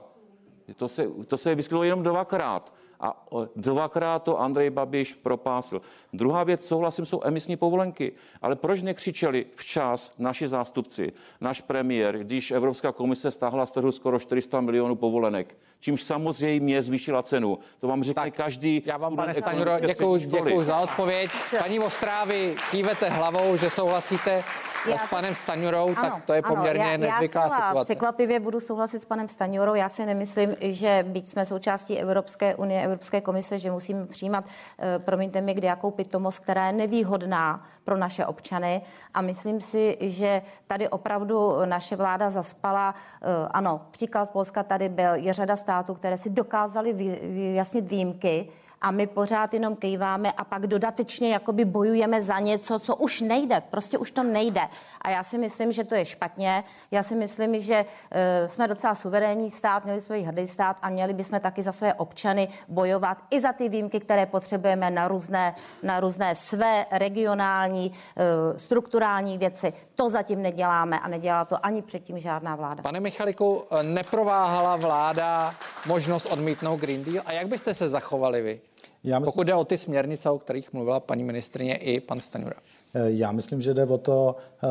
To 0.75 0.87
se, 0.87 1.07
to 1.27 1.37
se 1.37 1.55
vyskytlo 1.55 1.83
jenom 1.83 2.03
dvakrát. 2.03 2.73
A 3.03 3.25
dvakrát 3.55 4.23
to 4.23 4.39
Andrej 4.41 4.69
Babiš 4.69 5.13
propásil. 5.13 5.81
Druhá 6.13 6.43
věc, 6.43 6.67
souhlasím, 6.67 7.05
jsou 7.05 7.21
emisní 7.23 7.55
povolenky. 7.57 8.11
Ale 8.41 8.55
proč 8.55 8.81
nekřičeli 8.81 9.45
včas 9.55 10.13
naši 10.19 10.47
zástupci, 10.47 11.13
náš 11.41 11.61
premiér, 11.61 12.17
když 12.17 12.51
Evropská 12.51 12.91
komise 12.91 13.31
stáhla 13.31 13.65
z 13.65 13.71
trhu 13.71 13.91
skoro 13.91 14.19
400 14.19 14.61
milionů 14.61 14.95
povolenek, 14.95 15.57
čímž 15.79 16.03
samozřejmě 16.03 16.83
zvýšila 16.83 17.23
cenu. 17.23 17.59
To 17.79 17.87
vám 17.87 18.03
řekne 18.03 18.23
Tak, 18.23 18.33
každý. 18.33 18.83
Já 18.85 18.97
vám, 18.97 19.15
pane 19.15 19.33
školy. 19.33 20.19
děkuji 20.19 20.63
za 20.63 20.77
odpověď. 20.77 21.31
Paní 21.59 21.79
Ostrávy, 21.79 22.55
kývete 22.71 23.09
hlavou, 23.09 23.57
že 23.57 23.69
souhlasíte 23.69 24.43
Já 24.89 24.97
s 24.97 25.05
panem 25.09 25.35
Staňurou, 25.35 25.95
tak 25.95 26.23
to 26.25 26.33
je 26.33 26.41
ano, 26.41 26.55
poměrně 26.55 26.83
já, 26.83 26.97
nezvyklá 26.97 27.41
já 27.41 27.49
situace. 27.49 27.93
Překvapivě 27.93 28.39
budu 28.39 28.59
souhlasit 28.59 29.01
s 29.01 29.05
panem 29.05 29.27
Staňurou. 29.27 29.73
Já 29.73 29.89
si 29.89 30.05
nemyslím, 30.05 30.55
že 30.61 31.05
byť 31.07 31.27
jsme 31.27 31.45
součástí 31.45 31.99
Evropské 31.99 32.55
unie, 32.55 32.83
Evropské 32.83 33.21
komise, 33.21 33.59
že 33.59 33.71
musíme 33.71 34.05
přijímat, 34.05 34.45
eh, 34.79 34.99
promiňte 34.99 35.41
mi, 35.41 35.53
kde 35.53 35.67
jakou 35.67 35.91
pitomost, 35.91 36.39
která 36.39 36.67
je 36.67 36.73
nevýhodná 36.73 37.63
pro 37.83 37.97
naše 37.97 38.25
občany. 38.25 38.81
A 39.13 39.21
myslím 39.21 39.61
si, 39.61 39.97
že 40.01 40.41
tady 40.67 40.89
opravdu 40.89 41.65
naše 41.65 41.95
vláda 41.95 42.29
zaspala. 42.29 42.95
Eh, 43.21 43.47
Ano, 43.51 43.81
příklad 43.91 44.31
Polska 44.31 44.63
tady 44.63 44.89
byl. 44.89 45.13
Je 45.13 45.33
řada 45.33 45.55
států, 45.55 45.93
které 45.93 46.17
si 46.17 46.29
dokázali 46.29 46.93
vyjasnit 46.93 47.85
výjimky 47.85 48.49
a 48.83 48.91
my 48.91 49.07
pořád 49.07 49.53
jenom 49.53 49.75
kejváme 49.75 50.31
a 50.31 50.43
pak 50.43 50.67
dodatečně 50.67 51.33
jakoby 51.33 51.65
bojujeme 51.65 52.21
za 52.21 52.39
něco, 52.39 52.79
co 52.79 52.95
už 52.95 53.21
nejde. 53.21 53.61
Prostě 53.69 53.97
už 53.97 54.11
to 54.11 54.23
nejde. 54.23 54.61
A 55.01 55.09
já 55.09 55.23
si 55.23 55.37
myslím, 55.37 55.71
že 55.71 55.83
to 55.83 55.95
je 55.95 56.05
špatně. 56.05 56.63
Já 56.91 57.03
si 57.03 57.15
myslím, 57.15 57.59
že 57.59 57.85
uh, 57.85 58.47
jsme 58.47 58.67
docela 58.67 58.95
suverénní 58.95 59.51
stát, 59.51 59.85
měli 59.85 60.01
jsme 60.01 60.17
hrdý 60.17 60.47
stát 60.47 60.77
a 60.81 60.89
měli 60.89 61.13
bychom 61.13 61.39
taky 61.39 61.63
za 61.63 61.71
své 61.71 61.93
občany 61.93 62.47
bojovat 62.67 63.17
i 63.29 63.39
za 63.39 63.53
ty 63.53 63.69
výjimky, 63.69 63.99
které 63.99 64.25
potřebujeme 64.25 64.91
na 64.91 65.07
různé, 65.07 65.55
na 65.83 65.99
různé 65.99 66.35
své 66.35 66.85
regionální, 66.91 67.91
uh, 67.91 68.57
strukturální 68.57 69.37
věci. 69.37 69.73
To 69.95 70.09
zatím 70.09 70.41
neděláme 70.41 70.99
a 70.99 71.07
nedělá 71.07 71.45
to 71.45 71.65
ani 71.65 71.81
předtím 71.81 72.19
žádná 72.19 72.55
vláda. 72.55 72.83
Pane 72.83 72.99
Michaliku, 72.99 73.63
neprováhala 73.81 74.75
vláda 74.75 75.55
možnost 75.85 76.25
odmítnout 76.25 76.77
Green 76.77 77.03
Deal? 77.03 77.23
A 77.25 77.31
jak 77.31 77.47
byste 77.47 77.73
se 77.73 77.89
zachovali 77.89 78.41
vy? 78.41 78.61
Já 79.03 79.19
myslím, 79.19 79.25
Pokud 79.31 79.47
jde 79.47 79.55
o 79.55 79.65
ty 79.65 79.77
směrnice, 79.77 80.29
o 80.29 80.39
kterých 80.39 80.73
mluvila 80.73 80.99
paní 80.99 81.23
ministrině 81.23 81.75
i 81.75 81.99
pan 81.99 82.19
Staňura. 82.19 82.55
eh, 82.95 82.99
já 83.07 83.31
myslím, 83.31 83.61
že 83.61 83.73
jde 83.73 83.85
o 83.85 83.97
to, 83.97 84.35
eh, 84.63 84.67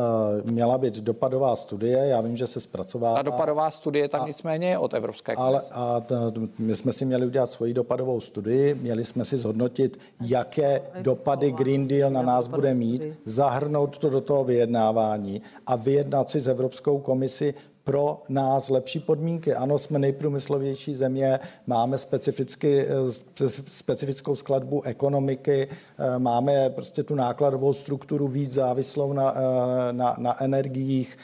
měla 0.51 0.77
být 0.77 0.93
dopadová 0.95 1.55
studie, 1.55 1.97
já 2.07 2.21
vím, 2.21 2.35
že 2.37 2.47
se 2.47 2.59
zpracovává. 2.59 3.15
Ta 3.15 3.21
dopadová 3.21 3.71
studie 3.71 4.07
tam 4.09 4.27
nicméně 4.27 4.69
je 4.69 4.77
od 4.77 4.93
Evropské 4.93 5.35
komise. 5.35 5.47
Ale 5.47 5.61
a 5.71 5.99
t- 5.99 6.15
my 6.59 6.75
jsme 6.75 6.93
si 6.93 7.05
měli 7.05 7.25
udělat 7.25 7.51
svoji 7.51 7.73
dopadovou 7.73 8.21
studii, 8.21 8.75
měli 8.75 9.05
jsme 9.05 9.25
si 9.25 9.37
zhodnotit, 9.37 9.99
jaké 10.21 10.81
dopady 11.01 11.51
Green 11.51 11.87
Deal 11.87 12.11
na 12.11 12.21
nás 12.21 12.47
bude 12.47 12.73
mít, 12.73 13.07
zahrnout 13.25 13.97
to 13.97 14.09
do 14.09 14.21
toho 14.21 14.43
vyjednávání 14.43 15.41
a 15.67 15.75
vyjednat 15.75 16.29
si 16.29 16.39
s 16.41 16.47
Evropskou 16.47 16.99
komisi 16.99 17.53
pro 17.83 18.21
nás 18.29 18.69
lepší 18.69 18.99
podmínky. 18.99 19.55
Ano, 19.55 19.77
jsme 19.77 19.99
nejprůmyslovější 19.99 20.95
země, 20.95 21.39
máme 21.67 21.97
specificky, 21.97 22.81
eh, 22.81 22.93
spe- 23.09 23.63
specifickou 23.69 24.35
skladbu 24.35 24.83
ekonomiky, 24.83 25.67
eh, 25.67 26.19
máme 26.19 26.69
prostě 26.69 27.03
tu 27.03 27.15
nákladovou 27.15 27.73
strukturu 27.73 28.27
víc 28.27 28.53
závislou 28.53 29.13
na, 29.13 29.33
eh, 29.35 29.93
na, 29.93 30.15
na 30.17 30.43
energiích. 30.43 31.17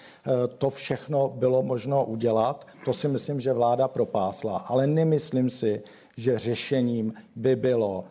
To 0.57 0.69
všechno 0.69 1.29
bylo 1.35 1.63
možno 1.63 2.05
udělat. 2.05 2.67
To 2.85 2.93
si 2.93 3.07
myslím, 3.07 3.39
že 3.39 3.53
vláda 3.53 3.87
propásla. 3.87 4.57
Ale 4.57 4.87
nemyslím 4.87 5.49
si, 5.49 5.81
že 6.19 6.39
řešením 6.39 7.13
by 7.35 7.55
bylo 7.55 8.03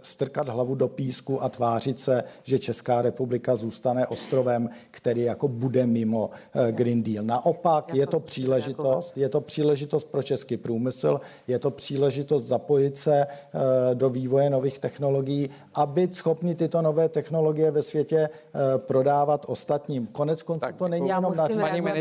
strkat 0.00 0.48
hlavu 0.48 0.74
do 0.74 0.88
písku 0.88 1.42
a 1.42 1.48
tvářit 1.48 2.00
se, 2.00 2.24
že 2.42 2.58
Česká 2.58 3.02
republika 3.02 3.56
zůstane 3.56 4.06
ostrovem, 4.06 4.68
který 4.90 5.22
jako 5.22 5.48
bude 5.48 5.86
mimo 5.86 6.30
eh, 6.54 6.72
Green 6.72 7.02
Deal. 7.02 7.24
Naopak 7.24 7.94
je 7.94 8.06
to 8.06 8.20
příležitost, 8.20 9.16
je 9.16 9.28
to 9.28 9.40
příležitost 9.40 10.04
pro 10.04 10.22
český 10.22 10.56
průmysl, 10.56 11.20
je 11.46 11.58
to 11.58 11.70
příležitost 11.70 12.44
zapojit 12.44 12.98
se 12.98 13.26
eh, 13.26 13.94
do 13.94 14.10
vývoje 14.10 14.50
nových 14.50 14.78
technologií 14.78 15.50
a 15.74 15.86
být 15.86 16.14
schopni 16.14 16.54
tyto 16.54 16.82
nové 16.82 17.08
technologie 17.08 17.70
ve 17.70 17.82
světě 17.82 18.16
eh, 18.18 18.78
prodávat 18.78 19.44
ostatním. 19.48 20.06
Konec 20.06 20.42
konců 20.42 20.66
to 20.78 20.88
není 20.88 21.08
jenom 21.08 21.22
na 21.36 21.42
paní 21.42 21.54
zase 21.54 21.60
paní 21.60 21.80
velmi 21.80 21.92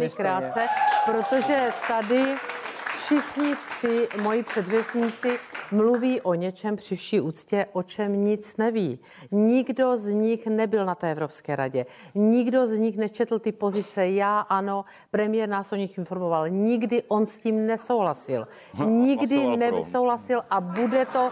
ministryně. 0.00 0.16
krátce, 0.16 0.60
protože 1.06 1.68
tady 1.88 2.24
všichni 2.96 3.54
tři 3.68 4.08
moji 4.22 4.42
předřečníci 4.42 5.38
mluví 5.70 6.20
o 6.20 6.34
něčem 6.34 6.76
při 6.76 6.96
vší 6.96 7.20
úctě, 7.20 7.66
o 7.72 7.82
čem 7.82 8.24
nic 8.24 8.56
neví. 8.56 8.98
Nikdo 9.30 9.96
z 9.96 10.06
nich 10.06 10.46
nebyl 10.46 10.84
na 10.84 10.94
té 10.94 11.10
Evropské 11.10 11.56
radě. 11.56 11.86
Nikdo 12.14 12.66
z 12.66 12.78
nich 12.78 12.96
nečetl 12.96 13.38
ty 13.38 13.52
pozice. 13.52 14.08
Já 14.08 14.40
ano, 14.40 14.84
premiér 15.10 15.48
nás 15.48 15.72
o 15.72 15.76
nich 15.76 15.98
informoval. 15.98 16.48
Nikdy 16.48 17.02
on 17.08 17.26
s 17.26 17.38
tím 17.38 17.66
nesouhlasil. 17.66 18.48
Nikdy 18.84 19.56
nesouhlasil 19.56 20.42
a 20.50 20.60
bude 20.60 21.06
to 21.06 21.30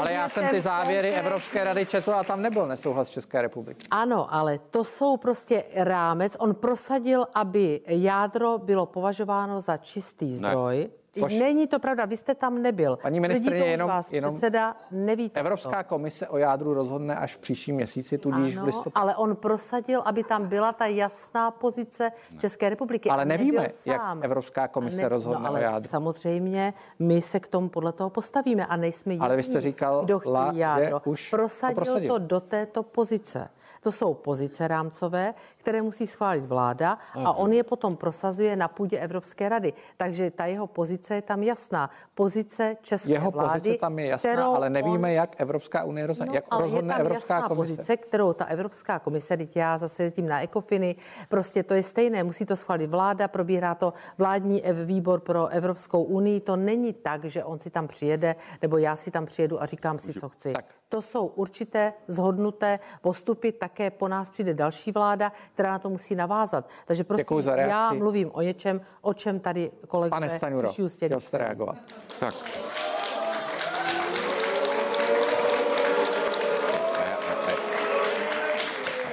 Ale 0.00 0.12
já 0.12 0.28
jsem 0.28 0.48
ty 0.48 0.60
závěry 0.60 1.10
Evropské 1.10 1.64
rady 1.64 1.86
četl 1.86 2.14
a 2.14 2.24
tam 2.24 2.42
nebyl 2.42 2.66
nesouhlas 2.66 3.10
České 3.10 3.42
republiky. 3.42 3.86
Ano, 3.90 4.34
ale 4.34 4.58
to 4.58 4.84
jsou 4.84 5.16
prostě 5.16 5.64
rámec. 5.74 6.36
On 6.38 6.54
prosadil, 6.54 7.26
aby 7.34 7.80
jádro 7.86 8.58
bylo 8.58 8.86
považováno 8.86 9.60
za 9.60 9.76
čistý 9.76 10.32
zdroj. 10.32 10.78
Ne. 10.78 10.97
Což... 11.20 11.34
Není 11.34 11.66
to 11.66 11.78
pravda, 11.78 12.04
vy 12.04 12.16
jste 12.16 12.34
tam 12.34 12.62
nebyl. 12.62 12.98
Paní 13.02 13.20
ministrině, 13.20 13.64
jenom, 13.64 13.88
vás 13.88 14.12
jenom 14.12 14.34
předseda 14.34 14.76
neví 14.90 15.30
Evropská 15.34 15.82
to. 15.82 15.88
komise 15.88 16.28
o 16.28 16.38
jádru 16.38 16.74
rozhodne 16.74 17.16
až 17.16 17.36
v 17.36 17.38
příštím 17.38 17.74
měsíci, 17.74 18.18
tudíž 18.18 18.56
ano, 18.56 18.64
v 18.64 18.66
listopadu. 18.66 19.02
ale 19.02 19.16
on 19.16 19.36
prosadil, 19.36 20.02
aby 20.04 20.24
tam 20.24 20.46
byla 20.46 20.72
ta 20.72 20.86
jasná 20.86 21.50
pozice 21.50 22.12
České 22.38 22.68
republiky. 22.68 23.10
Ale 23.10 23.24
nevíme, 23.24 23.68
jak. 23.86 24.02
Evropská 24.20 24.68
komise 24.68 25.02
ne, 25.02 25.08
rozhodne 25.08 25.42
no, 25.42 25.48
ale 25.48 25.60
o 25.60 25.62
jádru. 25.62 25.88
Samozřejmě 25.88 26.74
my 26.98 27.22
se 27.22 27.40
k 27.40 27.48
tomu 27.48 27.68
podle 27.68 27.92
toho 27.92 28.10
postavíme 28.10 28.66
a 28.66 28.76
nejsme 28.76 29.12
jediní, 29.12 29.26
Ale 29.26 29.36
vy 29.36 29.42
jste 29.42 29.60
říkal, 29.60 30.04
kdo 30.04 30.20
la, 30.26 30.52
jádro. 30.54 30.84
že 30.84 31.10
už 31.10 31.30
prosadil 31.30 31.74
to, 31.74 31.80
prosadil. 31.84 32.12
to 32.12 32.18
do 32.18 32.40
této 32.40 32.82
pozice. 32.82 33.48
To 33.80 33.92
jsou 33.92 34.14
pozice 34.14 34.68
rámcové, 34.68 35.34
které 35.56 35.82
musí 35.82 36.06
schválit 36.06 36.46
vláda 36.46 36.98
a 37.24 37.32
on 37.32 37.52
je 37.52 37.64
potom 37.64 37.96
prosazuje 37.96 38.56
na 38.56 38.68
půdě 38.68 38.98
Evropské 38.98 39.48
rady. 39.48 39.72
Takže 39.96 40.30
ta 40.30 40.46
jeho 40.46 40.66
pozice 40.66 41.07
je 41.14 41.22
tam 41.22 41.42
jasná. 41.42 41.90
Pozice 42.14 42.76
České 42.82 43.12
jeho 43.12 43.30
vlády, 43.30 43.60
pozice 43.60 43.78
tam 43.78 43.98
je 43.98 44.06
jasná, 44.06 44.46
ale 44.46 44.70
nevíme, 44.70 45.08
on... 45.08 45.14
jak 45.14 45.40
Evropská 45.40 45.84
unie 45.84 46.06
rozhodne. 46.06 46.30
No, 46.30 46.34
jak 46.34 46.44
ale 46.50 46.62
rozhodne 46.62 46.94
je 46.94 46.96
tam 46.96 47.06
Evropská 47.06 47.34
jasná 47.34 47.48
komise. 47.48 47.72
pozice, 47.72 47.96
kterou 47.96 48.32
ta 48.32 48.44
Evropská 48.44 48.98
komise, 48.98 49.36
teď 49.36 49.56
já 49.56 49.78
zase 49.78 50.02
jezdím 50.02 50.28
na 50.28 50.42
ECOFINy, 50.42 50.96
prostě 51.28 51.62
to 51.62 51.74
je 51.74 51.82
stejné, 51.82 52.24
musí 52.24 52.44
to 52.46 52.56
schválit 52.56 52.86
vláda, 52.86 53.28
probíhá 53.28 53.74
to 53.74 53.92
vládní 54.18 54.62
ev- 54.64 54.84
výbor 54.84 55.20
pro 55.20 55.48
Evropskou 55.48 56.02
unii. 56.02 56.40
To 56.40 56.56
není 56.56 56.92
tak, 56.92 57.24
že 57.24 57.44
on 57.44 57.60
si 57.60 57.70
tam 57.70 57.88
přijede, 57.88 58.34
nebo 58.62 58.78
já 58.78 58.96
si 58.96 59.10
tam 59.10 59.26
přijedu 59.26 59.62
a 59.62 59.66
říkám 59.66 59.98
si, 59.98 60.14
co 60.14 60.28
chci. 60.28 60.52
Tak. 60.52 60.64
To 60.90 61.02
jsou 61.02 61.26
určité 61.26 61.92
zhodnuté 62.06 62.78
postupy, 63.00 63.52
také 63.52 63.90
po 63.90 64.08
nás 64.08 64.30
přijde 64.30 64.54
další 64.54 64.92
vláda, 64.92 65.32
která 65.54 65.70
na 65.70 65.78
to 65.78 65.90
musí 65.90 66.14
navázat. 66.14 66.68
Takže 66.86 67.04
prosím, 67.04 67.38
já 67.56 67.92
mluvím 67.92 68.30
o 68.32 68.42
něčem, 68.42 68.80
o 69.00 69.14
čem 69.14 69.40
tady 69.40 69.70
kolegové 69.88 70.10
Pane 70.10 70.30
Staňuro, 70.30 70.68
ústě 70.88 71.06
chtěl 71.06 71.20
jste 71.20 71.38
reagovat. 71.38 71.76
Tak. 72.20 72.34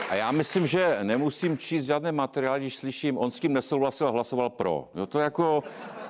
A 0.10 0.16
já 0.16 0.32
myslím, 0.32 0.68
že 0.68 0.98
nemusím 1.04 1.58
číst 1.58 1.86
žádné 1.86 2.12
materiály, 2.12 2.60
když 2.60 2.78
slyším, 2.78 3.18
on 3.18 3.32
s 3.32 3.40
tím 3.40 3.54
nesouhlasil 3.54 4.08
a 4.08 4.12
hlasoval 4.12 4.50
pro. 4.50 4.88
Jo, 4.96 5.06
to 5.06 5.20
jako, 5.20 5.64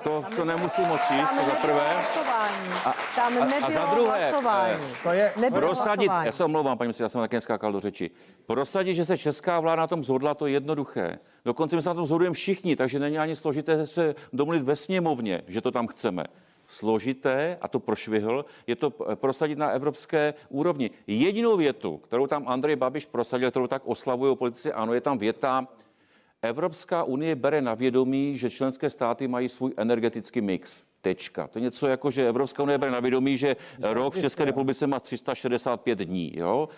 to, 0.06 0.24
to 0.36 0.44
nemusím 0.44 0.84
očíst, 0.90 1.30
to 1.30 1.46
za 1.46 1.54
prvé. 1.62 1.94
A, 2.84 2.94
tam 3.16 3.34
nebylo 3.34 3.66
a 3.66 3.70
za 3.70 3.84
druhé, 3.94 4.30
hlasování. 4.30 4.74
eh, 4.74 4.96
To 5.02 5.10
je 5.12 5.32
Nebylo 5.36 5.60
Prosadit, 5.60 6.06
hlasování. 6.06 6.26
já 6.26 6.32
se 6.32 6.44
omlouvám, 6.44 6.78
paní 6.78 6.86
ministře, 6.86 7.04
já 7.04 7.08
jsem 7.08 7.20
také 7.20 7.40
skákal 7.40 7.72
do 7.72 7.80
řeči. 7.80 8.10
Prosadit, 8.46 8.94
že 8.94 9.04
se 9.04 9.18
česká 9.18 9.60
vláda 9.60 9.80
na 9.80 9.86
tom 9.86 10.04
zhodla, 10.04 10.34
to 10.34 10.46
je 10.46 10.52
jednoduché. 10.52 11.18
Dokonce 11.44 11.76
my 11.76 11.82
se 11.82 11.88
na 11.88 11.94
tom 11.94 12.06
zhodujeme 12.06 12.34
všichni, 12.34 12.76
takže 12.76 12.98
není 12.98 13.18
ani 13.18 13.36
složité 13.36 13.86
se 13.86 14.14
domluvit 14.32 14.62
ve 14.62 14.76
sněmovně, 14.76 15.42
že 15.46 15.60
to 15.60 15.70
tam 15.70 15.86
chceme. 15.86 16.24
Složité, 16.68 17.58
a 17.60 17.68
to 17.68 17.80
prošvihl, 17.80 18.44
je 18.66 18.76
to 18.76 18.92
eh, 19.12 19.16
prosadit 19.16 19.58
na 19.58 19.70
evropské 19.70 20.34
úrovni. 20.48 20.90
Jedinou 21.06 21.56
větu, 21.56 21.96
kterou 21.96 22.26
tam 22.26 22.48
Andrej 22.48 22.76
Babiš 22.76 23.04
prosadil, 23.06 23.50
kterou 23.50 23.66
tak 23.66 23.82
oslavují 23.84 24.36
politici, 24.36 24.72
ano, 24.72 24.94
je 24.94 25.00
tam 25.00 25.18
věta, 25.18 25.66
Evropská 26.48 27.04
unie 27.04 27.36
bere 27.36 27.62
na 27.62 27.74
vědomí, 27.74 28.38
že 28.38 28.50
členské 28.50 28.90
státy 28.90 29.28
mají 29.28 29.48
svůj 29.48 29.72
energetický 29.76 30.40
mix. 30.40 30.84
Tečka. 31.00 31.46
To 31.46 31.58
je 31.58 31.62
něco 31.62 31.86
jako, 31.86 32.10
že 32.10 32.28
Evropská 32.28 32.62
unie 32.62 32.78
bere 32.78 32.92
na 32.92 33.00
vědomí, 33.00 33.36
že 33.36 33.56
rok 33.82 34.14
v 34.14 34.20
České 34.20 34.44
republice 34.44 34.86
má 34.86 35.00
365 35.00 35.98
dní. 35.98 36.32
Jo? 36.36 36.68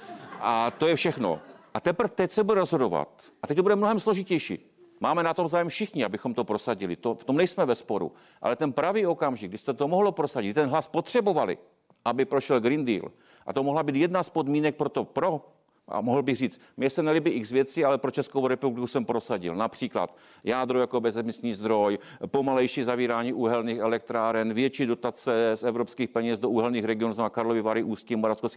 A 0.40 0.70
to 0.70 0.86
je 0.86 0.96
všechno. 0.96 1.40
A 1.74 1.80
teprve 1.80 2.08
teď 2.08 2.30
se 2.30 2.44
bude 2.44 2.60
rozhodovat. 2.60 3.32
A 3.42 3.46
teď 3.46 3.56
to 3.56 3.62
bude 3.62 3.76
mnohem 3.76 3.98
složitější. 3.98 4.58
Máme 5.00 5.22
na 5.22 5.34
tom 5.34 5.48
zájem 5.48 5.68
všichni, 5.68 6.04
abychom 6.04 6.34
to 6.34 6.44
prosadili. 6.44 6.96
To, 6.96 7.14
v 7.14 7.24
tom 7.24 7.36
nejsme 7.36 7.66
ve 7.66 7.74
sporu. 7.74 8.12
Ale 8.42 8.56
ten 8.56 8.72
pravý 8.72 9.06
okamžik, 9.06 9.50
kdy 9.50 9.58
jste 9.58 9.74
to 9.74 9.88
mohlo 9.88 10.12
prosadit, 10.12 10.54
ten 10.54 10.70
hlas 10.70 10.86
potřebovali, 10.86 11.58
aby 12.04 12.24
prošel 12.24 12.60
Green 12.60 12.84
Deal. 12.84 13.10
A 13.46 13.52
to 13.52 13.62
mohla 13.62 13.82
být 13.82 13.96
jedna 13.96 14.22
z 14.22 14.28
podmínek 14.28 14.76
pro 14.76 14.88
to 14.88 15.04
pro, 15.04 15.40
a 15.88 16.00
mohl 16.00 16.22
bych 16.22 16.36
říct, 16.36 16.60
mně 16.76 16.90
se 16.90 17.02
nelíbí 17.02 17.30
x 17.30 17.50
věcí, 17.50 17.84
ale 17.84 17.98
pro 17.98 18.10
Českou 18.10 18.46
republiku 18.46 18.86
jsem 18.86 19.04
prosadil. 19.04 19.54
Například 19.54 20.16
jádro 20.44 20.80
jako 20.80 21.00
bezemisní 21.00 21.54
zdroj, 21.54 21.98
pomalejší 22.26 22.82
zavírání 22.82 23.32
uhelných 23.32 23.78
elektráren, 23.78 24.54
větší 24.54 24.86
dotace 24.86 25.50
z 25.54 25.62
evropských 25.62 26.08
peněz 26.08 26.38
do 26.38 26.50
uhelných 26.50 26.84
regionů, 26.84 27.14
znamená 27.14 27.30
Karlovy 27.30 27.62
Vary, 27.62 27.82
Ústí, 27.82 28.16
Moravsko, 28.16 28.48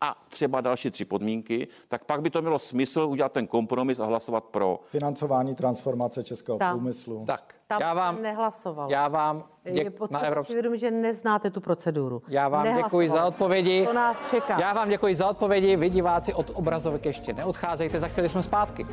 a 0.00 0.24
třeba 0.28 0.60
další 0.60 0.90
tři 0.90 1.04
podmínky, 1.04 1.68
tak 1.88 2.04
pak 2.04 2.22
by 2.22 2.30
to 2.30 2.40
mělo 2.40 2.58
smysl 2.58 3.00
udělat 3.00 3.32
ten 3.32 3.46
kompromis 3.46 4.00
a 4.00 4.04
hlasovat 4.04 4.44
pro. 4.44 4.80
financování 4.84 5.54
transformace 5.54 6.22
českého 6.22 6.58
Tam. 6.58 6.78
průmyslu. 6.78 7.24
Tak, 7.26 7.54
Tam 7.72 7.80
já 7.80 7.94
vám, 7.94 8.22
nehlasoval. 8.22 8.90
já 8.90 9.08
vám 9.08 9.44
je 9.64 9.72
děk, 9.72 10.10
na 10.10 10.20
si 10.20 10.26
Evropské 10.26 10.52
vědomit, 10.54 10.78
že 10.78 10.90
neznáte 10.90 11.50
tu 11.50 11.60
proceduru. 11.60 12.22
Já 12.28 12.48
vám 12.48 12.76
děkuji 12.76 13.08
za 13.08 13.24
odpovědi. 13.24 13.86
To 13.86 13.92
nás 13.92 14.30
čeká. 14.30 14.60
Já 14.60 14.72
vám 14.72 14.88
děkuji 14.88 15.14
za 15.14 15.30
odpovědi. 15.30 15.76
Vy 15.76 15.90
diváci 15.90 16.34
od 16.34 16.50
obrazovek 16.54 17.06
ještě 17.06 17.32
neodcházejte, 17.32 18.00
za 18.00 18.08
chvíli 18.08 18.28
jsme 18.28 18.42
zpátky. 18.42 18.86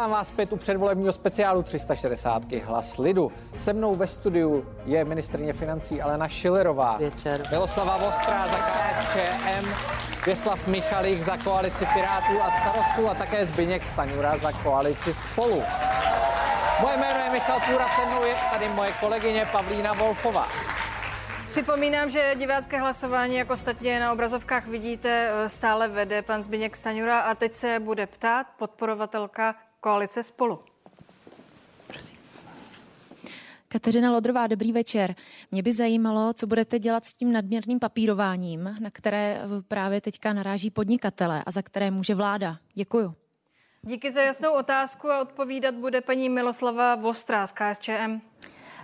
Vítám 0.00 0.10
vás 0.10 0.28
zpět 0.28 0.52
u 0.52 0.56
předvolebního 0.56 1.12
speciálu 1.12 1.62
360 1.62 2.52
Hlas 2.52 2.98
lidu. 2.98 3.32
Se 3.58 3.72
mnou 3.72 3.96
ve 3.96 4.06
studiu 4.06 4.66
je 4.84 5.04
ministrně 5.04 5.52
financí 5.52 6.02
Alena 6.02 6.28
Šilerová, 6.28 6.98
Večer. 6.98 7.42
Miloslava 7.50 7.96
Vostrá 7.96 8.48
za 8.48 8.56
KSČM, 8.56 9.68
Věslav 10.26 10.66
Michalík 10.66 11.22
za 11.22 11.36
koalici 11.36 11.86
Pirátů 11.94 12.42
a 12.42 12.50
starostů 12.50 13.08
a 13.08 13.14
také 13.14 13.46
Zbyněk 13.46 13.84
Staňura 13.84 14.36
za 14.36 14.52
koalici 14.52 15.14
Spolu. 15.14 15.62
Moje 16.80 16.96
jméno 16.96 17.20
je 17.24 17.30
Michal 17.30 17.60
Půra, 17.70 17.86
se 17.88 18.06
mnou 18.06 18.24
je 18.24 18.34
tady 18.52 18.68
moje 18.68 18.92
kolegyně 18.92 19.48
Pavlína 19.52 19.92
Wolfová. 19.92 20.48
Připomínám, 21.50 22.10
že 22.10 22.34
divácké 22.38 22.78
hlasování, 22.78 23.36
jak 23.36 23.50
ostatně 23.50 24.00
na 24.00 24.12
obrazovkách 24.12 24.66
vidíte, 24.66 25.30
stále 25.46 25.88
vede 25.88 26.22
pan 26.22 26.42
Zbigněk 26.42 26.76
Staňura 26.76 27.20
a 27.20 27.34
teď 27.34 27.54
se 27.54 27.78
bude 27.80 28.06
ptát 28.06 28.46
podporovatelka 28.58 29.54
koalice 29.80 30.22
Spolu. 30.22 30.58
Kateřina 33.72 34.12
Lodrová, 34.12 34.46
dobrý 34.46 34.72
večer. 34.72 35.14
Mě 35.50 35.62
by 35.62 35.72
zajímalo, 35.72 36.32
co 36.32 36.46
budete 36.46 36.78
dělat 36.78 37.04
s 37.04 37.12
tím 37.12 37.32
nadměrným 37.32 37.78
papírováním, 37.78 38.76
na 38.80 38.90
které 38.92 39.40
eh, 39.42 39.62
právě 39.68 40.00
teďka 40.00 40.32
naráží 40.32 40.70
podnikatele 40.70 41.42
a 41.46 41.50
za 41.50 41.62
které 41.62 41.90
může 41.90 42.14
vláda. 42.14 42.56
Děkuju. 42.74 43.14
Díky 43.82 44.12
za 44.12 44.22
jasnou 44.22 44.52
otázku 44.52 45.10
a 45.10 45.20
odpovídat 45.20 45.74
bude 45.74 46.00
paní 46.00 46.28
Miloslava 46.28 46.94
Vostrá 46.94 47.46
z 47.46 47.52
KSČM. 47.52 48.20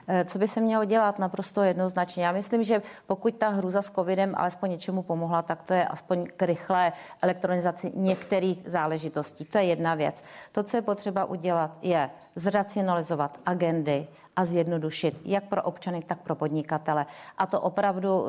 Eh, 0.09 0.24
Co 0.24 0.38
by 0.38 0.48
se 0.48 0.61
mělo 0.61 0.84
dělat 0.84 1.18
naprosto 1.18 1.62
jednoznačně? 1.62 2.24
Já 2.24 2.32
myslím, 2.32 2.64
že 2.64 2.82
pokud 3.07 3.34
ta 3.34 3.48
hruza 3.48 3.82
s 3.82 3.90
covidem 3.90 4.34
alespoň 4.36 4.70
něčemu 4.70 5.02
pomohla, 5.02 5.42
tak 5.42 5.62
to 5.62 5.74
je 5.74 5.86
aspoň 5.86 6.26
k 6.36 6.42
rychlé 6.42 6.92
elektronizaci 7.22 7.92
některých 7.94 8.62
záležitostí. 8.66 9.44
To 9.44 9.59
je 9.59 9.64
jedna 9.64 9.94
věc. 9.94 10.22
To, 10.52 10.62
co 10.62 10.76
je 10.76 10.82
potřeba 10.82 11.24
udělat, 11.24 11.70
je 11.82 12.11
zracionalizovat 12.34 13.38
agendy 13.46 14.07
a 14.37 14.45
zjednodušit 14.45 15.20
jak 15.24 15.45
pro 15.45 15.62
občany, 15.62 16.03
tak 16.07 16.18
pro 16.20 16.34
podnikatele. 16.34 17.07
A 17.39 17.47
to 17.47 17.61
opravdu, 17.61 18.26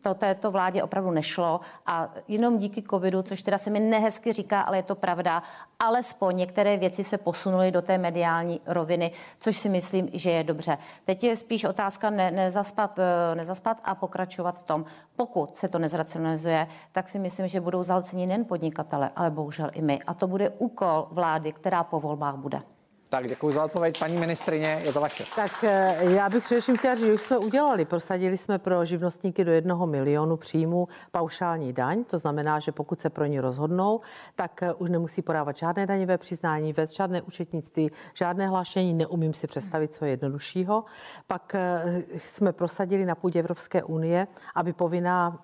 to 0.00 0.14
této 0.14 0.50
vládě 0.50 0.82
opravdu 0.82 1.10
nešlo 1.10 1.60
a 1.86 2.08
jenom 2.28 2.58
díky 2.58 2.82
covidu, 2.82 3.22
což 3.22 3.42
teda 3.42 3.58
se 3.58 3.70
mi 3.70 3.80
nehezky 3.80 4.32
říká, 4.32 4.60
ale 4.60 4.78
je 4.78 4.82
to 4.82 4.94
pravda, 4.94 5.42
alespoň 5.78 6.36
některé 6.36 6.76
věci 6.76 7.04
se 7.04 7.18
posunuly 7.18 7.70
do 7.70 7.82
té 7.82 7.98
mediální 7.98 8.60
roviny, 8.66 9.10
což 9.38 9.56
si 9.56 9.68
myslím, 9.68 10.08
že 10.12 10.30
je 10.30 10.44
dobře. 10.44 10.78
Teď 11.04 11.24
je 11.24 11.36
spíš 11.36 11.64
otázka 11.64 12.10
ne, 12.10 12.30
nezaspat, 12.30 12.98
eh, 12.98 13.34
nezaspat 13.34 13.80
a 13.84 13.94
pokračovat 13.94 14.58
v 14.58 14.62
tom. 14.62 14.84
Pokud 15.16 15.56
se 15.56 15.68
to 15.68 15.78
nezracionalizuje, 15.78 16.66
tak 16.92 17.08
si 17.08 17.18
myslím, 17.18 17.48
že 17.48 17.60
budou 17.60 17.82
zalcení 17.82 18.26
nejen 18.26 18.44
podnikatele, 18.44 19.10
ale 19.16 19.30
bohužel 19.30 19.70
i 19.72 19.82
my. 19.82 20.00
A 20.06 20.14
to 20.14 20.26
bude 20.26 20.50
úkol 20.50 21.08
vlády, 21.10 21.52
která 21.52 21.84
po 21.84 22.00
volbách 22.00 22.36
bude. 22.36 22.75
Tak 23.16 23.28
děkuji 23.28 23.52
za 23.52 23.64
odpověď, 23.64 23.98
paní 23.98 24.16
ministrině, 24.16 24.80
je 24.84 24.92
to 24.92 25.00
vaše. 25.00 25.24
Tak 25.36 25.64
eh, 25.64 25.96
já 26.00 26.28
bych 26.28 26.44
především 26.44 26.76
chtěla 26.76 26.94
říct, 26.94 27.04
že 27.04 27.14
už 27.14 27.20
jsme 27.20 27.38
udělali, 27.38 27.84
prosadili 27.84 28.36
jsme 28.36 28.58
pro 28.58 28.84
živnostníky 28.84 29.44
do 29.44 29.52
jednoho 29.52 29.86
milionu 29.86 30.36
příjmů 30.36 30.88
paušální 31.10 31.72
daň, 31.72 32.04
to 32.04 32.18
znamená, 32.18 32.58
že 32.58 32.72
pokud 32.72 33.00
se 33.00 33.10
pro 33.10 33.26
ně 33.26 33.40
rozhodnou, 33.40 34.00
tak 34.34 34.62
eh, 34.62 34.72
už 34.72 34.90
nemusí 34.90 35.22
podávat 35.22 35.56
žádné 35.56 35.86
daňové 35.86 36.18
přiznání, 36.18 36.72
vést 36.72 36.96
žádné 36.96 37.22
účetnictví, 37.22 37.90
žádné 38.14 38.48
hlášení, 38.48 38.94
neumím 38.94 39.34
si 39.34 39.46
představit, 39.46 39.94
co 39.94 40.04
je 40.04 40.10
jednoduššího. 40.10 40.84
Pak 41.26 41.54
eh, 41.54 42.02
jsme 42.18 42.52
prosadili 42.52 43.04
na 43.04 43.14
půdě 43.14 43.40
Evropské 43.40 43.82
unie, 43.82 44.26
aby 44.54 44.72
povinná 44.72 45.38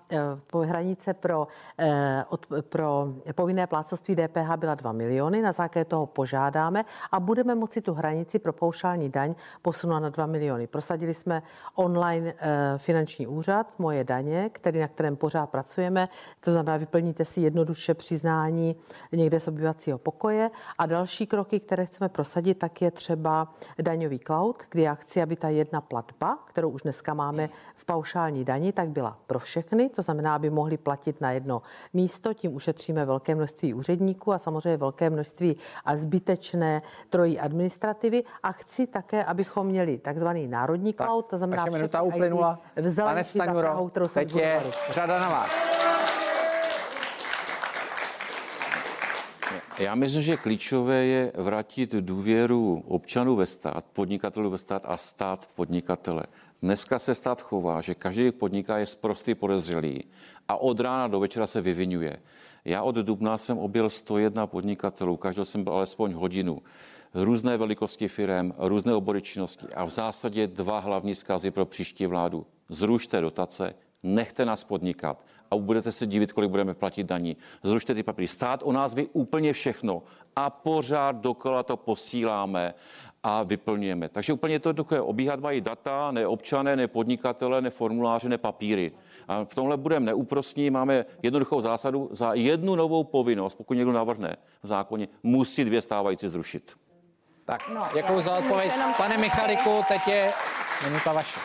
hranice 0.63 1.13
pro, 1.13 1.47
pro 2.61 3.07
povinné 3.35 3.67
plácovství 3.67 4.15
DPH 4.15 4.55
byla 4.55 4.75
2 4.75 4.91
miliony, 4.91 5.41
na 5.41 5.51
základě 5.51 5.85
toho 5.85 6.05
požádáme 6.05 6.85
a 7.11 7.19
budeme 7.19 7.55
moci 7.63 7.81
tu 7.81 7.93
hranici 7.93 8.39
pro 8.39 8.53
paušální 8.53 9.09
daň 9.09 9.35
posunout 9.61 9.99
na 9.99 10.09
2 10.09 10.25
miliony. 10.25 10.67
Prosadili 10.67 11.13
jsme 11.13 11.43
online 11.75 12.33
e, 12.37 12.77
finanční 12.77 13.27
úřad 13.27 13.79
Moje 13.79 14.03
daně, 14.03 14.49
který, 14.53 14.79
na 14.79 14.87
kterém 14.87 15.15
pořád 15.15 15.49
pracujeme. 15.49 16.09
To 16.39 16.51
znamená, 16.51 16.77
vyplníte 16.77 17.25
si 17.25 17.41
jednoduše 17.41 17.93
přiznání 17.93 18.75
někde 19.11 19.39
z 19.39 19.47
obyvacího 19.47 19.97
pokoje. 19.97 20.51
A 20.77 20.85
další 20.85 21.27
kroky, 21.27 21.59
které 21.59 21.85
chceme 21.85 22.09
prosadit, 22.09 22.59
tak 22.59 22.81
je 22.81 22.91
třeba 22.91 23.53
daňový 23.81 24.19
cloud, 24.19 24.63
kdy 24.69 24.81
já 24.81 24.95
chci, 24.95 25.21
aby 25.21 25.35
ta 25.35 25.49
jedna 25.49 25.81
platba, 25.81 26.39
kterou 26.45 26.69
už 26.69 26.81
dneska 26.81 27.13
máme 27.13 27.49
v 27.75 27.85
paušální 27.85 28.43
dani, 28.43 28.71
tak 28.71 28.89
byla 28.89 29.19
pro 29.27 29.39
všechny. 29.39 29.89
To 29.89 30.01
znamená, 30.01 30.35
aby 30.35 30.49
mohli 30.49 30.77
platit 30.77 31.21
na 31.21 31.31
jedno 31.31 31.61
místo, 31.93 32.33
tím 32.33 32.55
ušetříme 32.55 33.05
velké 33.05 33.35
množství 33.35 33.73
úředníků 33.73 34.33
a 34.33 34.37
samozřejmě 34.37 34.77
velké 34.77 35.09
množství 35.09 35.55
a 35.85 35.97
zbytečné 35.97 36.81
trojí 37.09 37.39
administrativy 37.43 38.23
a 38.43 38.51
chci 38.51 38.87
také, 38.87 39.23
abychom 39.23 39.67
měli 39.67 39.97
takzvaný 39.97 40.47
národní 40.47 40.93
tak, 40.93 41.07
cloud, 41.07 41.25
to 41.25 41.37
znamená 41.37 41.63
Vaše 41.63 41.77
minuta 41.77 42.01
uplynula. 42.01 42.59
Pane 43.03 43.23
Staňuro, 43.23 43.89
teď 44.13 44.35
je 44.35 44.61
řada 44.91 45.19
na 45.19 45.29
vás. 45.29 45.49
Já 49.79 49.95
myslím, 49.95 50.21
že 50.21 50.37
klíčové 50.37 51.05
je 51.05 51.31
vrátit 51.35 51.91
důvěru 51.91 52.83
občanů 52.87 53.35
ve 53.35 53.45
stát, 53.45 53.85
podnikatelů 53.93 54.49
ve 54.49 54.57
stát 54.57 54.83
a 54.85 54.97
stát 54.97 55.45
v 55.45 55.53
podnikatele. 55.53 56.23
Dneska 56.61 56.99
se 56.99 57.15
stát 57.15 57.41
chová, 57.41 57.81
že 57.81 57.95
každý 57.95 58.31
podniká 58.31 58.77
je 58.77 58.85
zprostý 58.85 59.35
podezřelý 59.35 60.03
a 60.47 60.57
od 60.57 60.79
rána 60.79 61.07
do 61.07 61.19
večera 61.19 61.47
se 61.47 61.61
vyvinuje. 61.61 62.17
Já 62.65 62.83
od 62.83 62.95
dubna 62.95 63.37
jsem 63.37 63.57
objel 63.57 63.89
101 63.89 64.47
podnikatelů, 64.47 65.17
každý 65.17 65.45
jsem 65.45 65.63
byl 65.63 65.73
alespoň 65.73 66.13
hodinu 66.13 66.61
různé 67.13 67.57
velikosti 67.57 68.07
firm, 68.07 68.53
různé 68.57 68.93
obory 68.93 69.21
činnosti 69.21 69.67
a 69.75 69.85
v 69.85 69.89
zásadě 69.89 70.47
dva 70.47 70.79
hlavní 70.79 71.15
zkazy 71.15 71.51
pro 71.51 71.65
příští 71.65 72.05
vládu. 72.05 72.45
Zrušte 72.69 73.21
dotace, 73.21 73.75
nechte 74.03 74.45
nás 74.45 74.63
podnikat 74.63 75.25
a 75.51 75.55
budete 75.55 75.91
se 75.91 76.07
divit, 76.07 76.31
kolik 76.31 76.49
budeme 76.49 76.73
platit 76.73 77.03
daní. 77.03 77.37
Zrušte 77.63 77.93
ty 77.93 78.03
papíry. 78.03 78.27
Stát 78.27 78.63
o 78.63 78.71
nás 78.71 78.93
ví 78.93 79.07
úplně 79.13 79.53
všechno 79.53 80.03
a 80.35 80.49
pořád 80.49 81.11
dokola 81.15 81.63
to 81.63 81.77
posíláme 81.77 82.73
a 83.23 83.43
vyplňujeme. 83.43 84.09
Takže 84.09 84.33
úplně 84.33 84.59
to 84.59 84.69
jednoduché. 84.69 85.01
Obíhat 85.01 85.39
mají 85.39 85.61
data, 85.61 86.11
ne 86.11 86.27
občané, 86.27 86.75
ne 86.75 86.87
podnikatele, 86.87 87.61
ne 87.61 87.69
formuláře, 87.69 88.29
ne 88.29 88.37
papíry. 88.37 88.91
A 89.27 89.43
v 89.43 89.55
tomhle 89.55 89.77
budeme 89.77 90.05
neúprostní, 90.05 90.69
máme 90.69 91.05
jednoduchou 91.23 91.61
zásadu, 91.61 92.09
za 92.11 92.33
jednu 92.33 92.75
novou 92.75 93.03
povinnost, 93.03 93.55
pokud 93.55 93.73
někdo 93.73 93.91
navrhne 93.91 94.35
v 94.63 94.67
zákoně, 94.67 95.07
musí 95.23 95.65
dvě 95.65 95.81
stávající 95.81 96.27
zrušit. 96.27 96.75
Tak, 97.45 97.61
no, 97.73 97.81
děkuji 97.93 98.21
za 98.21 98.37
odpověď. 98.37 98.71
Pane 98.97 99.17
Michaliku, 99.17 99.69
teď 99.87 100.07
je 100.07 100.31
minuta 100.83 101.13
vaše. 101.13 101.39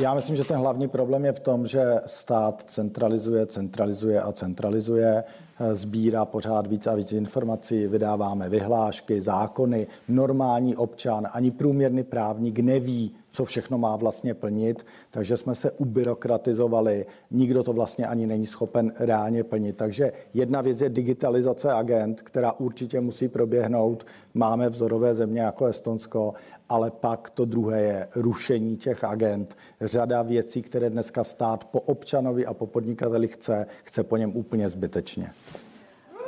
Já 0.00 0.14
myslím, 0.14 0.36
že 0.36 0.44
ten 0.44 0.56
hlavní 0.56 0.88
problém 0.88 1.24
je 1.24 1.32
v 1.32 1.40
tom, 1.40 1.66
že 1.66 2.00
stát 2.06 2.64
centralizuje, 2.66 3.46
centralizuje 3.46 4.20
a 4.20 4.32
centralizuje, 4.32 5.24
sbírá 5.72 6.24
pořád 6.24 6.66
víc 6.66 6.86
a 6.86 6.94
víc 6.94 7.12
informací, 7.12 7.86
vydáváme 7.86 8.48
vyhlášky, 8.48 9.20
zákony. 9.20 9.86
Normální 10.08 10.76
občan, 10.76 11.28
ani 11.32 11.50
průměrný 11.50 12.02
právník 12.02 12.58
neví, 12.58 13.16
co 13.32 13.44
všechno 13.44 13.78
má 13.78 13.96
vlastně 13.96 14.34
plnit, 14.34 14.86
takže 15.10 15.36
jsme 15.36 15.54
se 15.54 15.70
ubyrokratizovali, 15.70 17.06
nikdo 17.30 17.62
to 17.62 17.72
vlastně 17.72 18.06
ani 18.06 18.26
není 18.26 18.46
schopen 18.46 18.92
reálně 18.98 19.44
plnit. 19.44 19.76
Takže 19.76 20.12
jedna 20.34 20.60
věc 20.60 20.80
je 20.80 20.88
digitalizace 20.88 21.72
agent, 21.72 22.22
která 22.22 22.52
určitě 22.52 23.00
musí 23.00 23.28
proběhnout. 23.28 24.06
Máme 24.34 24.68
vzorové 24.68 25.14
země 25.14 25.40
jako 25.40 25.66
Estonsko, 25.66 26.34
ale 26.68 26.90
pak 26.90 27.30
to 27.30 27.44
druhé 27.44 27.80
je 27.80 28.08
rušení 28.16 28.76
těch 28.76 29.04
agent. 29.04 29.56
Řada 29.80 30.22
věcí, 30.22 30.62
které 30.62 30.90
dneska 30.90 31.24
stát 31.24 31.64
po 31.64 31.80
občanovi 31.80 32.46
a 32.46 32.54
po 32.54 32.66
podnikateli 32.66 33.28
chce, 33.28 33.66
chce 33.84 34.04
po 34.04 34.16
něm 34.16 34.36
úplně 34.36 34.68
zbytečně. 34.68 35.30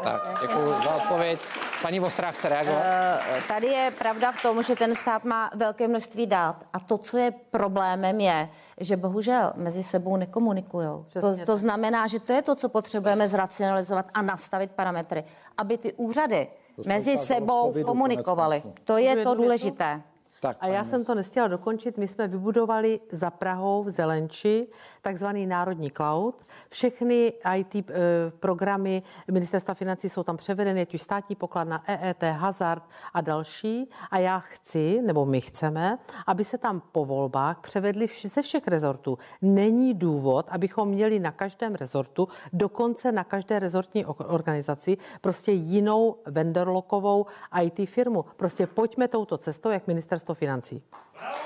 Tak, 0.04 0.38
děkuji 0.40 0.74
za 0.84 0.94
odpověď. 0.94 1.40
Paní 1.82 2.00
Vostrá 2.00 2.30
chce 2.30 2.48
reagovat? 2.48 2.82
Uh, 3.36 3.42
tady 3.48 3.66
je 3.66 3.90
pravda 3.98 4.32
v 4.32 4.42
tom, 4.42 4.62
že 4.62 4.76
ten 4.76 4.94
stát 4.94 5.24
má 5.24 5.50
velké 5.54 5.88
množství 5.88 6.26
dát 6.26 6.56
a 6.72 6.80
to, 6.80 6.98
co 6.98 7.16
je 7.18 7.30
problémem, 7.50 8.20
je, 8.20 8.48
že 8.80 8.96
bohužel 8.96 9.52
mezi 9.56 9.82
sebou 9.82 10.16
nekomunikují. 10.16 10.88
To, 11.20 11.36
to 11.46 11.56
znamená, 11.56 12.06
že 12.06 12.20
to 12.20 12.32
je 12.32 12.42
to, 12.42 12.54
co 12.54 12.68
potřebujeme 12.68 13.28
zracionalizovat 13.28 14.06
a 14.14 14.22
nastavit 14.22 14.70
parametry, 14.70 15.24
aby 15.58 15.78
ty 15.78 15.92
úřady 15.92 16.48
mezi 16.86 17.16
sebou 17.16 17.74
komunikovaly. 17.84 18.62
To 18.84 18.98
je 18.98 19.16
to 19.16 19.34
důležité. 19.34 20.02
Tak, 20.44 20.56
a 20.60 20.66
já 20.66 20.84
jsem 20.84 21.04
to 21.04 21.14
nestihla 21.14 21.48
dokončit. 21.48 21.98
My 21.98 22.08
jsme 22.08 22.28
vybudovali 22.28 23.00
za 23.10 23.30
Prahou 23.30 23.84
v 23.84 23.90
Zelenči 23.90 24.66
takzvaný 25.02 25.46
národní 25.46 25.90
cloud. 25.90 26.34
Všechny 26.68 27.32
IT 27.56 27.74
eh, 27.74 27.82
programy 28.40 29.02
ministerstva 29.30 29.74
financí 29.74 30.08
jsou 30.08 30.22
tam 30.22 30.36
převedeny, 30.36 30.82
ať 30.82 30.94
už 30.94 31.02
státní 31.02 31.36
pokladna, 31.36 31.84
EET, 31.86 32.22
hazard 32.22 32.82
a 33.14 33.20
další. 33.20 33.90
A 34.10 34.18
já 34.18 34.38
chci, 34.38 35.02
nebo 35.02 35.26
my 35.26 35.40
chceme, 35.40 35.98
aby 36.26 36.44
se 36.44 36.58
tam 36.58 36.82
po 36.92 37.04
volbách 37.04 37.60
převedly 37.60 38.06
ze 38.24 38.42
všech 38.42 38.68
rezortů. 38.68 39.18
Není 39.42 39.94
důvod, 39.94 40.46
abychom 40.48 40.88
měli 40.88 41.18
na 41.18 41.30
každém 41.30 41.74
rezortu, 41.74 42.28
dokonce 42.52 43.12
na 43.12 43.24
každé 43.24 43.58
rezortní 43.58 44.06
organizaci, 44.06 44.96
prostě 45.20 45.52
jinou 45.52 46.16
vendorlokovou 46.26 47.26
IT 47.62 47.88
firmu. 47.88 48.24
Prostě 48.36 48.66
pojďme 48.66 49.08
touto 49.08 49.38
cestou, 49.38 49.70
jak 49.70 49.86
ministerstvo 49.86 50.33
financí. 50.34 50.82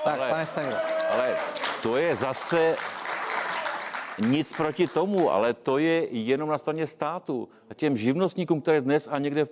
Tak, 0.03 0.19
ale, 0.19 0.29
pane 0.29 0.45
Stanilo. 0.45 0.77
Ale 1.11 1.35
to 1.83 1.97
je 1.97 2.15
zase 2.15 2.75
nic 4.27 4.53
proti 4.53 4.87
tomu, 4.87 5.31
ale 5.31 5.53
to 5.53 5.77
je 5.77 6.07
jenom 6.11 6.49
na 6.49 6.57
straně 6.57 6.87
státu. 6.87 7.49
A 7.69 7.73
těm 7.73 7.97
živnostníkům, 7.97 8.61
které 8.61 8.81
dnes 8.81 9.07
a 9.11 9.19
někde, 9.19 9.47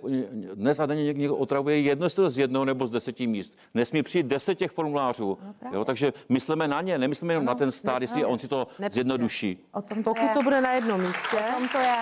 dnes 0.54 0.80
a 0.80 0.86
denně 0.86 1.04
někdo 1.12 1.36
otravuje, 1.36 1.80
jedno 1.80 2.06
jestli 2.06 2.16
to 2.22 2.30
z 2.30 2.38
jednoho 2.38 2.64
nebo 2.64 2.86
z 2.86 2.90
deseti 2.90 3.26
míst. 3.26 3.58
Nesmí 3.74 4.02
přijít 4.02 4.26
deset 4.26 4.54
těch 4.54 4.70
formulářů. 4.70 5.38
No, 5.64 5.70
jo, 5.72 5.84
takže 5.84 6.12
myslíme 6.28 6.68
na 6.68 6.80
ně, 6.82 6.98
nemyslíme 6.98 7.32
jenom 7.34 7.44
no, 7.46 7.50
na 7.52 7.54
ten 7.58 7.70
stát, 7.70 8.02
jestli 8.02 8.24
on 8.24 8.38
si 8.38 8.48
to 8.48 8.58
nepřijde. 8.58 8.90
zjednoduší. 8.94 9.58
O 9.72 9.82
tom 9.82 10.02
to 10.02 10.10
Pokud 10.10 10.22
je. 10.22 10.34
to 10.34 10.42
bude 10.42 10.60
na 10.60 10.72
jednom 10.72 11.00
místě. 11.06 11.36
O 11.36 11.58
tom 11.58 11.68
to 11.68 11.78
je 11.78 11.96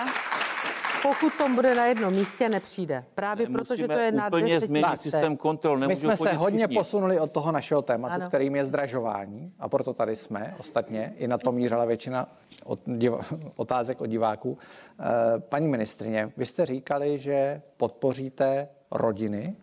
pokud 1.03 1.33
to 1.37 1.49
bude 1.49 1.75
na 1.75 1.85
jednom 1.85 2.13
místě, 2.13 2.49
nepřijde. 2.49 3.05
Právě 3.15 3.47
proto, 3.47 3.75
že 3.75 3.87
to 3.87 3.93
je 3.93 4.11
na 4.11 4.27
úplně 4.27 4.59
změnit 4.59 5.01
systém 5.01 5.37
kontrol. 5.37 5.77
My 5.77 5.95
jsme 5.95 6.17
se 6.17 6.33
hodně 6.33 6.67
všichni. 6.67 6.77
posunuli 6.77 7.19
od 7.19 7.31
toho 7.31 7.51
našeho 7.51 7.81
tématu, 7.81 8.15
ano. 8.15 8.27
kterým 8.27 8.55
je 8.55 8.65
zdražování 8.65 9.53
a 9.59 9.69
proto 9.69 9.93
tady 9.93 10.15
jsme. 10.15 10.55
Ostatně 10.59 11.13
i 11.17 11.27
na 11.27 11.37
to 11.37 11.51
mířila 11.51 11.85
většina 11.85 12.29
od 12.63 12.79
diva, 12.85 13.19
otázek 13.55 14.01
od 14.01 14.05
diváků. 14.05 14.57
Eh, 14.99 15.03
paní 15.39 15.67
ministrině, 15.67 16.31
vy 16.37 16.45
jste 16.45 16.65
říkali, 16.65 17.17
že 17.17 17.61
podpoříte 17.77 18.67
rodiny 18.91 19.55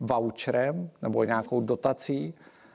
voucherem 0.00 0.90
nebo 1.02 1.24
nějakou 1.24 1.60
dotací, 1.60 2.34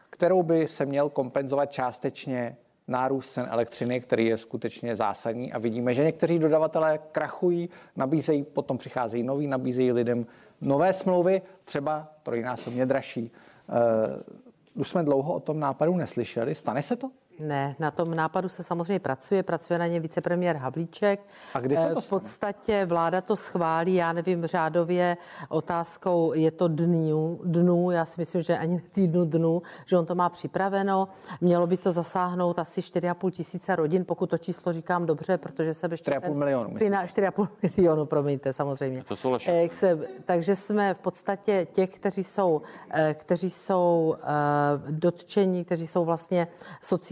kterou 0.10 0.44
by 0.44 0.68
se 0.68 0.86
měl 0.86 1.10
kompenzovat 1.10 1.72
částečně 1.72 2.58
nárůst 2.88 3.32
cen 3.32 3.48
elektřiny, 3.52 4.02
který 4.02 4.26
je 4.26 4.38
skutečně 4.38 4.96
zásadní 4.96 5.54
a 5.54 5.60
vidíme, 5.60 5.94
že 5.94 6.04
někteří 6.04 6.40
dodavatelé 6.40 7.00
krachují, 7.12 7.70
nabízejí, 7.96 8.44
potom 8.44 8.78
přicházejí 8.78 9.24
noví, 9.24 9.48
nabízejí 9.48 9.92
lidem 9.92 10.26
nové 10.62 10.94
smlouvy, 10.94 11.42
třeba 11.66 12.08
trojnásobně 12.24 12.86
dražší. 12.86 13.32
Uh, 13.70 14.82
už 14.82 14.88
jsme 14.88 15.04
dlouho 15.04 15.34
o 15.34 15.40
tom 15.40 15.60
nápadu 15.60 15.96
neslyšeli. 15.96 16.56
Stane 16.56 16.82
se 16.82 16.96
to? 16.96 17.12
Ne, 17.40 17.76
na 17.80 17.92
tom 17.92 18.16
nápadu 18.16 18.50
se 18.50 18.64
samozřejmě 18.64 19.00
pracuje, 19.00 19.44
pracuje 19.44 19.80
na 19.80 19.88
ně 19.88 20.00
vicepremiér 20.00 20.56
Havlíček. 20.56 21.28
A 21.54 21.60
kdy 21.60 21.76
se 21.78 21.92
Eh, 21.92 21.94
to 21.94 22.02
V 22.02 22.10
podstatě 22.10 22.86
vláda 22.86 23.22
to 23.22 23.36
schválí, 23.36 23.96
já 23.96 24.14
nevím, 24.14 24.46
řádově 24.46 25.18
otázkou 25.50 26.34
je 26.34 26.52
to 26.52 26.68
dnů, 26.68 27.40
dnů, 27.44 27.92
já 27.92 28.06
si 28.06 28.22
myslím, 28.22 28.42
že 28.42 28.58
ani 28.58 28.82
týdnu 28.92 29.26
dnů, 29.26 29.62
že 29.86 29.98
on 29.98 30.06
to 30.06 30.16
má 30.16 30.30
připraveno. 30.30 31.08
Mělo 31.42 31.68
by 31.68 31.78
to 31.78 31.92
zasáhnout 31.92 32.60
asi 32.60 32.82
4,5 32.82 33.32
tisíce 33.32 33.76
rodin, 33.76 34.06
pokud 34.06 34.30
to 34.30 34.38
číslo 34.38 34.72
říkám 34.72 35.06
dobře, 35.06 35.38
protože 35.38 35.74
jsem 35.74 35.92
ještě... 35.92 36.12
4,5 36.12 36.22
ten 36.22 36.38
milionu. 36.38 36.78
Fina, 36.78 37.06
4,5 37.06 37.48
milionu, 37.78 38.06
promiňte, 38.06 38.54
samozřejmě. 38.54 39.04
To 39.04 39.16
jsou. 39.16 39.38
Eh, 39.46 39.62
jak 39.62 39.74
se, 39.74 40.00
takže 40.26 40.56
jsme 40.56 40.94
v 40.94 41.00
podstatě 41.00 41.68
těch, 41.72 41.90
kteří 41.90 42.24
jsou, 42.24 42.62
eh, 42.92 43.14
kteří 43.14 43.50
jsou 43.50 44.16
eh, 44.22 44.92
dotčení, 44.92 45.66
kteří 45.66 45.88
jsou 45.88 46.06
vlastně 46.06 46.48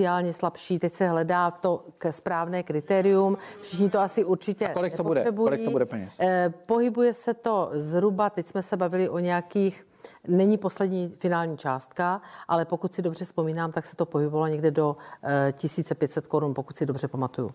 sociálně 0.09 0.33
slabší. 0.33 0.79
Teď 0.79 0.93
se 0.93 1.07
hledá 1.07 1.51
to 1.51 1.85
k 1.97 2.11
správné 2.11 2.63
kritérium. 2.63 3.37
Všichni 3.61 3.89
to 3.89 3.99
asi 3.99 4.23
určitě 4.25 4.67
A 4.67 4.73
kolik 4.73 4.97
to 4.97 5.03
bude? 5.03 5.25
Kolik 5.35 5.63
to 5.63 5.71
bude 5.71 5.85
peněz? 5.85 6.13
Eh, 6.19 6.53
Pohybuje 6.65 7.13
se 7.13 7.33
to 7.33 7.69
zhruba, 7.73 8.29
teď 8.29 8.45
jsme 8.45 8.61
se 8.61 8.77
bavili 8.77 9.09
o 9.09 9.19
nějakých 9.19 9.85
Není 10.27 10.57
poslední 10.57 11.15
finální 11.19 11.57
částka, 11.57 12.21
ale 12.47 12.65
pokud 12.65 12.93
si 12.93 13.01
dobře 13.01 13.25
vzpomínám, 13.25 13.71
tak 13.71 13.85
se 13.85 13.95
to 13.95 14.05
pohybovalo 14.05 14.47
někde 14.47 14.71
do 14.71 14.97
eh, 15.23 15.51
1500 15.51 16.27
korun, 16.27 16.53
pokud 16.53 16.75
si 16.77 16.85
dobře 16.85 17.07
pamatuju. 17.07 17.51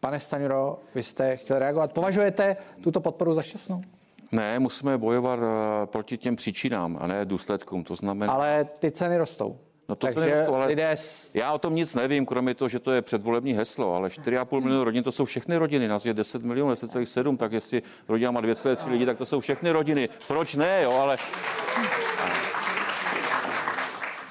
Pane 0.00 0.20
Staňuro, 0.20 0.76
vy 0.94 1.02
jste 1.02 1.36
chtěl 1.36 1.58
reagovat. 1.58 1.92
Považujete 1.92 2.56
tuto 2.82 3.00
podporu 3.00 3.34
za 3.34 3.42
šťastnou? 3.42 3.80
Ne, 4.32 4.58
musíme 4.58 4.98
bojovat 4.98 5.38
eh, 5.42 5.86
proti 5.86 6.18
těm 6.18 6.36
příčinám 6.36 6.98
a 7.00 7.06
ne 7.06 7.24
důsledkům. 7.24 7.84
To 7.84 7.96
znamená, 7.96 8.32
Ale 8.32 8.64
ty 8.78 8.90
ceny 8.90 9.16
rostou. 9.16 9.58
No 9.88 9.96
to 9.96 10.06
Takže 10.06 10.34
rostou, 10.34 10.54
ale 10.54 10.66
lidé... 10.66 10.94
Já 11.34 11.52
o 11.52 11.58
tom 11.58 11.74
nic 11.74 11.94
nevím, 11.94 12.26
kromě 12.26 12.54
toho, 12.54 12.68
že 12.68 12.78
to 12.78 12.90
je 12.92 13.02
předvolební 13.02 13.52
heslo, 13.52 13.94
ale 13.94 14.08
4,5 14.08 14.60
milionu 14.60 14.84
rodin, 14.84 15.02
to 15.02 15.12
jsou 15.12 15.24
všechny 15.24 15.56
rodiny, 15.56 15.88
nás 15.88 16.06
je 16.06 16.14
10 16.14 16.42
milionů, 16.42 16.72
10,7, 16.72 17.36
tak 17.36 17.52
jestli 17.52 17.82
rodina 18.08 18.30
má 18.30 18.42
2,3 18.42 18.90
lidi, 18.90 19.06
tak 19.06 19.18
to 19.18 19.26
jsou 19.26 19.40
všechny 19.40 19.70
rodiny. 19.70 20.08
Proč 20.28 20.54
ne, 20.54 20.82
jo, 20.82 20.92
ale... 20.92 21.18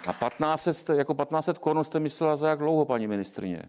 A 0.07 0.13
1500, 0.13 0.77
jste- 0.77 0.95
jako 0.95 1.13
1500 1.13 1.57
korun 1.57 1.83
jste 1.83 1.99
myslela 1.99 2.35
za 2.35 2.49
jak 2.49 2.59
dlouho, 2.59 2.85
paní 2.85 3.07
ministrině? 3.07 3.61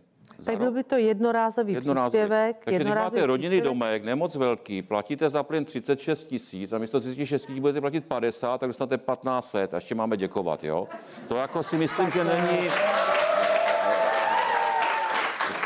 Tak 0.45 0.59
byl 0.59 0.73
by 0.73 0.85
to 0.85 0.97
jednorázový, 0.97 1.73
Jednorázový. 1.73 2.09
příspěvek. 2.11 2.57
Takže 2.65 2.79
když 2.79 2.79
jednorázový 2.79 3.21
máte 3.21 3.27
rodinný 3.27 3.57
příspěvek. 3.57 3.65
domek, 3.79 4.05
nemoc 4.05 4.37
velký, 4.37 4.83
platíte 4.83 5.29
za 5.29 5.43
plyn 5.43 5.65
36 5.65 6.25
tisíc 6.25 6.73
a 6.73 6.79
místo 6.79 7.01
36 7.01 7.43
tisíc 7.47 7.61
budete 7.61 7.81
platit 7.81 8.05
50, 8.05 8.59
tak 8.59 8.69
dostanete 8.69 8.99
1500 8.99 9.75
a 9.75 9.77
ještě 9.77 9.95
máme 9.95 10.17
děkovat, 10.17 10.65
jo? 10.65 10.89
To 11.29 11.37
jako 11.37 11.63
si 11.63 11.77
myslím, 11.77 12.11
že 12.11 12.25
není... 12.25 12.69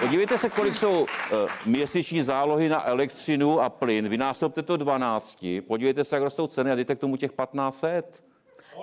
Podívejte 0.00 0.38
se, 0.38 0.50
kolik 0.50 0.74
jsou 0.74 1.06
eh, 1.32 1.36
měsíční 1.66 2.22
zálohy 2.22 2.68
na 2.68 2.86
elektřinu 2.88 3.60
a 3.60 3.70
plyn. 3.70 4.08
Vynásobte 4.08 4.62
to 4.62 4.76
12, 4.76 5.44
podívejte 5.66 6.04
se, 6.04 6.16
jak 6.16 6.22
rostou 6.22 6.46
ceny 6.46 6.70
a 6.72 6.74
dejte 6.74 6.94
k 6.94 6.98
tomu 6.98 7.16
těch 7.16 7.30
1500. 7.30 8.24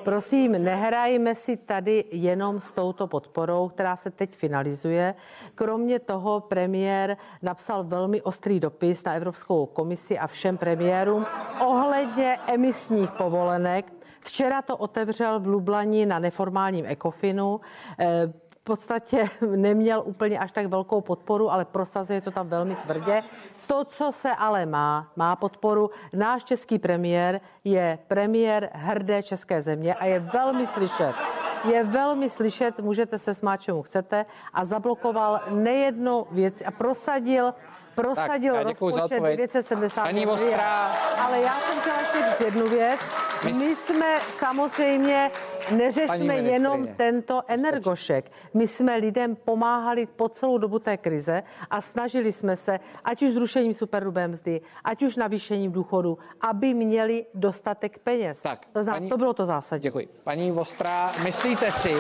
Prosím, 0.03 0.51
nehrajme 0.51 1.35
si 1.35 1.57
tady 1.57 2.05
jenom 2.11 2.59
s 2.59 2.71
touto 2.71 3.07
podporou, 3.07 3.69
která 3.69 3.95
se 3.95 4.11
teď 4.11 4.35
finalizuje. 4.35 5.15
Kromě 5.55 5.99
toho 5.99 6.39
premiér 6.39 7.17
napsal 7.41 7.83
velmi 7.83 8.21
ostrý 8.21 8.59
dopis 8.59 9.03
na 9.03 9.13
Evropskou 9.13 9.65
komisi 9.65 10.19
a 10.19 10.27
všem 10.27 10.57
premiérům 10.57 11.25
ohledně 11.65 12.37
emisních 12.47 13.11
povolenek. 13.11 13.93
Včera 14.21 14.61
to 14.61 14.77
otevřel 14.77 15.39
v 15.39 15.47
Lublani 15.47 16.05
na 16.05 16.19
neformálním 16.19 16.85
ekofinu. 16.85 17.59
V 18.61 18.63
podstatě 18.63 19.29
neměl 19.55 20.03
úplně 20.05 20.39
až 20.39 20.51
tak 20.51 20.65
velkou 20.65 21.01
podporu, 21.01 21.51
ale 21.51 21.65
prosazuje 21.65 22.21
to 22.21 22.31
tam 22.31 22.47
velmi 22.47 22.75
tvrdě. 22.75 23.23
To, 23.67 23.85
co 23.85 24.11
se 24.11 24.29
ale 24.35 24.65
má, 24.65 25.11
má 25.15 25.35
podporu. 25.35 25.89
Náš 26.13 26.43
český 26.43 26.79
premiér 26.79 27.41
je 27.63 27.99
premiér 28.07 28.69
hrdé 28.73 29.23
české 29.23 29.61
země 29.61 29.93
a 29.93 30.05
je 30.05 30.19
velmi 30.19 30.67
slyšet. 30.67 31.13
Je 31.63 31.83
velmi 31.83 32.29
slyšet, 32.29 32.79
můžete 32.79 33.17
se 33.17 33.33
smát, 33.33 33.61
čemu 33.61 33.83
chcete, 33.83 34.25
a 34.53 34.65
zablokoval 34.65 35.39
nejednu 35.49 36.27
věc 36.31 36.63
a 36.65 36.71
prosadil 36.71 37.53
prosadil 37.95 38.53
za 38.53 38.63
rozpočet 38.63 39.03
odpověď. 39.03 39.37
970 39.37 40.01
Paní. 40.01 40.25
Vostrá. 40.25 40.85
Ale 41.25 41.39
já 41.41 41.59
jsem 41.59 41.79
chtěla 41.79 41.99
ještě 41.99 42.17
říct 42.29 42.41
jednu 42.41 42.69
věc. 42.69 42.99
My 43.57 43.75
jsme 43.75 44.19
samozřejmě 44.39 45.31
neřešme 45.71 46.35
jenom 46.35 46.87
tento 46.87 47.41
energošek. 47.47 48.31
My 48.53 48.67
jsme 48.67 48.95
lidem 48.97 49.35
pomáhali 49.35 50.05
po 50.05 50.29
celou 50.29 50.57
dobu 50.57 50.79
té 50.79 50.97
krize 50.97 51.43
a 51.69 51.81
snažili 51.81 52.31
jsme 52.31 52.55
se, 52.55 52.79
ať 53.03 53.21
už 53.23 53.29
zrušením 53.31 53.73
superhrubé 53.73 54.27
mzdy, 54.27 54.61
ať 54.83 55.03
už 55.03 55.15
navýšením 55.15 55.71
důchodu, 55.71 56.17
aby 56.41 56.73
měli 56.73 57.25
dostatek 57.33 57.99
peněz. 57.99 58.41
Tak, 58.41 58.65
to, 58.73 58.83
znamená, 58.83 58.99
paní- 58.99 59.09
to 59.09 59.17
bylo 59.17 59.33
to 59.33 59.45
zásadní. 59.45 59.83
Děkuji. 59.83 60.07
Paní 60.23 60.51
Vostrá, 60.51 61.11
myslíte 61.23 61.71
si, 61.71 61.95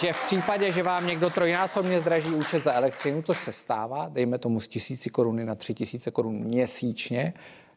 že 0.00 0.12
v 0.12 0.24
případě, 0.24 0.72
že 0.72 0.82
vám 0.82 1.06
někdo 1.06 1.30
trojnásobně 1.30 2.00
zdraží 2.00 2.30
účet 2.30 2.64
za 2.64 2.72
elektřinu, 2.72 3.22
což 3.22 3.44
se 3.44 3.52
stává, 3.52 4.08
dejme 4.08 4.38
tomu 4.38 4.60
z 4.60 4.68
tisíci 4.68 5.10
koruny 5.10 5.44
na 5.44 5.54
tři 5.54 5.74
tisíce 5.74 6.10
korun 6.10 6.34
měsíčně, 6.34 7.34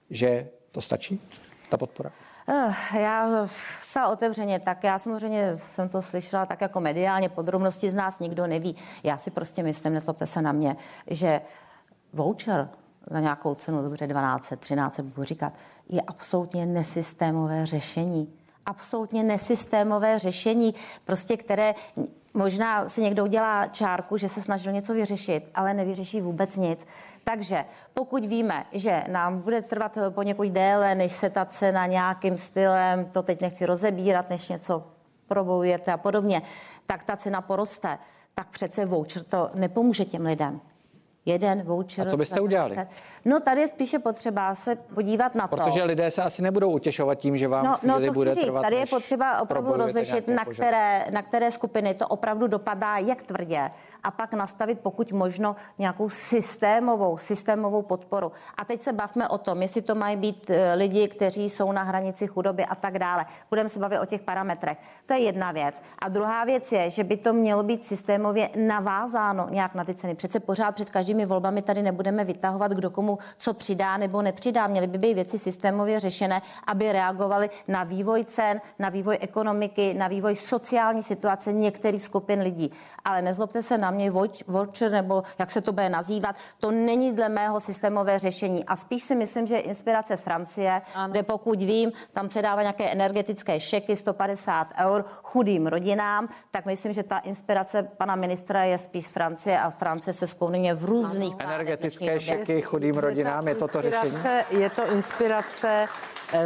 že 0.09 0.47
to 0.71 0.81
stačí, 0.81 1.21
ta 1.69 1.77
podpora? 1.77 2.11
Eh, 2.47 2.99
Já 2.99 3.47
se 3.47 4.05
otevřeně, 4.05 4.59
tak 4.59 4.83
já 4.83 4.99
samozřejmě 4.99 5.57
jsem 5.57 5.89
to 5.89 6.01
slyšela 6.01 6.45
tak 6.45 6.61
jako 6.61 6.81
mediálně, 6.81 7.29
podrobnosti 7.29 7.89
z 7.89 7.93
nás 7.93 8.19
nikdo 8.19 8.47
neví. 8.47 8.75
Já 9.03 9.17
si 9.17 9.31
prostě 9.31 9.63
myslím, 9.63 9.93
nezlobte 9.93 10.25
se 10.25 10.41
na 10.41 10.51
mě, 10.51 10.75
že 11.07 11.41
voucher 12.13 12.69
za 13.11 13.19
nějakou 13.19 13.55
cenu, 13.55 13.81
dobře 13.81 14.07
12, 14.07 14.53
13, 14.59 14.99
budu 14.99 15.23
říkat, 15.23 15.53
je 15.89 16.01
absolutně 16.01 16.65
nesystémové 16.65 17.65
řešení. 17.65 18.33
Absolutně 18.65 19.23
nesystémové 19.23 20.19
řešení, 20.19 20.75
prostě 21.05 21.37
které 21.37 21.75
možná 22.33 22.89
si 22.89 23.01
někdo 23.01 23.23
udělá 23.23 23.67
čárku, 23.67 24.17
že 24.17 24.29
se 24.29 24.41
snažil 24.41 24.71
něco 24.71 24.93
vyřešit, 24.93 25.49
ale 25.55 25.73
nevyřeší 25.73 26.21
vůbec 26.21 26.55
nic. 26.55 26.87
Takže 27.23 27.65
pokud 27.93 28.25
víme, 28.25 28.65
že 28.71 29.03
nám 29.07 29.41
bude 29.41 29.61
trvat 29.61 29.97
poněkud 30.09 30.47
déle, 30.47 30.95
než 30.95 31.11
se 31.11 31.29
ta 31.29 31.45
cena 31.45 31.85
nějakým 31.85 32.37
stylem, 32.37 33.05
to 33.05 33.23
teď 33.23 33.41
nechci 33.41 33.65
rozebírat, 33.65 34.29
než 34.29 34.47
něco 34.47 34.83
probojujete 35.27 35.91
a 35.91 35.97
podobně, 35.97 36.41
tak 36.85 37.03
ta 37.03 37.17
cena 37.17 37.41
poroste, 37.41 37.97
tak 38.33 38.47
přece 38.47 38.85
voucher 38.85 39.23
to 39.23 39.51
nepomůže 39.53 40.05
těm 40.05 40.25
lidem. 40.25 40.61
Jeden 41.25 41.63
voucher. 41.63 42.07
A 42.07 42.11
co 42.11 42.17
byste 42.17 42.41
udělali? 42.41 42.75
20. 42.75 42.89
No 43.25 43.39
tady 43.39 43.61
je 43.61 43.67
spíše 43.67 43.99
potřeba 43.99 44.55
se 44.55 44.75
podívat 44.75 45.35
na 45.35 45.47
to. 45.47 45.55
Protože 45.55 45.83
lidé 45.83 46.11
se 46.11 46.23
asi 46.23 46.41
nebudou 46.41 46.71
utěšovat 46.71 47.15
tím, 47.15 47.37
že 47.37 47.47
vám 47.47 47.65
No, 47.65 47.77
no 47.83 48.05
to 48.05 48.11
bude 48.11 48.33
říct, 48.33 48.43
trvat, 48.43 48.61
tady 48.61 48.75
je 48.75 48.85
potřeba 48.85 49.41
opravdu 49.41 49.73
rozlišit, 49.73 50.27
na 50.27 50.45
požadavky. 50.45 50.53
které, 50.53 51.05
na 51.11 51.21
které 51.21 51.51
skupiny 51.51 51.93
to 51.93 52.07
opravdu 52.07 52.47
dopadá, 52.47 52.97
jak 52.97 53.23
tvrdě, 53.23 53.71
a 54.03 54.11
pak 54.11 54.33
nastavit 54.33 54.79
pokud 54.79 55.11
možno 55.11 55.55
nějakou 55.79 56.09
systémovou, 56.09 57.17
systémovou 57.17 57.81
podporu. 57.81 58.31
A 58.57 58.65
teď 58.65 58.81
se 58.81 58.93
bavme 58.93 59.27
o 59.27 59.37
tom, 59.37 59.61
jestli 59.61 59.81
to 59.81 59.95
mají 59.95 60.17
být 60.17 60.49
eh, 60.49 60.73
lidi, 60.73 61.07
kteří 61.07 61.49
jsou 61.49 61.71
na 61.71 61.83
hranici 61.83 62.27
chudoby 62.27 62.65
a 62.65 62.75
tak 62.75 62.99
dále. 62.99 63.25
Budeme 63.49 63.69
se 63.69 63.79
bavit 63.79 63.99
o 63.99 64.05
těch 64.05 64.21
parametrech. 64.21 64.77
To 65.05 65.13
je 65.13 65.19
jedna 65.19 65.51
věc. 65.51 65.81
A 65.99 66.09
druhá 66.09 66.45
věc 66.45 66.71
je, 66.71 66.89
že 66.89 67.03
by 67.03 67.17
to 67.17 67.33
mělo 67.33 67.63
být 67.63 67.85
systémově 67.85 68.49
navázáno 68.55 69.47
nějak 69.49 69.75
na 69.75 69.83
ty 69.83 69.93
ceny. 69.93 70.15
Přece 70.15 70.39
pořád 70.39 70.75
před 70.75 70.89
každými 71.15 71.25
volbami 71.25 71.61
tady 71.61 71.81
nebudeme 71.81 72.25
vytahovat, 72.25 72.71
kdo 72.71 72.89
komu 72.89 73.17
co 73.37 73.53
přidá 73.53 73.97
nebo 73.97 74.21
nepřidá. 74.21 74.67
Měly 74.67 74.87
by 74.87 74.97
být 74.97 75.13
věci 75.13 75.39
systémově 75.39 75.99
řešené, 75.99 76.41
aby 76.67 76.91
reagovaly 76.91 77.49
na 77.67 77.83
vývoj 77.83 78.25
cen, 78.25 78.61
na 78.79 78.89
vývoj 78.89 79.17
ekonomiky, 79.21 79.93
na 79.93 80.07
vývoj 80.07 80.35
sociální 80.35 81.03
situace 81.03 81.53
některých 81.53 82.01
skupin 82.03 82.41
lidí. 82.41 82.71
Ale 83.05 83.21
nezlobte 83.21 83.63
se 83.63 83.77
na 83.77 83.91
mě, 83.91 84.11
vouch- 84.11 84.43
voucher 84.47 84.91
nebo 84.91 85.23
jak 85.39 85.51
se 85.51 85.61
to 85.61 85.71
bude 85.71 85.89
nazývat, 85.89 86.35
to 86.59 86.71
není 86.71 87.13
dle 87.13 87.29
mého 87.29 87.59
systémové 87.59 88.19
řešení. 88.19 88.65
A 88.65 88.75
spíš 88.75 89.03
si 89.03 89.15
myslím, 89.15 89.47
že 89.47 89.55
je 89.55 89.61
inspirace 89.61 90.17
z 90.17 90.21
Francie, 90.21 90.81
ano. 90.95 91.11
kde 91.11 91.23
pokud 91.23 91.59
vím, 91.59 91.91
tam 92.11 92.29
se 92.29 92.41
dává 92.41 92.61
nějaké 92.61 92.91
energetické 92.91 93.59
šeky 93.59 93.95
150 93.95 94.67
eur 94.83 95.05
chudým 95.23 95.67
rodinám, 95.67 96.27
tak 96.51 96.65
myslím, 96.65 96.93
že 96.93 97.03
ta 97.03 97.17
inspirace 97.17 97.83
pana 97.83 98.15
ministra 98.15 98.63
je 98.63 98.77
spíš 98.77 99.07
z 99.07 99.11
Francie 99.11 99.59
a 99.59 99.69
Francie 99.69 100.13
se 100.13 100.27
skloňuje 100.27 100.73
v 100.73 100.85
různých 100.85 101.04
pádech 101.09 101.39
Energetické 101.39 102.19
šeky 102.19 102.61
chudým 102.61 102.97
rodinám, 102.97 103.47
je 103.47 103.55
to 103.55 103.67
to 103.67 103.81
řešení? 103.81 104.11
Inspirace- 104.15 104.45
Je 104.49 104.69
to 104.69 104.91
inspirace 104.91 105.87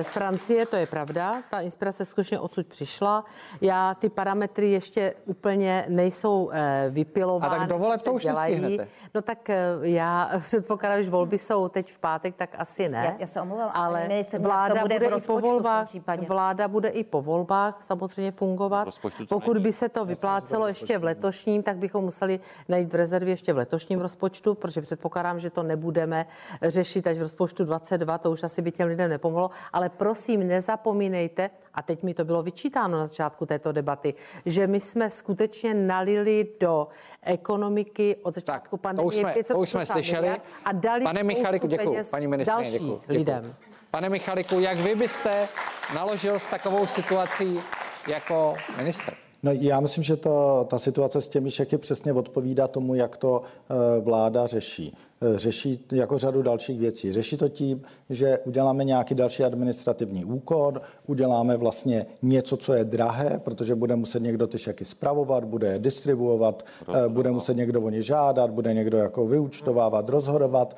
z 0.02 0.08
Francie, 0.14 0.66
to 0.66 0.76
je 0.76 0.86
pravda, 0.86 1.42
ta 1.50 1.60
inspirace 1.62 2.06
skutečně 2.06 2.40
odsud 2.40 2.68
přišla. 2.68 3.26
Já 3.62 3.94
ty 3.96 4.10
parametry 4.10 4.72
ještě 4.72 5.14
úplně 5.26 5.86
nejsou 5.90 6.52
vypilovány. 6.90 7.56
A 7.56 7.60
tak 7.60 7.68
dovolet 7.70 8.02
to 8.04 8.14
už 8.14 8.22
dělají. 8.24 8.80
No 9.14 9.22
tak 9.22 9.50
já 9.82 10.30
předpokládám, 10.46 11.04
že 11.04 11.10
volby 11.10 11.38
jsou 11.38 11.68
teď 11.70 11.92
v 11.94 11.98
pátek, 11.98 12.36
tak 12.36 12.50
asi 12.58 12.90
ne. 12.90 13.06
Já, 13.06 13.16
já 13.20 13.28
se 13.28 13.42
omlouvám, 13.42 13.72
ale 13.74 14.10
vláda 14.40 14.82
bude, 14.82 15.00
bude 15.00 15.16
i 15.18 15.22
po 15.22 15.40
volbách. 15.40 15.88
Vláda 16.28 16.68
bude 16.68 16.90
i 16.90 17.04
po 17.04 17.22
volbách 17.22 17.78
samozřejmě 17.84 18.32
fungovat. 18.32 18.88
Pokud 19.30 19.58
by 19.58 19.74
se 19.74 19.90
to 19.90 20.06
vyplácelo 20.06 20.68
ještě 20.68 20.98
v 20.98 21.04
letošním, 21.04 21.64
tak 21.64 21.78
bychom 21.78 22.04
museli 22.04 22.40
najít 22.70 22.94
v 22.94 22.96
rezervě 22.96 23.32
ještě 23.34 23.54
v 23.54 23.58
letošním 23.58 24.00
rozpočtu, 24.00 24.49
protože 24.56 24.82
předpokládám, 24.82 25.40
že 25.40 25.50
to 25.50 25.64
nebudeme 25.64 26.26
řešit 26.62 27.08
až 27.08 27.18
v 27.18 27.22
rozpočtu 27.22 27.66
22, 27.66 28.18
to 28.18 28.32
už 28.32 28.44
asi 28.44 28.62
by 28.62 28.72
těm 28.72 28.88
lidem 28.88 29.10
nepomohlo. 29.10 29.50
Ale 29.74 29.90
prosím, 29.90 30.48
nezapomínejte, 30.48 31.50
a 31.74 31.82
teď 31.82 32.04
mi 32.04 32.14
to 32.14 32.26
bylo 32.26 32.44
vyčítáno 32.44 32.98
na 32.98 33.06
začátku 33.06 33.46
této 33.46 33.72
debaty, 33.72 34.14
že 34.46 34.68
my 34.68 34.80
jsme 34.80 35.10
skutečně 35.10 35.74
nalili 35.74 36.48
do 36.60 36.88
ekonomiky 37.22 38.16
od 38.22 38.36
začátku 38.36 38.78
tak, 38.78 38.82
pandemie 38.82 39.04
to 39.04 39.08
už 39.08 39.16
jsme, 39.16 39.34
500 39.34 39.56
to 39.56 39.60
už 39.60 39.70
jsme 39.70 39.86
slyšeli. 39.86 40.30
A 40.66 40.72
dali 40.72 41.04
Pane 41.04 41.24
Michaliku, 41.24 41.68
děkuji, 41.68 41.98
paní 42.12 42.28
ministrině, 42.28 42.72
děkuji, 42.72 43.02
lidem. 43.08 43.56
Pane 43.92 44.10
Michaliku, 44.10 44.60
jak 44.60 44.78
vy 44.78 44.96
byste 44.96 45.48
naložil 45.94 46.40
s 46.40 46.48
takovou 46.48 46.86
situací 46.86 47.62
jako 48.08 48.56
ministr? 48.78 49.14
No, 49.44 49.52
já 49.52 49.80
myslím, 49.80 50.04
že 50.04 50.16
to, 50.16 50.66
ta 50.70 50.80
situace 50.80 51.22
s 51.22 51.30
těmi 51.30 51.52
šeky 51.52 51.78
přesně 51.78 52.14
odpovídá 52.14 52.68
tomu, 52.68 52.96
jak 52.96 53.18
to 53.18 53.42
e, 53.42 54.02
vláda 54.02 54.48
řeší. 54.48 54.96
E, 55.36 55.40
řeší 55.40 55.86
jako 55.92 56.18
řadu 56.18 56.42
dalších 56.42 56.80
věcí. 56.80 57.14
Řeší 57.14 57.38
to 57.38 57.50
tím, 57.50 57.82
že 58.10 58.40
uděláme 58.46 58.84
nějaký 58.84 59.16
další 59.16 59.44
administrativní 59.44 60.26
úkon, 60.26 60.82
uděláme 61.08 61.58
vlastně 61.58 62.06
něco, 62.22 62.58
co 62.58 62.74
je 62.74 62.84
drahé, 62.84 63.42
protože 63.44 63.76
bude 63.76 63.96
muset 63.96 64.20
někdo 64.20 64.48
ty 64.48 64.58
šeky 64.58 64.86
spravovat, 64.86 65.44
bude 65.44 65.68
je 65.68 65.80
distribuovat, 65.80 66.66
e, 67.06 67.10
bude 67.10 67.32
muset 67.32 67.54
někdo 67.58 67.82
o 67.82 67.90
ně 67.90 68.02
žádat, 68.02 68.52
bude 68.52 68.74
někdo 68.74 68.98
jako 68.98 69.28
vyučtovávat, 69.28 70.10
rozhodovat. 70.10 70.76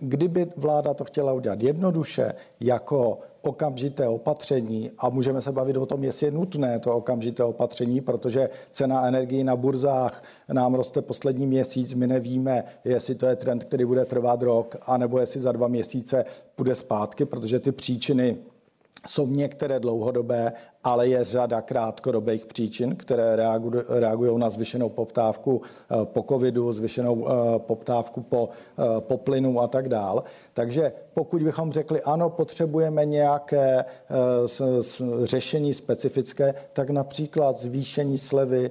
Kdyby 0.00 0.46
vláda 0.56 0.94
to 0.94 1.04
chtěla 1.04 1.32
udělat 1.32 1.62
jednoduše, 1.62 2.34
jako 2.60 3.18
okamžité 3.46 4.08
opatření 4.08 4.90
a 4.98 5.08
můžeme 5.08 5.40
se 5.40 5.52
bavit 5.52 5.76
o 5.76 5.86
tom, 5.86 6.04
jestli 6.04 6.26
je 6.26 6.30
nutné 6.30 6.78
to 6.78 6.96
okamžité 6.96 7.44
opatření, 7.44 8.00
protože 8.00 8.50
cena 8.72 9.06
energii 9.06 9.44
na 9.44 9.56
burzách 9.56 10.22
nám 10.52 10.74
roste 10.74 11.02
poslední 11.02 11.46
měsíc. 11.46 11.94
My 11.94 12.06
nevíme, 12.06 12.64
jestli 12.84 13.14
to 13.14 13.26
je 13.26 13.36
trend, 13.36 13.64
který 13.64 13.84
bude 13.84 14.04
trvat 14.04 14.42
rok, 14.42 14.76
anebo 14.86 15.18
jestli 15.18 15.40
za 15.40 15.52
dva 15.52 15.68
měsíce 15.68 16.24
půjde 16.56 16.74
zpátky, 16.74 17.24
protože 17.24 17.60
ty 17.60 17.72
příčiny 17.72 18.36
jsou 19.06 19.26
některé 19.26 19.80
dlouhodobé, 19.80 20.52
ale 20.84 21.08
je 21.08 21.24
řada 21.24 21.60
krátkodobých 21.60 22.46
příčin, 22.46 22.96
které 22.96 23.36
reagují 23.88 24.38
na 24.38 24.50
zvyšenou 24.50 24.88
poptávku 24.88 25.62
eh, 25.62 26.04
po 26.04 26.22
covidu, 26.28 26.72
zvyšenou 26.72 27.26
eh, 27.28 27.58
poptávku 27.58 28.22
po, 28.22 28.48
eh, 28.78 29.00
po 29.00 29.16
plynu 29.16 29.60
a 29.60 29.66
tak 29.66 29.88
dál. 29.88 30.24
Takže 30.54 30.92
pokud 31.14 31.42
bychom 31.42 31.72
řekli, 31.72 32.02
ano, 32.02 32.30
potřebujeme 32.30 33.04
nějaké 33.04 33.84
řešení 35.22 35.74
specifické, 35.74 36.54
tak 36.72 36.90
například 36.90 37.60
zvýšení 37.60 38.18
slevy 38.18 38.70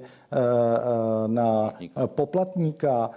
na 1.26 1.74
poplatníka 2.06 3.10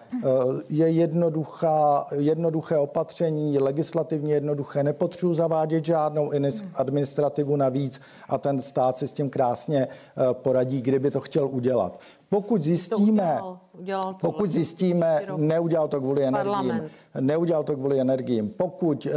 je 0.69 0.89
jednoduchá, 0.89 2.07
jednoduché 2.15 2.77
opatření, 2.77 3.59
legislativně 3.59 4.33
jednoduché, 4.33 4.83
nepotřebuji 4.83 5.33
zavádět 5.33 5.85
žádnou 5.85 6.31
administrativu 6.75 7.55
navíc 7.55 8.01
a 8.29 8.37
ten 8.37 8.61
stát 8.61 8.86
si 8.97 9.07
s 9.07 9.13
tím 9.13 9.29
krásně 9.29 9.87
eh, 9.87 10.33
poradí, 10.33 10.81
kdyby 10.81 11.11
to 11.11 11.19
chtěl 11.19 11.47
udělat. 11.47 11.99
Pokud 12.29 12.63
zjistíme, 12.63 12.97
to 13.39 13.47
udělal, 13.47 13.59
udělal 13.79 14.13
to 14.13 14.19
pokud 14.21 14.51
zjistíme, 14.51 15.21
neudělal 15.37 15.87
to 15.87 15.99
kvůli 15.99 16.23
energiím, 16.23 16.81
neudělal 17.19 17.63
to 17.63 17.75
kvůli 17.75 17.99
energiím. 17.99 18.49
Pokud, 18.49 19.05
eh, 19.05 19.11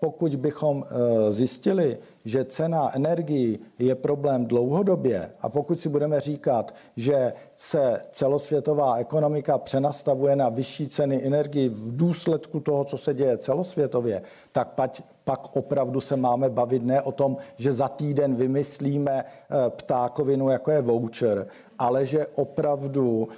pokud 0.00 0.34
bychom 0.36 0.84
eh, 0.86 1.32
zjistili, 1.32 1.98
že 2.28 2.44
cena 2.44 2.96
energii 2.96 3.58
je 3.78 3.94
problém 3.94 4.46
dlouhodobě 4.46 5.30
a 5.40 5.48
pokud 5.48 5.80
si 5.80 5.88
budeme 5.88 6.20
říkat, 6.20 6.74
že 6.96 7.32
se 7.56 8.02
celosvětová 8.12 8.96
ekonomika 8.96 9.58
přenastavuje 9.58 10.36
na 10.36 10.48
vyšší 10.48 10.88
ceny 10.88 11.26
energii 11.26 11.68
v 11.68 11.96
důsledku 11.96 12.60
toho, 12.60 12.84
co 12.84 12.98
se 12.98 13.14
děje 13.14 13.38
celosvětově, 13.38 14.22
tak 14.52 14.68
pak, 14.68 15.02
pak 15.24 15.56
opravdu 15.56 16.00
se 16.00 16.16
máme 16.16 16.50
bavit 16.50 16.84
ne 16.84 17.02
o 17.02 17.12
tom, 17.12 17.36
že 17.56 17.72
za 17.72 17.88
týden 17.88 18.34
vymyslíme 18.34 19.24
eh, 19.24 19.70
ptákovinu, 19.70 20.48
jako 20.48 20.70
je 20.70 20.82
voucher, 20.82 21.46
ale 21.78 22.06
že 22.06 22.26
opravdu 22.26 23.28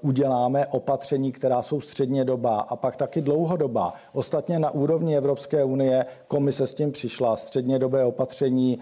uděláme 0.00 0.66
opatření, 0.66 1.32
která 1.32 1.62
jsou 1.62 1.80
středně 1.80 2.24
doba 2.24 2.60
a 2.60 2.76
pak 2.76 2.96
taky 2.96 3.20
dlouhodobá. 3.20 3.92
Ostatně 4.12 4.58
na 4.58 4.70
úrovni 4.70 5.16
Evropské 5.16 5.64
unie 5.64 6.06
komise 6.28 6.66
s 6.66 6.74
tím 6.74 6.92
přišla 6.92 7.36
střednědobé 7.36 8.04
opatření 8.04 8.78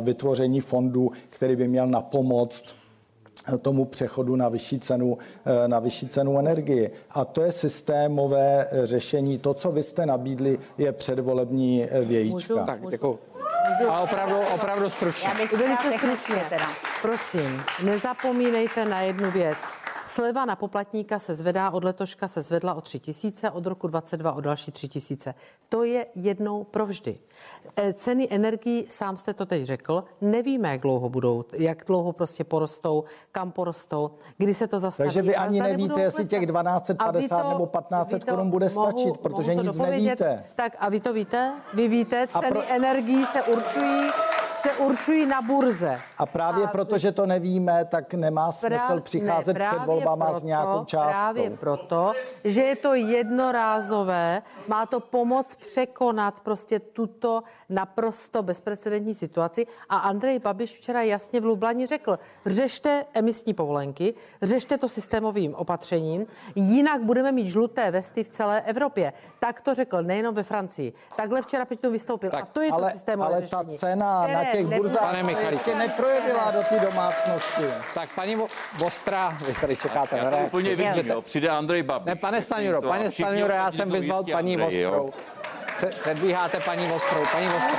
vytvoření 0.00 0.60
fondu, 0.60 1.10
který 1.30 1.56
by 1.56 1.68
měl 1.68 1.86
napomoct 1.86 2.64
tomu 3.62 3.84
přechodu 3.84 4.36
na 4.36 4.48
vyšší 4.48 4.80
cenu, 4.80 5.18
eh, 5.44 5.68
na 5.68 5.78
vyšší 5.78 6.08
cenu 6.08 6.38
energie. 6.38 6.90
A 7.10 7.24
to 7.24 7.42
je 7.42 7.52
systémové 7.52 8.66
eh, 8.70 8.86
řešení. 8.86 9.38
To, 9.38 9.54
co 9.54 9.72
vy 9.72 9.82
jste 9.82 10.06
nabídli, 10.06 10.58
je 10.78 10.92
předvolební 10.92 11.84
eh, 11.84 12.00
vějíčka. 12.00 12.54
Můžu? 12.54 12.66
Tak, 12.66 12.80
děkuji. 12.90 13.18
A 13.88 14.00
opravdu, 14.00 14.40
opravdu 14.40 14.90
stručně. 14.90 15.30
Velice 15.56 15.92
stručně. 15.92 16.44
Prosím, 17.02 17.64
nezapomínejte 17.82 18.84
na 18.84 19.00
jednu 19.00 19.30
věc. 19.30 19.58
Sleva 20.04 20.44
na 20.44 20.56
poplatníka 20.56 21.18
se 21.18 21.34
zvedá, 21.34 21.70
od 21.70 21.84
letoška 21.84 22.28
se 22.28 22.42
zvedla 22.42 22.74
o 22.74 22.80
3 22.80 22.98
tisíce, 22.98 23.50
od 23.50 23.66
roku 23.66 23.86
22 23.86 24.32
o 24.32 24.40
další 24.40 24.72
3 24.72 24.88
tisíce. 24.88 25.34
To 25.68 25.84
je 25.84 26.06
jednou 26.14 26.64
provždy. 26.64 27.18
E, 27.76 27.92
ceny 27.92 28.28
energií, 28.30 28.86
sám 28.88 29.16
jste 29.16 29.34
to 29.34 29.46
teď 29.46 29.64
řekl, 29.64 30.04
nevíme, 30.20 30.70
jak 30.70 30.80
dlouho 30.80 31.08
budou, 31.08 31.44
jak 31.52 31.84
dlouho 31.86 32.12
prostě 32.12 32.44
porostou, 32.44 33.04
kam 33.32 33.52
porostou, 33.52 34.10
kdy 34.38 34.54
se 34.54 34.66
to 34.66 34.78
zastaví. 34.78 35.06
Takže 35.06 35.22
vy 35.22 35.36
ani 35.36 35.60
nevíte, 35.60 36.00
jestli 36.00 36.26
těch 36.26 36.46
1250 36.46 37.48
nebo 37.48 37.66
1500 37.66 38.24
korun 38.24 38.50
bude 38.50 38.68
stačit, 38.68 39.06
mohu, 39.06 39.14
protože 39.14 39.54
mohu 39.54 39.68
nic 39.68 39.78
nevíte. 39.78 40.44
Tak 40.54 40.76
a 40.78 40.88
vy 40.88 41.00
to 41.00 41.12
víte? 41.12 41.52
Vy 41.74 41.88
víte, 41.88 42.26
ceny 42.26 42.48
pro... 42.48 42.62
energií 42.68 43.24
se 43.24 43.42
určují 43.42 44.10
se 44.62 44.72
určují 44.72 45.26
na 45.26 45.42
burze. 45.42 46.00
A 46.18 46.26
právě 46.26 46.64
a 46.64 46.66
proto, 46.66 46.98
že 46.98 47.12
to 47.12 47.26
nevíme, 47.26 47.84
tak 47.84 48.14
nemá 48.14 48.52
smysl 48.52 48.76
práv, 48.76 49.02
přicházet 49.02 49.58
ne, 49.58 49.66
před 49.66 49.78
volbama 49.86 50.26
proto, 50.26 50.40
s 50.40 50.42
nějakou 50.42 50.84
částkou. 50.84 51.12
Právě 51.12 51.50
proto, 51.50 52.12
že 52.44 52.62
je 52.62 52.76
to 52.76 52.94
jednorázové, 52.94 54.42
má 54.68 54.86
to 54.86 55.00
pomoc 55.00 55.54
překonat 55.54 56.40
prostě 56.40 56.78
tuto 56.78 57.42
naprosto 57.68 58.42
bezprecedentní 58.42 59.14
situaci. 59.14 59.66
A 59.88 59.96
Andrej 59.96 60.38
Babiš 60.38 60.76
včera 60.76 61.02
jasně 61.02 61.40
v 61.40 61.44
Lublani 61.44 61.86
řekl, 61.86 62.18
řešte 62.46 63.04
emisní 63.14 63.54
povolenky, 63.54 64.14
řešte 64.42 64.78
to 64.78 64.88
systémovým 64.88 65.54
opatřením, 65.54 66.26
jinak 66.54 67.02
budeme 67.02 67.32
mít 67.32 67.46
žluté 67.46 67.90
vesty 67.90 68.24
v 68.24 68.28
celé 68.28 68.60
Evropě. 68.60 69.12
Tak 69.40 69.62
to 69.62 69.74
řekl 69.74 70.02
nejenom 70.02 70.34
ve 70.34 70.42
Francii. 70.42 70.92
Takhle 71.16 71.42
včera 71.42 71.64
Peťu 71.64 71.90
vystoupil. 71.90 72.30
Tak, 72.30 72.42
a 72.42 72.46
to 72.46 72.60
je 72.60 72.70
ale, 72.70 72.90
to 72.90 72.96
systémové 72.96 73.28
ale 73.28 73.40
řešení. 73.40 73.78
ta 73.78 73.86
cena 73.86 74.26
na 74.26 74.51
těch 74.52 74.66
burzách 74.66 75.02
Pane 75.02 75.22
Michali, 75.22 75.54
ještě 75.54 75.74
neprojevila 75.74 76.50
do 76.50 76.62
té 76.62 76.78
domácnosti. 76.80 77.64
Tak 77.94 78.08
paní 78.14 78.36
Vostrá, 78.78 79.38
vy 79.46 79.54
tady 79.60 79.76
čekáte 79.76 80.18
já 80.18 80.30
to 80.30 80.36
úplně 80.36 80.76
vidím, 80.76 81.06
jo. 81.06 81.22
Přijde 81.22 81.48
Andrej 81.48 81.82
Babiš. 81.82 82.06
Ne, 82.06 82.16
pane 82.16 82.42
Staňuro, 82.42 82.82
pane 82.82 83.10
Staňuro, 83.10 83.52
já 83.52 83.72
jsem 83.72 83.90
vyzval 83.90 84.24
paní 84.32 84.56
Vostrou. 84.56 85.12
Předbíháte 86.00 86.60
paní 86.60 86.86
Vostrou, 86.86 87.26
paní 87.32 87.48
Vostrou. 87.48 87.78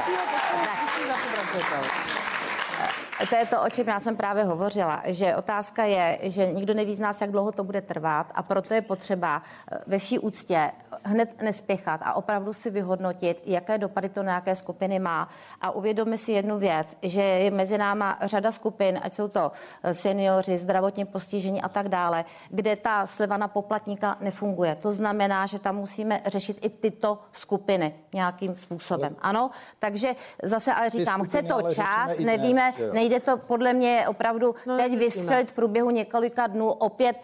To 3.29 3.35
je 3.35 3.45
to, 3.45 3.61
o 3.61 3.69
čem 3.69 3.87
já 3.87 3.99
jsem 3.99 4.15
právě 4.15 4.43
hovořila, 4.43 5.01
že 5.05 5.35
otázka 5.35 5.83
je, 5.83 6.19
že 6.21 6.51
nikdo 6.51 6.73
neví 6.73 6.95
z 6.95 6.99
nás, 6.99 7.21
jak 7.21 7.31
dlouho 7.31 7.51
to 7.51 7.63
bude 7.63 7.81
trvat 7.81 8.27
a 8.35 8.43
proto 8.43 8.73
je 8.73 8.81
potřeba 8.81 9.41
eh, 9.71 9.77
ve 9.87 9.97
vší 9.97 10.19
úctě 10.19 10.71
hned 11.03 11.41
nespěchat 11.41 12.01
a 12.03 12.13
opravdu 12.13 12.53
si 12.53 12.69
vyhodnotit, 12.69 13.41
jaké 13.45 13.77
dopady 13.77 14.09
to 14.09 14.23
na 14.23 14.31
nějaké 14.31 14.55
skupiny 14.55 14.99
má. 14.99 15.29
A 15.61 15.71
uvědomi 15.71 16.17
si 16.17 16.31
jednu 16.31 16.59
věc, 16.59 16.97
že 17.01 17.21
je 17.21 17.51
mezi 17.51 17.77
náma 17.77 18.17
řada 18.21 18.51
skupin, 18.51 18.99
ať 19.03 19.13
jsou 19.13 19.27
to 19.27 19.51
eh, 19.83 19.93
seniori, 19.93 20.57
zdravotně 20.57 21.05
postižení 21.05 21.61
a 21.61 21.69
tak 21.69 21.89
dále, 21.89 22.25
kde 22.49 22.75
ta 22.75 23.07
sleva 23.07 23.37
na 23.37 23.47
poplatníka 23.47 24.17
nefunguje. 24.19 24.75
To 24.75 24.91
znamená, 24.91 25.45
že 25.45 25.59
tam 25.59 25.75
musíme 25.75 26.21
řešit 26.25 26.65
i 26.65 26.69
tyto 26.69 27.19
skupiny 27.31 27.93
nějakým 28.13 28.55
způsobem. 28.57 29.15
Ano, 29.21 29.49
takže 29.79 30.13
zase 30.43 30.73
ale 30.73 30.89
říkám, 30.89 31.23
chce 31.23 31.41
to 31.41 31.61
čas, 31.61 32.17
nevíme, 32.19 32.73
nejde 32.93 33.12
to 33.19 33.37
podle 33.37 33.73
mě 33.73 34.05
opravdu 34.07 34.55
no, 34.65 34.77
teď 34.77 34.97
vystřelit 34.97 35.51
v 35.51 35.53
průběhu 35.53 35.89
několika 35.89 36.47
dnů 36.47 36.71
opět 36.71 37.15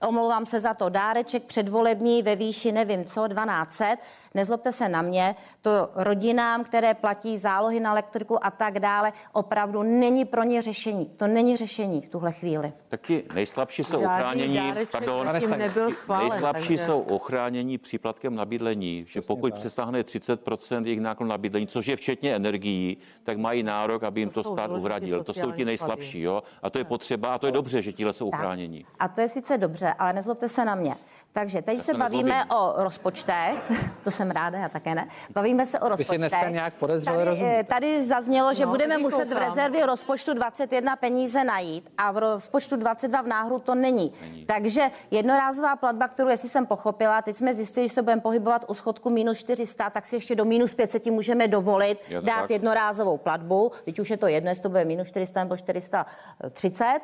omlouvám 0.00 0.46
se 0.46 0.60
za 0.60 0.74
to, 0.74 0.88
dáreček 0.88 1.42
předvolební 1.42 2.22
ve 2.22 2.36
výši 2.36 2.72
nevím 2.72 3.04
co, 3.04 3.28
1200. 3.28 3.96
Nezlobte 4.34 4.72
se 4.72 4.88
na 4.88 5.02
mě, 5.02 5.34
to 5.62 5.90
rodinám, 5.94 6.64
které 6.64 6.94
platí 6.94 7.38
zálohy 7.38 7.80
na 7.80 7.90
elektriku 7.90 8.46
a 8.46 8.50
tak 8.50 8.78
dále, 8.78 9.12
opravdu 9.32 9.82
není 9.82 10.24
pro 10.24 10.42
ně 10.42 10.62
řešení. 10.62 11.06
To 11.06 11.26
není 11.26 11.56
řešení 11.56 12.00
v 12.00 12.08
tuhle 12.08 12.32
chvíli. 12.32 12.72
Taky 12.88 13.24
nejslabší 13.34 13.84
jsou 13.84 13.98
ochránění, 13.98 14.72
pardon, 14.92 15.28
nebyl 15.56 15.90
schválen, 15.90 16.28
nejslabší 16.28 16.68
takže... 16.68 16.84
jsou 16.84 17.00
ochránění 17.00 17.78
příplatkem 17.78 18.34
na 18.34 18.44
bydlení, 18.44 19.04
že 19.08 19.22
pokud 19.22 19.54
přesáhne 19.54 20.02
30% 20.02 20.84
jejich 20.84 21.00
náklad 21.00 21.26
na 21.26 21.38
bydlení, 21.38 21.66
což 21.66 21.86
je 21.86 21.96
včetně 21.96 22.36
energií, 22.36 22.96
tak 23.24 23.38
mají 23.38 23.62
nárok, 23.62 24.02
aby 24.02 24.20
jim 24.20 24.28
to, 24.28 24.42
to 24.42 24.52
stát 24.52 24.70
uhradil. 24.70 25.24
To 25.24 25.34
jsou 25.34 25.52
ti 25.52 25.64
nejslabší, 25.64 26.20
jo? 26.20 26.42
A 26.62 26.70
to 26.70 26.78
je 26.78 26.84
potřeba 26.84 27.34
a 27.34 27.38
to 27.38 27.46
je 27.46 27.52
dobře, 27.52 27.82
že 27.82 27.92
tíhle 27.92 28.12
jsou 28.12 28.28
ochránění. 28.28 28.86
A 28.98 29.08
to 29.08 29.20
je 29.20 29.28
sice 29.28 29.58
dobře, 29.58 29.83
ale 29.92 30.12
nezlobte 30.12 30.48
se 30.48 30.64
na 30.64 30.74
mě. 30.74 30.96
Takže 31.34 31.62
teď 31.62 31.80
se 31.80 31.94
bavíme 31.94 32.30
nezlobím. 32.30 32.56
o 32.56 32.82
rozpočtech, 32.82 33.54
to 34.04 34.10
jsem 34.10 34.30
ráda, 34.30 34.58
já 34.58 34.68
také 34.68 34.94
ne. 34.94 35.08
Bavíme 35.30 35.66
se 35.66 35.80
o 35.80 35.88
rozpočtech. 35.88 36.20
Vy 36.20 36.30
si 36.30 36.52
nějak 36.52 36.74
podezřeli 36.74 37.24
tady, 37.24 37.40
eh, 37.42 37.64
tady 37.64 38.04
zaznělo, 38.04 38.54
že 38.54 38.66
no, 38.66 38.70
budeme 38.70 38.98
muset 38.98 39.32
v 39.32 39.36
rezervě 39.36 39.86
rozpočtu 39.86 40.34
21 40.34 40.96
peníze 40.96 41.44
najít 41.44 41.92
a 41.98 42.12
v 42.12 42.18
rozpočtu 42.18 42.76
22 42.76 43.22
v 43.22 43.26
náhru 43.26 43.58
to 43.58 43.74
není. 43.74 44.14
není. 44.20 44.46
Takže 44.46 44.90
jednorázová 45.10 45.76
platba, 45.76 46.08
kterou 46.08 46.28
jestli 46.28 46.48
jsem 46.48 46.66
pochopila, 46.66 47.22
teď 47.22 47.36
jsme 47.36 47.54
zjistili, 47.54 47.88
že 47.88 47.94
se 47.94 48.02
budeme 48.02 48.20
pohybovat 48.20 48.64
u 48.68 48.74
schodku 48.74 49.10
minus 49.10 49.38
400, 49.38 49.90
tak 49.90 50.06
si 50.06 50.16
ještě 50.16 50.34
do 50.34 50.44
minus 50.44 50.74
500 50.74 51.06
můžeme 51.06 51.48
dovolit 51.48 51.98
dát 52.20 52.40
tak. 52.40 52.50
jednorázovou 52.50 53.16
platbu. 53.16 53.72
Teď 53.84 53.98
už 53.98 54.10
je 54.10 54.16
to 54.16 54.26
jedno, 54.26 54.50
jestli 54.50 54.62
to 54.62 54.68
bude 54.68 54.84
minus 54.84 55.08
400 55.08 55.44
nebo 55.44 55.56
430 55.56 57.00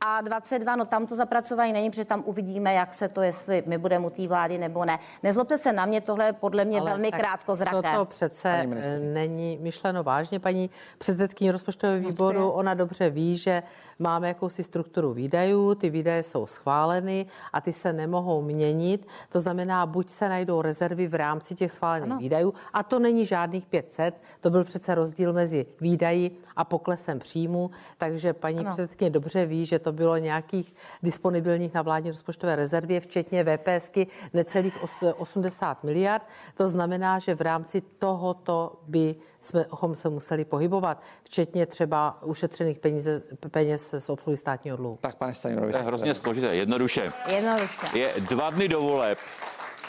a 0.00 0.20
22, 0.20 0.76
no 0.76 0.84
tam 0.84 1.06
to 1.06 1.14
zapracování 1.14 1.72
není, 1.72 1.90
protože 1.90 2.04
tam 2.04 2.22
uvidíme, 2.26 2.74
jak 2.74 2.94
se 2.94 3.08
to, 3.08 3.22
jestli 3.22 3.62
my 3.66 3.78
budeme 3.78 4.06
u 4.06 4.10
té 4.10 4.28
vlády 4.28 4.58
nebo 4.58 4.84
ne. 4.84 4.98
Nezlobte 5.22 5.58
se 5.58 5.72
na 5.72 5.86
mě, 5.86 6.00
tohle 6.00 6.26
je 6.26 6.32
podle 6.32 6.64
mě 6.64 6.80
Ale 6.80 6.90
velmi 6.90 7.12
krátko 7.12 7.54
zraké. 7.54 7.96
To 7.96 8.04
přece 8.04 8.66
není 9.00 9.58
myšleno 9.60 10.02
vážně, 10.02 10.40
paní 10.40 10.70
předsedkyně 10.98 11.52
rozpočtového 11.52 12.00
výboru. 12.00 12.38
No 12.38 12.52
ona 12.52 12.74
dobře 12.74 13.10
ví, 13.10 13.36
že 13.36 13.62
máme 13.98 14.28
jakousi 14.28 14.62
strukturu 14.62 15.12
výdajů, 15.12 15.74
ty 15.74 15.90
výdaje 15.90 16.22
jsou 16.22 16.46
schváleny 16.46 17.26
a 17.52 17.60
ty 17.60 17.72
se 17.72 17.92
nemohou 17.92 18.42
měnit. 18.42 19.06
To 19.28 19.40
znamená, 19.40 19.86
buď 19.86 20.10
se 20.10 20.28
najdou 20.28 20.62
rezervy 20.62 21.06
v 21.06 21.14
rámci 21.14 21.54
těch 21.54 21.72
schválených 21.72 22.10
ano. 22.10 22.20
výdajů, 22.20 22.54
a 22.72 22.82
to 22.82 22.98
není 22.98 23.26
žádných 23.26 23.66
500, 23.66 24.14
to 24.40 24.50
byl 24.50 24.64
přece 24.64 24.94
rozdíl 24.94 25.32
mezi 25.32 25.66
výdaji 25.80 26.38
a 26.56 26.64
poklesem 26.64 27.18
příjmu, 27.18 27.70
takže 27.98 28.32
paní 28.32 28.58
ano. 28.58 28.70
předsedkyně 28.70 29.10
dobře 29.10 29.46
ví, 29.46 29.66
že 29.66 29.78
to 29.86 29.92
bylo 29.92 30.16
nějakých 30.16 30.74
disponibilních 31.02 31.74
na 31.74 31.82
vládní 31.82 32.10
rozpočtové 32.10 32.56
rezervě, 32.56 33.00
včetně 33.00 33.44
VPSky 33.44 34.06
necelých 34.32 34.74
80 35.16 35.84
miliard. 35.84 36.22
To 36.54 36.68
znamená, 36.68 37.18
že 37.18 37.34
v 37.34 37.40
rámci 37.40 37.80
tohoto 37.80 38.82
by 38.86 39.14
jsme 39.40 39.66
se 39.94 40.08
museli 40.08 40.44
pohybovat, 40.44 41.02
včetně 41.22 41.66
třeba 41.66 42.22
ušetřených 42.22 42.78
peníze, 42.78 43.22
peněz 43.50 43.94
z 43.98 44.10
obsluhy 44.10 44.36
státního 44.36 44.76
dluhu. 44.76 44.98
Tak, 45.00 45.14
pane 45.16 45.34
Stanjurovi. 45.34 45.72
To 45.72 45.78
je 45.78 45.84
hrozně 45.84 46.14
složité, 46.14 46.56
jednoduše. 46.56 47.12
Jednoduše. 47.28 47.86
Je 47.94 48.14
dva 48.18 48.50
dny 48.50 48.68
do 48.68 48.80
voleb. 48.80 49.18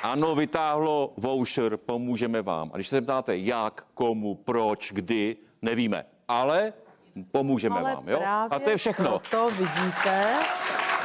Ano, 0.03 0.35
vytáhlo 0.35 1.13
voucher, 1.17 1.77
pomůžeme 1.77 2.41
vám. 2.41 2.71
A 2.73 2.77
když 2.77 2.87
se 2.87 3.01
ptáte, 3.01 3.37
jak, 3.37 3.85
komu, 3.93 4.35
proč, 4.35 4.91
kdy, 4.91 5.37
nevíme. 5.61 6.05
Ale 6.27 6.73
pomůžeme 7.23 7.79
Ale 7.79 7.95
vám. 7.95 8.09
Jo? 8.09 8.21
A 8.49 8.59
to 8.59 8.69
je 8.69 8.77
všechno. 8.77 9.21
To 9.31 9.49
vidíte, 9.49 10.33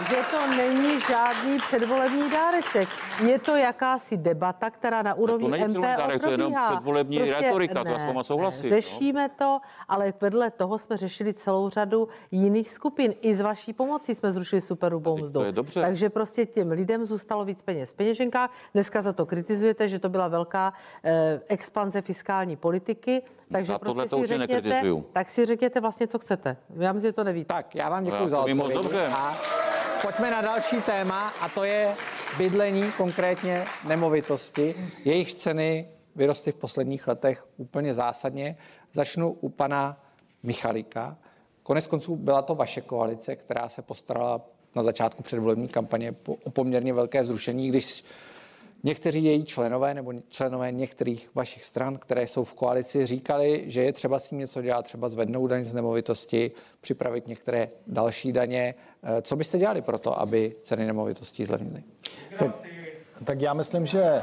že 0.09 0.17
to 0.31 0.47
není 0.57 1.01
žádný 1.01 1.59
předvolební 1.59 2.31
dáreček. 2.31 2.89
Je 3.27 3.39
to 3.39 3.57
jakási 3.57 4.17
debata, 4.17 4.71
která 4.71 5.03
na 5.03 5.15
úrovni 5.15 5.51
to 5.61 5.69
MPO 5.69 5.81
dárek, 5.81 6.23
to 6.23 6.29
je 6.29 6.33
jenom 6.33 6.55
předvolební 6.75 7.19
prostě 7.19 7.41
retorika, 7.41 7.83
ne, 7.83 7.93
to 7.93 7.99
s 7.99 8.05
váma 8.05 8.25
souhlasím. 8.25 8.71
Řešíme 8.71 9.23
no. 9.29 9.35
to, 9.39 9.61
ale 9.89 10.15
vedle 10.21 10.51
toho 10.51 10.79
jsme 10.79 10.97
řešili 10.97 11.35
celou 11.35 11.69
řadu 11.69 12.09
jiných 12.31 12.71
skupin. 12.71 13.15
I 13.21 13.35
z 13.35 13.41
vaší 13.41 13.73
pomocí 13.73 14.15
jsme 14.15 14.33
zrušili 14.33 14.61
superhrubou 14.61 15.19
mzdu. 15.19 15.41
To 15.41 15.47
je 15.47 15.53
dobře. 15.53 15.81
Takže 15.81 16.11
prostě 16.11 16.47
těm 16.47 16.71
lidem 16.71 17.07
zůstalo 17.07 17.45
víc 17.45 17.63
peněz 17.63 17.93
v 17.93 17.95
peněženkách. 17.95 18.51
Dneska 18.75 19.03
za 19.03 19.13
to 19.13 19.27
kritizujete, 19.27 19.89
že 19.89 19.99
to 19.99 20.09
byla 20.09 20.29
velká 20.29 20.73
eh, 21.05 21.41
expanze 21.49 22.03
fiskální 22.03 22.57
politiky. 22.57 23.23
Takže 23.53 23.79
prostě 23.79 24.09
si 24.09 24.27
řekněte, 24.27 24.83
tak 25.13 25.31
si 25.31 25.47
řekněte 25.47 25.81
vlastně, 25.81 26.07
co 26.07 26.19
chcete. 26.19 26.57
Já 26.79 26.93
myslím, 26.93 27.09
že 27.09 27.13
to 27.13 27.25
nevíte. 27.25 27.55
Tak, 27.55 27.75
já 27.75 27.89
vám 27.89 28.05
děkuji 28.05 28.29
za 28.29 28.41
odpověď. 28.41 28.75
dobře. 28.75 29.07
A 29.07 29.37
pojďme 30.03 30.31
na 30.31 30.43
další 30.43 30.83
téma 30.83 31.29
a 31.41 31.49
to 31.49 31.65
je 31.65 31.95
bydlení, 32.39 32.93
konkrétně 32.97 33.65
nemovitosti. 33.89 34.91
Jejich 35.05 35.35
ceny 35.35 35.89
vyrostly 36.17 36.53
v 36.53 36.57
posledních 36.57 37.09
letech 37.09 37.47
úplně 37.57 37.95
zásadně. 37.95 38.57
Začnu 38.93 39.31
u 39.31 39.49
pana 39.49 40.01
Michalika. 40.43 41.17
Konec 41.63 41.87
konců 41.87 42.17
byla 42.17 42.43
to 42.43 42.55
vaše 42.55 42.81
koalice, 42.81 43.37
která 43.37 43.69
se 43.69 43.83
postarala 43.83 44.41
na 44.75 44.83
začátku 44.83 45.23
předvolební 45.23 45.69
kampaně 45.69 46.15
o 46.45 46.51
poměrně 46.51 46.93
velké 46.93 47.23
vzrušení, 47.23 47.69
když 47.69 48.05
Někteří 48.85 49.25
její 49.25 49.45
členové 49.45 49.95
nebo 49.95 50.13
členové 50.29 50.73
některých 50.73 51.31
vašich 51.35 51.65
stran, 51.65 51.99
které 51.99 52.27
jsou 52.27 52.45
v 52.45 52.55
koalici, 52.55 53.07
říkali, 53.07 53.65
že 53.67 53.83
je 53.83 53.93
třeba 53.93 54.19
s 54.19 54.29
tím 54.29 54.39
něco 54.39 54.63
dělat, 54.63 54.83
třeba 54.83 55.09
zvednout 55.09 55.47
daň 55.47 55.65
z 55.65 55.75
nemovitosti, 55.75 56.51
připravit 56.81 57.29
některé 57.29 57.69
další 57.87 58.33
daně. 58.33 58.75
Eh, 59.03 59.23
co 59.23 59.37
byste 59.37 59.59
dělali 59.59 59.83
pro 59.83 59.99
to, 59.99 60.21
aby 60.21 60.57
ceny 60.63 60.87
nemovitostí 60.87 61.45
zlevnily? 61.45 61.83
Tak, 62.39 62.57
tak 63.25 63.41
já 63.41 63.55
myslím, 63.55 63.87
že 63.87 64.23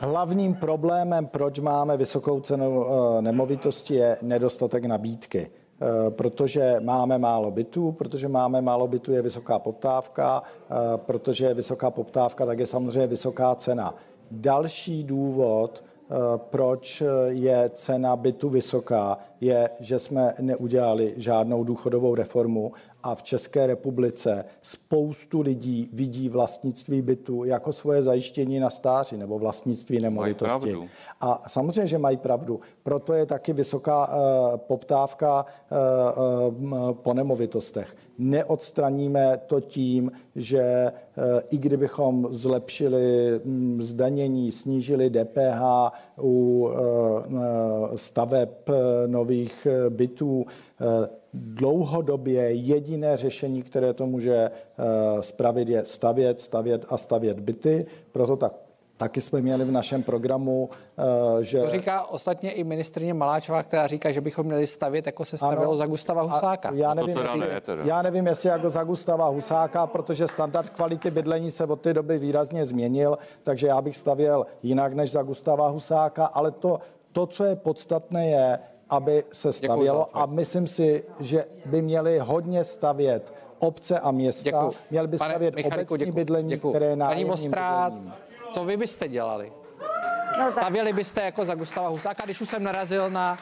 hlavním 0.00 0.54
problémem, 0.54 1.26
proč 1.26 1.58
máme 1.58 1.96
vysokou 1.96 2.40
cenu 2.40 2.86
eh, 2.86 3.22
nemovitosti, 3.22 3.94
je 3.94 4.16
nedostatek 4.22 4.84
nabídky. 4.84 5.50
Eh, 5.80 6.10
protože 6.10 6.76
máme 6.80 7.18
málo 7.18 7.50
bytů, 7.50 7.92
protože 7.92 8.28
máme 8.28 8.60
málo 8.60 8.88
bytů, 8.88 9.12
je 9.12 9.22
vysoká 9.22 9.58
poptávka, 9.58 10.42
eh, 10.42 10.74
protože 10.96 11.46
je 11.46 11.54
vysoká 11.54 11.90
poptávka, 11.90 12.46
tak 12.46 12.58
je 12.58 12.66
samozřejmě 12.66 13.06
vysoká 13.06 13.54
cena. 13.54 13.94
Další 14.30 15.04
důvod, 15.04 15.84
eh, 15.84 16.14
proč 16.50 17.02
je 17.28 17.70
cena 17.74 18.16
bytu 18.16 18.48
vysoká, 18.48 19.18
je, 19.40 19.70
že 19.80 19.98
jsme 19.98 20.34
neudělali 20.40 21.14
žádnou 21.16 21.64
důchodovou 21.64 22.14
reformu 22.14 22.72
a 23.02 23.14
v 23.14 23.22
České 23.22 23.66
republice 23.66 24.44
spoustu 24.62 25.40
lidí 25.40 25.88
vidí 25.92 26.28
vlastnictví 26.28 27.02
bytu 27.02 27.44
jako 27.44 27.72
svoje 27.72 28.02
zajištění 28.02 28.60
na 28.60 28.70
stáří 28.70 29.16
nebo 29.16 29.38
vlastnictví 29.38 30.00
nemovitosti. 30.00 30.76
A 31.20 31.42
samozřejmě, 31.48 31.86
že 31.86 31.98
mají 31.98 32.16
pravdu. 32.16 32.60
Proto 32.82 33.12
je 33.12 33.26
taky 33.26 33.52
vysoká 33.52 34.08
uh, 34.08 34.56
poptávka 34.56 35.46
uh, 35.46 36.72
uh, 36.72 36.92
po 36.92 37.14
nemovitostech. 37.14 37.96
Neodstraníme 38.18 39.40
to 39.46 39.60
tím, 39.60 40.12
že 40.36 40.92
i 41.50 41.58
kdybychom 41.58 42.28
zlepšili 42.30 43.40
um, 43.44 43.82
zdanění, 43.82 44.52
snížili 44.52 45.10
DPH 45.10 45.62
u 46.22 46.70
staveb 47.94 48.48
nových 49.06 49.27
bytů, 49.88 50.46
dlouhodobě 51.34 52.52
jediné 52.52 53.16
řešení, 53.16 53.62
které 53.62 53.94
to 53.94 54.06
může 54.06 54.34
eh, 54.34 55.22
spravit, 55.22 55.68
je 55.68 55.84
stavět, 55.84 56.40
stavět 56.40 56.84
a 56.88 56.96
stavět 56.96 57.40
byty. 57.40 57.86
Proto 58.12 58.36
tak 58.36 58.52
Taky 58.98 59.20
jsme 59.20 59.40
měli 59.40 59.64
v 59.64 59.70
našem 59.70 60.02
programu, 60.02 60.70
eh, 61.40 61.44
že... 61.44 61.60
To 61.60 61.70
říká 61.70 62.04
ostatně 62.04 62.50
i 62.50 62.64
ministrně 62.64 63.14
Maláčová, 63.14 63.62
která 63.62 63.86
říká, 63.86 64.10
že 64.10 64.20
bychom 64.20 64.46
měli 64.46 64.66
stavět, 64.66 65.06
jako 65.06 65.24
se 65.24 65.36
stavilo 65.36 65.62
ano, 65.62 65.76
za 65.76 65.86
Gustava 65.86 66.22
Husáka. 66.22 66.70
Já 66.74 66.94
nevím, 66.94 67.14
to 67.14 67.20
jestli, 67.20 67.40
ne, 67.40 67.60
já 67.84 68.02
nevím, 68.02 68.26
jestli 68.26 68.48
jako 68.48 68.70
za 68.70 68.84
Gustava 68.84 69.28
Husáka, 69.28 69.86
protože 69.86 70.28
standard 70.28 70.68
kvality 70.70 71.10
bydlení 71.10 71.50
se 71.50 71.64
od 71.64 71.80
té 71.80 71.94
doby 71.94 72.18
výrazně 72.18 72.66
změnil, 72.66 73.18
takže 73.42 73.66
já 73.66 73.82
bych 73.82 73.96
stavěl 73.96 74.46
jinak 74.62 74.94
než 74.94 75.10
za 75.10 75.22
Gustava 75.22 75.68
Husáka, 75.68 76.26
ale 76.26 76.50
to, 76.50 76.80
to 77.12 77.26
co 77.26 77.44
je 77.44 77.56
podstatné, 77.56 78.28
je, 78.28 78.58
aby 78.90 79.24
se 79.32 79.52
stavělo 79.52 80.16
a 80.16 80.26
myslím 80.26 80.66
si, 80.66 81.04
že 81.20 81.44
by 81.66 81.82
měli 81.82 82.18
hodně 82.18 82.64
stavět 82.64 83.32
obce 83.58 83.98
a 83.98 84.10
města. 84.10 84.42
Děkuju. 84.50 84.72
Měli 84.90 85.08
by 85.08 85.16
stavět 85.16 85.54
Pane 85.54 85.66
obecní 85.66 85.98
děkuju. 85.98 86.14
bydlení, 86.14 86.48
děkuju. 86.48 86.72
které 86.72 86.86
je 86.86 86.96
Paní 86.96 87.24
Vostrát, 87.24 87.92
co 88.52 88.64
vy 88.64 88.76
byste 88.76 89.08
dělali? 89.08 89.52
No, 90.38 90.52
Stavěli 90.52 90.92
byste 90.92 91.22
jako 91.22 91.44
za 91.44 91.54
Gustava 91.54 91.88
Husáka, 91.88 92.24
když 92.24 92.40
už 92.40 92.48
jsem 92.48 92.62
narazil 92.64 93.10
na 93.10 93.38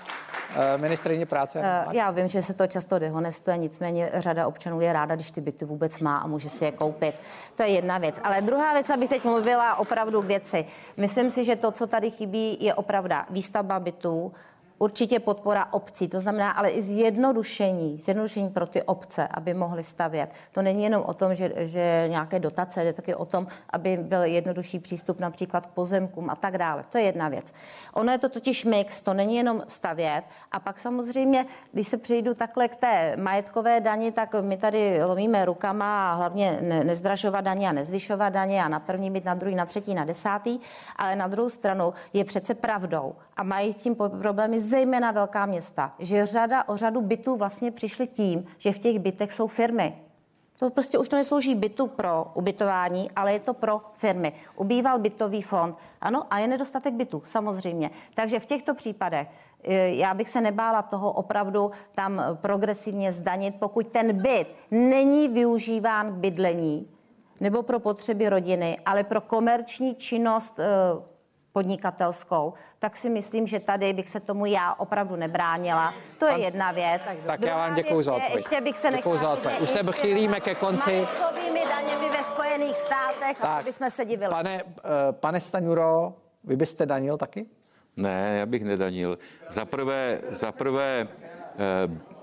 uh, 0.51 0.81
ministrině 0.81 1.27
práce? 1.27 1.61
Uh, 1.87 1.95
já 1.95 2.11
vím, 2.11 2.29
že 2.29 2.43
se 2.43 2.55
to 2.55 2.67
často 2.67 2.99
dehonestuje, 2.99 3.57
nicméně 3.57 4.11
řada 4.15 4.47
občanů 4.47 4.81
je 4.81 4.93
ráda, 4.93 5.15
když 5.15 5.31
ty 5.31 5.41
byty 5.41 5.65
vůbec 5.65 5.99
má 5.99 6.19
a 6.19 6.27
může 6.27 6.49
si 6.49 6.65
je 6.65 6.73
koupit. 6.73 7.15
To 7.57 7.63
je 7.63 7.69
jedna 7.69 7.99
věc. 7.99 8.21
Ale 8.23 8.41
druhá 8.43 8.73
věc, 8.73 8.91
abych 8.91 9.09
teď 9.09 9.25
mluvila 9.25 9.77
opravdu 9.77 10.23
k 10.23 10.25
věci. 10.25 10.65
Myslím 10.97 11.31
si, 11.31 11.45
že 11.45 11.57
to, 11.57 11.71
co 11.71 11.87
tady 11.87 12.11
chybí, 12.11 12.59
je 12.61 12.75
opravda 12.75 13.27
výstavba 13.31 13.81
bytů, 13.81 14.33
určitě 14.79 15.21
podpora 15.21 15.73
obcí, 15.73 16.09
to 16.09 16.21
znamená 16.21 16.51
ale 16.51 16.71
i 16.71 16.83
zjednodušení, 16.83 17.99
zjednodušení 17.99 18.51
pro 18.51 18.67
ty 18.67 18.83
obce, 18.83 19.29
aby 19.29 19.55
mohly 19.55 19.83
stavět. 19.83 20.31
To 20.53 20.63
není 20.63 20.83
jenom 20.85 21.03
o 21.07 21.15
tom, 21.15 21.35
že, 21.35 21.53
že 21.57 22.05
nějaké 22.09 22.39
dotace, 22.39 22.85
je 22.85 22.93
taky 22.93 23.15
o 23.15 23.25
tom, 23.25 23.47
aby 23.71 23.97
byl 23.97 24.23
jednodušší 24.25 24.79
přístup 24.79 25.21
například 25.21 25.67
k 25.67 25.71
pozemkům 25.71 26.31
a 26.31 26.37
tak 26.37 26.59
dále. 26.59 26.83
To 26.89 26.99
je 26.99 27.05
jedna 27.05 27.29
věc. 27.29 27.53
Ono 27.93 28.13
je 28.13 28.19
to 28.19 28.29
totiž 28.29 28.65
mix, 28.65 29.01
to 29.01 29.15
není 29.15 29.37
jenom 29.37 29.63
stavět. 29.69 30.23
A 30.53 30.61
pak 30.61 30.81
samozřejmě, 30.81 31.47
když 31.73 31.89
se 31.89 31.97
přijdu 31.97 32.35
takhle 32.35 32.69
k 32.69 32.77
té 32.77 33.17
majetkové 33.17 33.81
dani, 33.81 34.13
tak 34.13 34.35
my 34.41 34.57
tady 34.57 35.05
lomíme 35.05 35.45
rukama 35.45 36.13
a 36.13 36.15
hlavně 36.15 36.59
ne, 36.61 36.85
nezdražovat 36.85 37.45
daně 37.45 37.69
a 37.69 37.73
nezvyšovat 37.73 38.33
daně 38.33 38.65
a 38.65 38.69
na 38.69 38.81
první 38.81 39.11
být 39.11 39.25
na 39.25 39.35
druhý, 39.35 39.55
na 39.55 39.67
třetí, 39.67 39.95
na 39.95 40.05
desátý. 40.05 40.59
Ale 40.97 41.17
na 41.17 41.27
druhou 41.27 41.49
stranu 41.49 41.95
je 42.13 42.25
přece 42.25 42.55
pravdou 42.55 43.15
a 43.37 43.43
mají 43.43 43.73
s 43.73 43.83
tím 43.83 43.95
problémy 43.95 44.61
zejména 44.67 45.11
velká 45.11 45.47
města, 45.47 45.93
že 45.99 46.27
řada 46.27 46.69
o 46.69 46.77
řadu 46.77 47.01
bytů 47.01 47.37
vlastně 47.37 47.71
přišly 47.71 48.07
tím, 48.07 48.45
že 48.59 48.73
v 48.73 48.79
těch 48.79 48.99
bytech 48.99 49.33
jsou 49.33 49.47
firmy. 49.47 49.97
To 50.59 50.71
prostě 50.71 50.99
už 50.99 51.09
to 51.09 51.17
neslouží 51.17 51.55
bytu 51.55 51.87
pro 51.87 52.27
ubytování, 52.35 53.11
ale 53.17 53.33
je 53.33 53.41
to 53.41 53.55
pro 53.55 53.81
firmy. 53.95 54.33
Ubýval 54.57 54.99
bytový 54.99 55.43
fond, 55.43 55.77
ano, 56.01 56.27
a 56.31 56.39
je 56.39 56.47
nedostatek 56.47 56.95
bytu, 56.95 57.23
samozřejmě. 57.27 57.91
Takže 58.15 58.41
v 58.41 58.47
těchto 58.47 58.75
případech 58.75 59.29
eh, 59.65 59.89
já 59.89 60.15
bych 60.15 60.29
se 60.29 60.41
nebála 60.41 60.83
toho 60.83 61.13
opravdu 61.13 61.71
tam 61.95 62.23
progresivně 62.35 63.13
zdanit, 63.13 63.55
pokud 63.59 63.87
ten 63.87 64.23
byt 64.23 64.49
není 64.71 65.29
využíván 65.29 66.13
k 66.13 66.15
bydlení 66.15 66.87
nebo 67.41 67.63
pro 67.63 67.81
potřeby 67.81 68.29
rodiny, 68.29 68.79
ale 68.87 69.05
pro 69.05 69.21
komerční 69.21 69.95
činnost 69.95 70.59
eh, 70.59 71.16
podnikatelskou, 71.57 72.53
tak 72.79 72.97
si 72.97 73.09
myslím, 73.09 73.47
že 73.47 73.61
tady 73.61 73.93
bych 73.93 74.09
se 74.09 74.21
tomu 74.21 74.47
já 74.47 74.75
opravdu 74.75 75.17
nebránila. 75.17 75.95
To 76.19 76.27
je 76.27 76.39
jedna 76.39 76.73
věc. 76.73 77.03
Tak 77.27 77.41
já 77.43 77.57
vám 77.57 77.75
děkuji 77.75 78.03
za 78.03 78.13
odpověď. 78.13 78.37
Ještě 78.37 78.61
bych 78.61 78.79
se 78.79 78.91
děkuji 78.91 79.19
za 79.19 79.31
odpověď. 79.33 79.61
Už 79.61 79.71
se 79.71 79.93
chýlíme 79.93 80.41
ke 80.41 80.55
konci. 80.55 81.07
daněmi 81.69 82.09
ve 82.11 82.25
Spojených 82.25 82.77
státech, 82.77 83.39
tak, 83.41 83.61
aby 83.61 83.73
jsme 83.73 83.91
se 83.91 84.05
divili. 84.05 84.31
Pane, 84.31 84.63
uh, 84.63 84.71
pane 85.13 85.41
Staňuro, 85.41 86.13
vy 86.45 86.57
byste 86.57 86.87
danil 86.87 87.17
taky? 87.17 87.47
Ne, 87.97 88.37
já 88.39 88.47
bych 88.47 88.65
nedanil. 88.65 89.19
Za 89.49 89.65
prvé, 89.65 90.21
za 90.31 90.53
prvé 90.53 91.09
uh, 91.09 92.16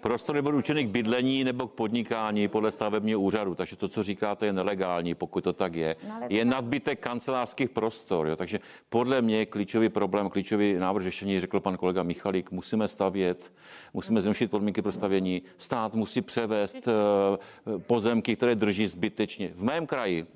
Prostor 0.00 0.36
nebyl 0.36 0.54
určený 0.54 0.84
k 0.84 0.88
bydlení 0.88 1.44
nebo 1.44 1.68
k 1.68 1.72
podnikání 1.72 2.48
podle 2.48 2.72
stavebního 2.72 3.20
úřadu, 3.20 3.54
takže 3.54 3.76
to, 3.76 3.88
co 3.88 4.02
říkáte, 4.02 4.46
je 4.46 4.52
nelegální, 4.52 5.14
pokud 5.14 5.44
to 5.44 5.52
tak 5.52 5.74
je. 5.74 5.96
No, 6.08 6.20
je 6.28 6.44
nadbytek 6.44 7.00
kancelářských 7.00 7.70
prostor, 7.70 8.28
jo, 8.28 8.36
takže 8.36 8.60
podle 8.88 9.22
mě 9.22 9.46
klíčový 9.46 9.88
problém, 9.88 10.30
klíčový 10.30 10.74
návrh 10.74 11.02
řešení, 11.02 11.40
řekl 11.40 11.60
pan 11.60 11.76
kolega 11.76 12.02
Michalík, 12.02 12.50
musíme 12.50 12.88
stavět, 12.88 13.52
musíme 13.94 14.20
zrušit 14.20 14.50
podmínky 14.50 14.82
pro 14.82 14.92
stavění, 14.92 15.42
stát 15.56 15.94
musí 15.94 16.20
převést 16.20 16.88
uh, 16.88 17.78
pozemky, 17.78 18.36
které 18.36 18.54
drží 18.54 18.86
zbytečně. 18.86 19.50
V 19.54 19.64
mém 19.64 19.86
kraji, 19.86 20.26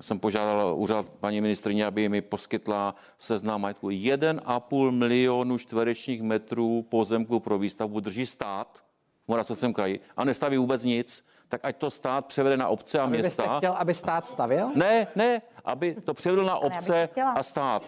jsem 0.00 0.18
požádal 0.18 0.74
úřad 0.76 1.08
paní 1.08 1.40
ministrině, 1.40 1.86
aby 1.86 2.08
mi 2.08 2.20
poskytla 2.22 2.94
seznam 3.18 3.60
majetku. 3.60 3.88
1,5 3.88 4.90
milionu 4.90 5.58
čtverečních 5.58 6.22
metrů 6.22 6.82
pozemku 6.82 7.40
pro 7.40 7.58
výstavbu 7.58 8.00
drží 8.00 8.26
stát 8.26 8.84
v 9.24 9.28
Moravskoslezském 9.28 9.72
kraji 9.72 10.00
a 10.16 10.24
nestaví 10.24 10.56
vůbec 10.56 10.84
nic 10.84 11.28
tak 11.48 11.60
ať 11.64 11.76
to 11.76 11.90
stát 11.90 12.26
převede 12.26 12.56
na 12.56 12.68
obce 12.68 13.00
a, 13.00 13.02
a 13.02 13.06
města. 13.06 13.42
Byste 13.42 13.56
chtěl, 13.58 13.72
aby 13.72 13.94
stát 13.94 14.26
stavěl? 14.26 14.70
Ne, 14.74 15.06
ne, 15.16 15.42
aby 15.64 15.94
to 15.94 16.14
převedl 16.14 16.44
na 16.44 16.56
obce 16.56 17.08
a 17.34 17.42
stát. 17.42 17.84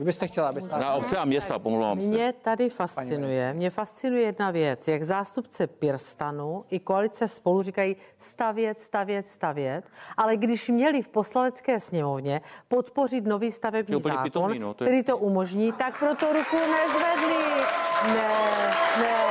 Vy 0.00 0.04
byste 0.04 0.26
chtěla, 0.26 0.48
aby 0.48 0.62
stát... 0.62 0.80
Na 0.80 0.92
obce 0.92 1.16
a 1.16 1.24
města, 1.24 1.58
pomlouvám 1.58 2.02
se. 2.02 2.08
Mě 2.08 2.32
tady 2.32 2.68
fascinuje, 2.68 3.54
mě 3.54 3.70
fascinuje 3.70 4.22
jedna 4.22 4.50
věc, 4.50 4.88
jak 4.88 5.02
zástupce 5.02 5.66
Pirstanu 5.66 6.64
i 6.70 6.78
koalice 6.78 7.28
spolu 7.28 7.62
říkají 7.62 7.96
stavět, 8.18 8.80
stavět, 8.80 9.28
stavět, 9.28 9.84
ale 10.16 10.36
když 10.36 10.68
měli 10.68 11.02
v 11.02 11.08
poslanecké 11.08 11.80
sněmovně 11.80 12.40
podpořit 12.68 13.24
nový 13.24 13.52
stavební 13.52 14.00
zákon, 14.00 14.22
pitomí, 14.22 14.58
no, 14.58 14.74
to 14.74 14.84
je... 14.84 14.88
který 14.88 15.02
to 15.02 15.18
umožní, 15.18 15.72
tak 15.72 15.98
proto 15.98 16.32
ruku 16.32 16.56
nezvedli. 16.56 17.64
Ne, 18.06 18.28
ne. 18.98 19.24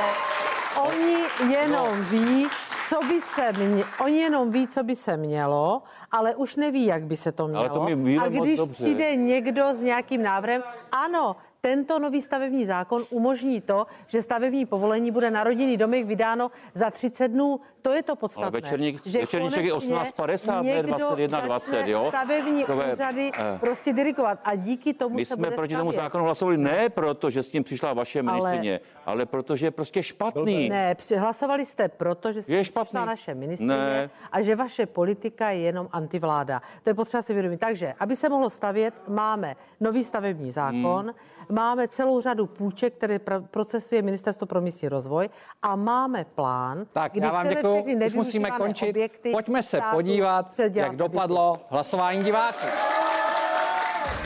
Oni 0.82 1.16
jenom 1.52 1.98
no. 1.98 2.04
ví, 2.10 2.46
co 2.90 3.00
by 3.08 3.20
se 3.20 3.52
mě, 3.52 3.84
oni 4.04 4.18
jenom 4.18 4.50
ví, 4.50 4.66
co 4.66 4.82
by 4.82 4.94
se 4.94 5.16
mělo, 5.16 5.82
ale 6.10 6.34
už 6.34 6.56
neví, 6.56 6.86
jak 6.86 7.04
by 7.04 7.16
se 7.16 7.32
to 7.32 7.48
mělo. 7.48 7.60
Ale 7.60 7.68
to 7.90 7.96
my 7.96 8.18
a 8.18 8.28
když 8.28 8.58
dobře. 8.58 8.74
přijde 8.74 9.16
někdo 9.16 9.74
s 9.74 9.80
nějakým 9.80 10.22
návrhem, 10.22 10.62
ano, 10.92 11.36
tento 11.60 11.98
nový 11.98 12.22
stavební 12.22 12.64
zákon 12.64 13.04
umožní 13.10 13.60
to, 13.60 13.86
že 14.06 14.22
stavební 14.22 14.66
povolení 14.66 15.10
bude 15.10 15.30
na 15.30 15.44
rodinný 15.44 15.76
domek 15.76 16.06
vydáno 16.06 16.50
za 16.74 16.90
30 16.90 17.28
dnů. 17.28 17.60
To 17.82 17.92
je 17.92 18.02
to 18.02 18.16
podstatné. 18.16 18.44
Ale 18.44 18.60
večerník, 18.60 19.06
že 19.06 19.20
večerníček 19.20 19.64
je 19.64 19.72
18.50, 19.72 20.62
ne 20.62 20.82
21.20, 20.82 21.86
jo? 21.86 22.06
stavební 22.08 22.60
Takové, 22.60 22.92
úřady 22.92 23.30
eh. 23.34 23.58
prostě 23.58 23.92
dirigovat 23.92 24.38
a 24.44 24.54
díky 24.54 24.94
tomu 24.94 25.16
My 25.16 25.24
se 25.24 25.34
jsme 25.34 25.50
proti 25.50 25.74
stavět. 25.74 25.78
tomu 25.78 25.92
zákonu 25.92 26.24
hlasovali 26.24 26.56
ne 26.56 26.88
proto, 26.88 27.30
že 27.30 27.42
s 27.42 27.48
tím 27.48 27.64
přišla 27.64 27.92
vaše 27.92 28.22
ministrině, 28.22 28.80
ale, 29.04 29.14
ale 29.14 29.26
protože 29.26 29.66
je 29.66 29.70
prostě 29.70 30.02
špatný. 30.02 30.68
Ne, 30.68 30.96
hlasovali 31.16 31.64
jste 31.64 31.88
proto, 31.88 32.32
že 32.32 32.40
je 32.48 32.64
špatný. 32.64 32.84
přišla 32.84 33.04
naše 33.04 33.34
ministrině 33.34 33.74
ne. 33.74 34.10
a 34.32 34.42
že 34.42 34.56
vaše 34.56 34.86
politika 34.86 35.50
je 35.50 35.60
jenom 35.60 35.88
antivláda. 35.92 36.62
To 36.84 36.90
je 36.90 36.94
potřeba 36.94 37.22
si 37.22 37.34
vědomit. 37.34 37.60
Takže, 37.60 37.94
aby 37.98 38.16
se 38.16 38.28
mohlo 38.28 38.50
stavět, 38.50 38.94
máme 39.08 39.56
nový 39.80 40.04
stavební 40.04 40.50
zákon, 40.50 41.04
hmm 41.06 41.14
máme 41.50 41.88
celou 41.88 42.20
řadu 42.20 42.46
půjček, 42.46 42.94
které 42.94 43.16
pr- 43.16 43.46
procesuje 43.50 44.02
Ministerstvo 44.02 44.46
pro 44.46 44.60
místní 44.60 44.88
rozvoj 44.88 45.28
a 45.62 45.76
máme 45.76 46.24
plán, 46.24 46.86
tak, 46.92 47.12
kdy 47.12 47.20
já 47.26 47.32
vám 47.32 47.48
děkuji, 47.48 47.96
už 48.06 48.14
musíme 48.14 48.50
končit. 48.50 48.88
Objekty 48.90 49.30
Pojďme 49.32 49.62
se 49.62 49.80
podívat, 49.90 50.58
jak 50.74 50.96
dopadlo 50.96 51.52
byty. 51.52 51.64
hlasování 51.70 52.24
diváků. 52.24 52.66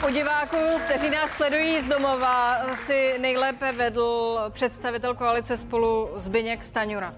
U 0.08 0.10
diváků, 0.10 0.56
kteří 0.84 1.10
nás 1.10 1.30
sledují 1.30 1.80
z 1.80 1.86
domova, 1.86 2.56
si 2.86 3.18
nejlépe 3.18 3.72
vedl 3.72 4.38
představitel 4.50 5.14
koalice 5.14 5.56
spolu 5.56 6.08
Zbyněk 6.16 6.64
Staňura. 6.64 7.14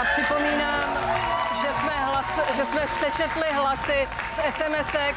A 0.00 0.04
připomínám, 0.12 0.98
že 1.62 1.68
jsme, 1.80 1.92
hlas, 2.04 2.26
že 2.56 2.64
jsme 2.64 2.86
sečetli 3.00 3.46
hlasy 3.52 4.08
z 4.34 4.54
SMSek 4.54 5.14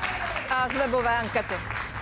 a 0.49 0.67
z 0.69 0.73
webové 0.73 1.09
ankety. 1.17 1.55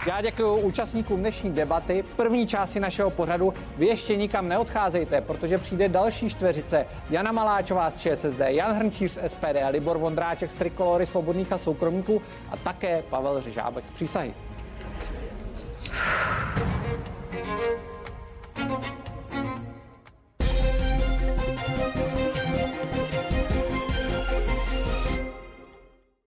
Já 0.05 0.21
děkuji 0.21 0.61
účastníkům 0.61 1.19
dnešní 1.19 1.51
debaty, 1.51 2.03
první 2.15 2.47
části 2.47 2.79
našeho 2.79 3.09
pořadu. 3.09 3.53
Vy 3.77 3.85
ještě 3.85 4.15
nikam 4.15 4.47
neodcházejte, 4.47 5.21
protože 5.21 5.57
přijde 5.57 5.89
další 5.89 6.29
čtveřice. 6.29 6.85
Jana 7.09 7.31
Maláčová 7.31 7.89
z 7.89 7.97
ČSSD, 7.97 8.39
Jan 8.39 8.75
Hrnčíř 8.75 9.11
z 9.11 9.29
SPD, 9.29 9.57
Libor 9.69 9.97
Vondráček 9.97 10.51
z 10.51 10.53
Trikolory 10.53 11.05
svobodných 11.05 11.51
a 11.51 11.57
soukromníků 11.57 12.21
a 12.51 12.57
také 12.57 13.03
Pavel 13.09 13.41
Řežábek 13.41 13.85
z 13.85 13.89
Přísahy. 13.89 14.33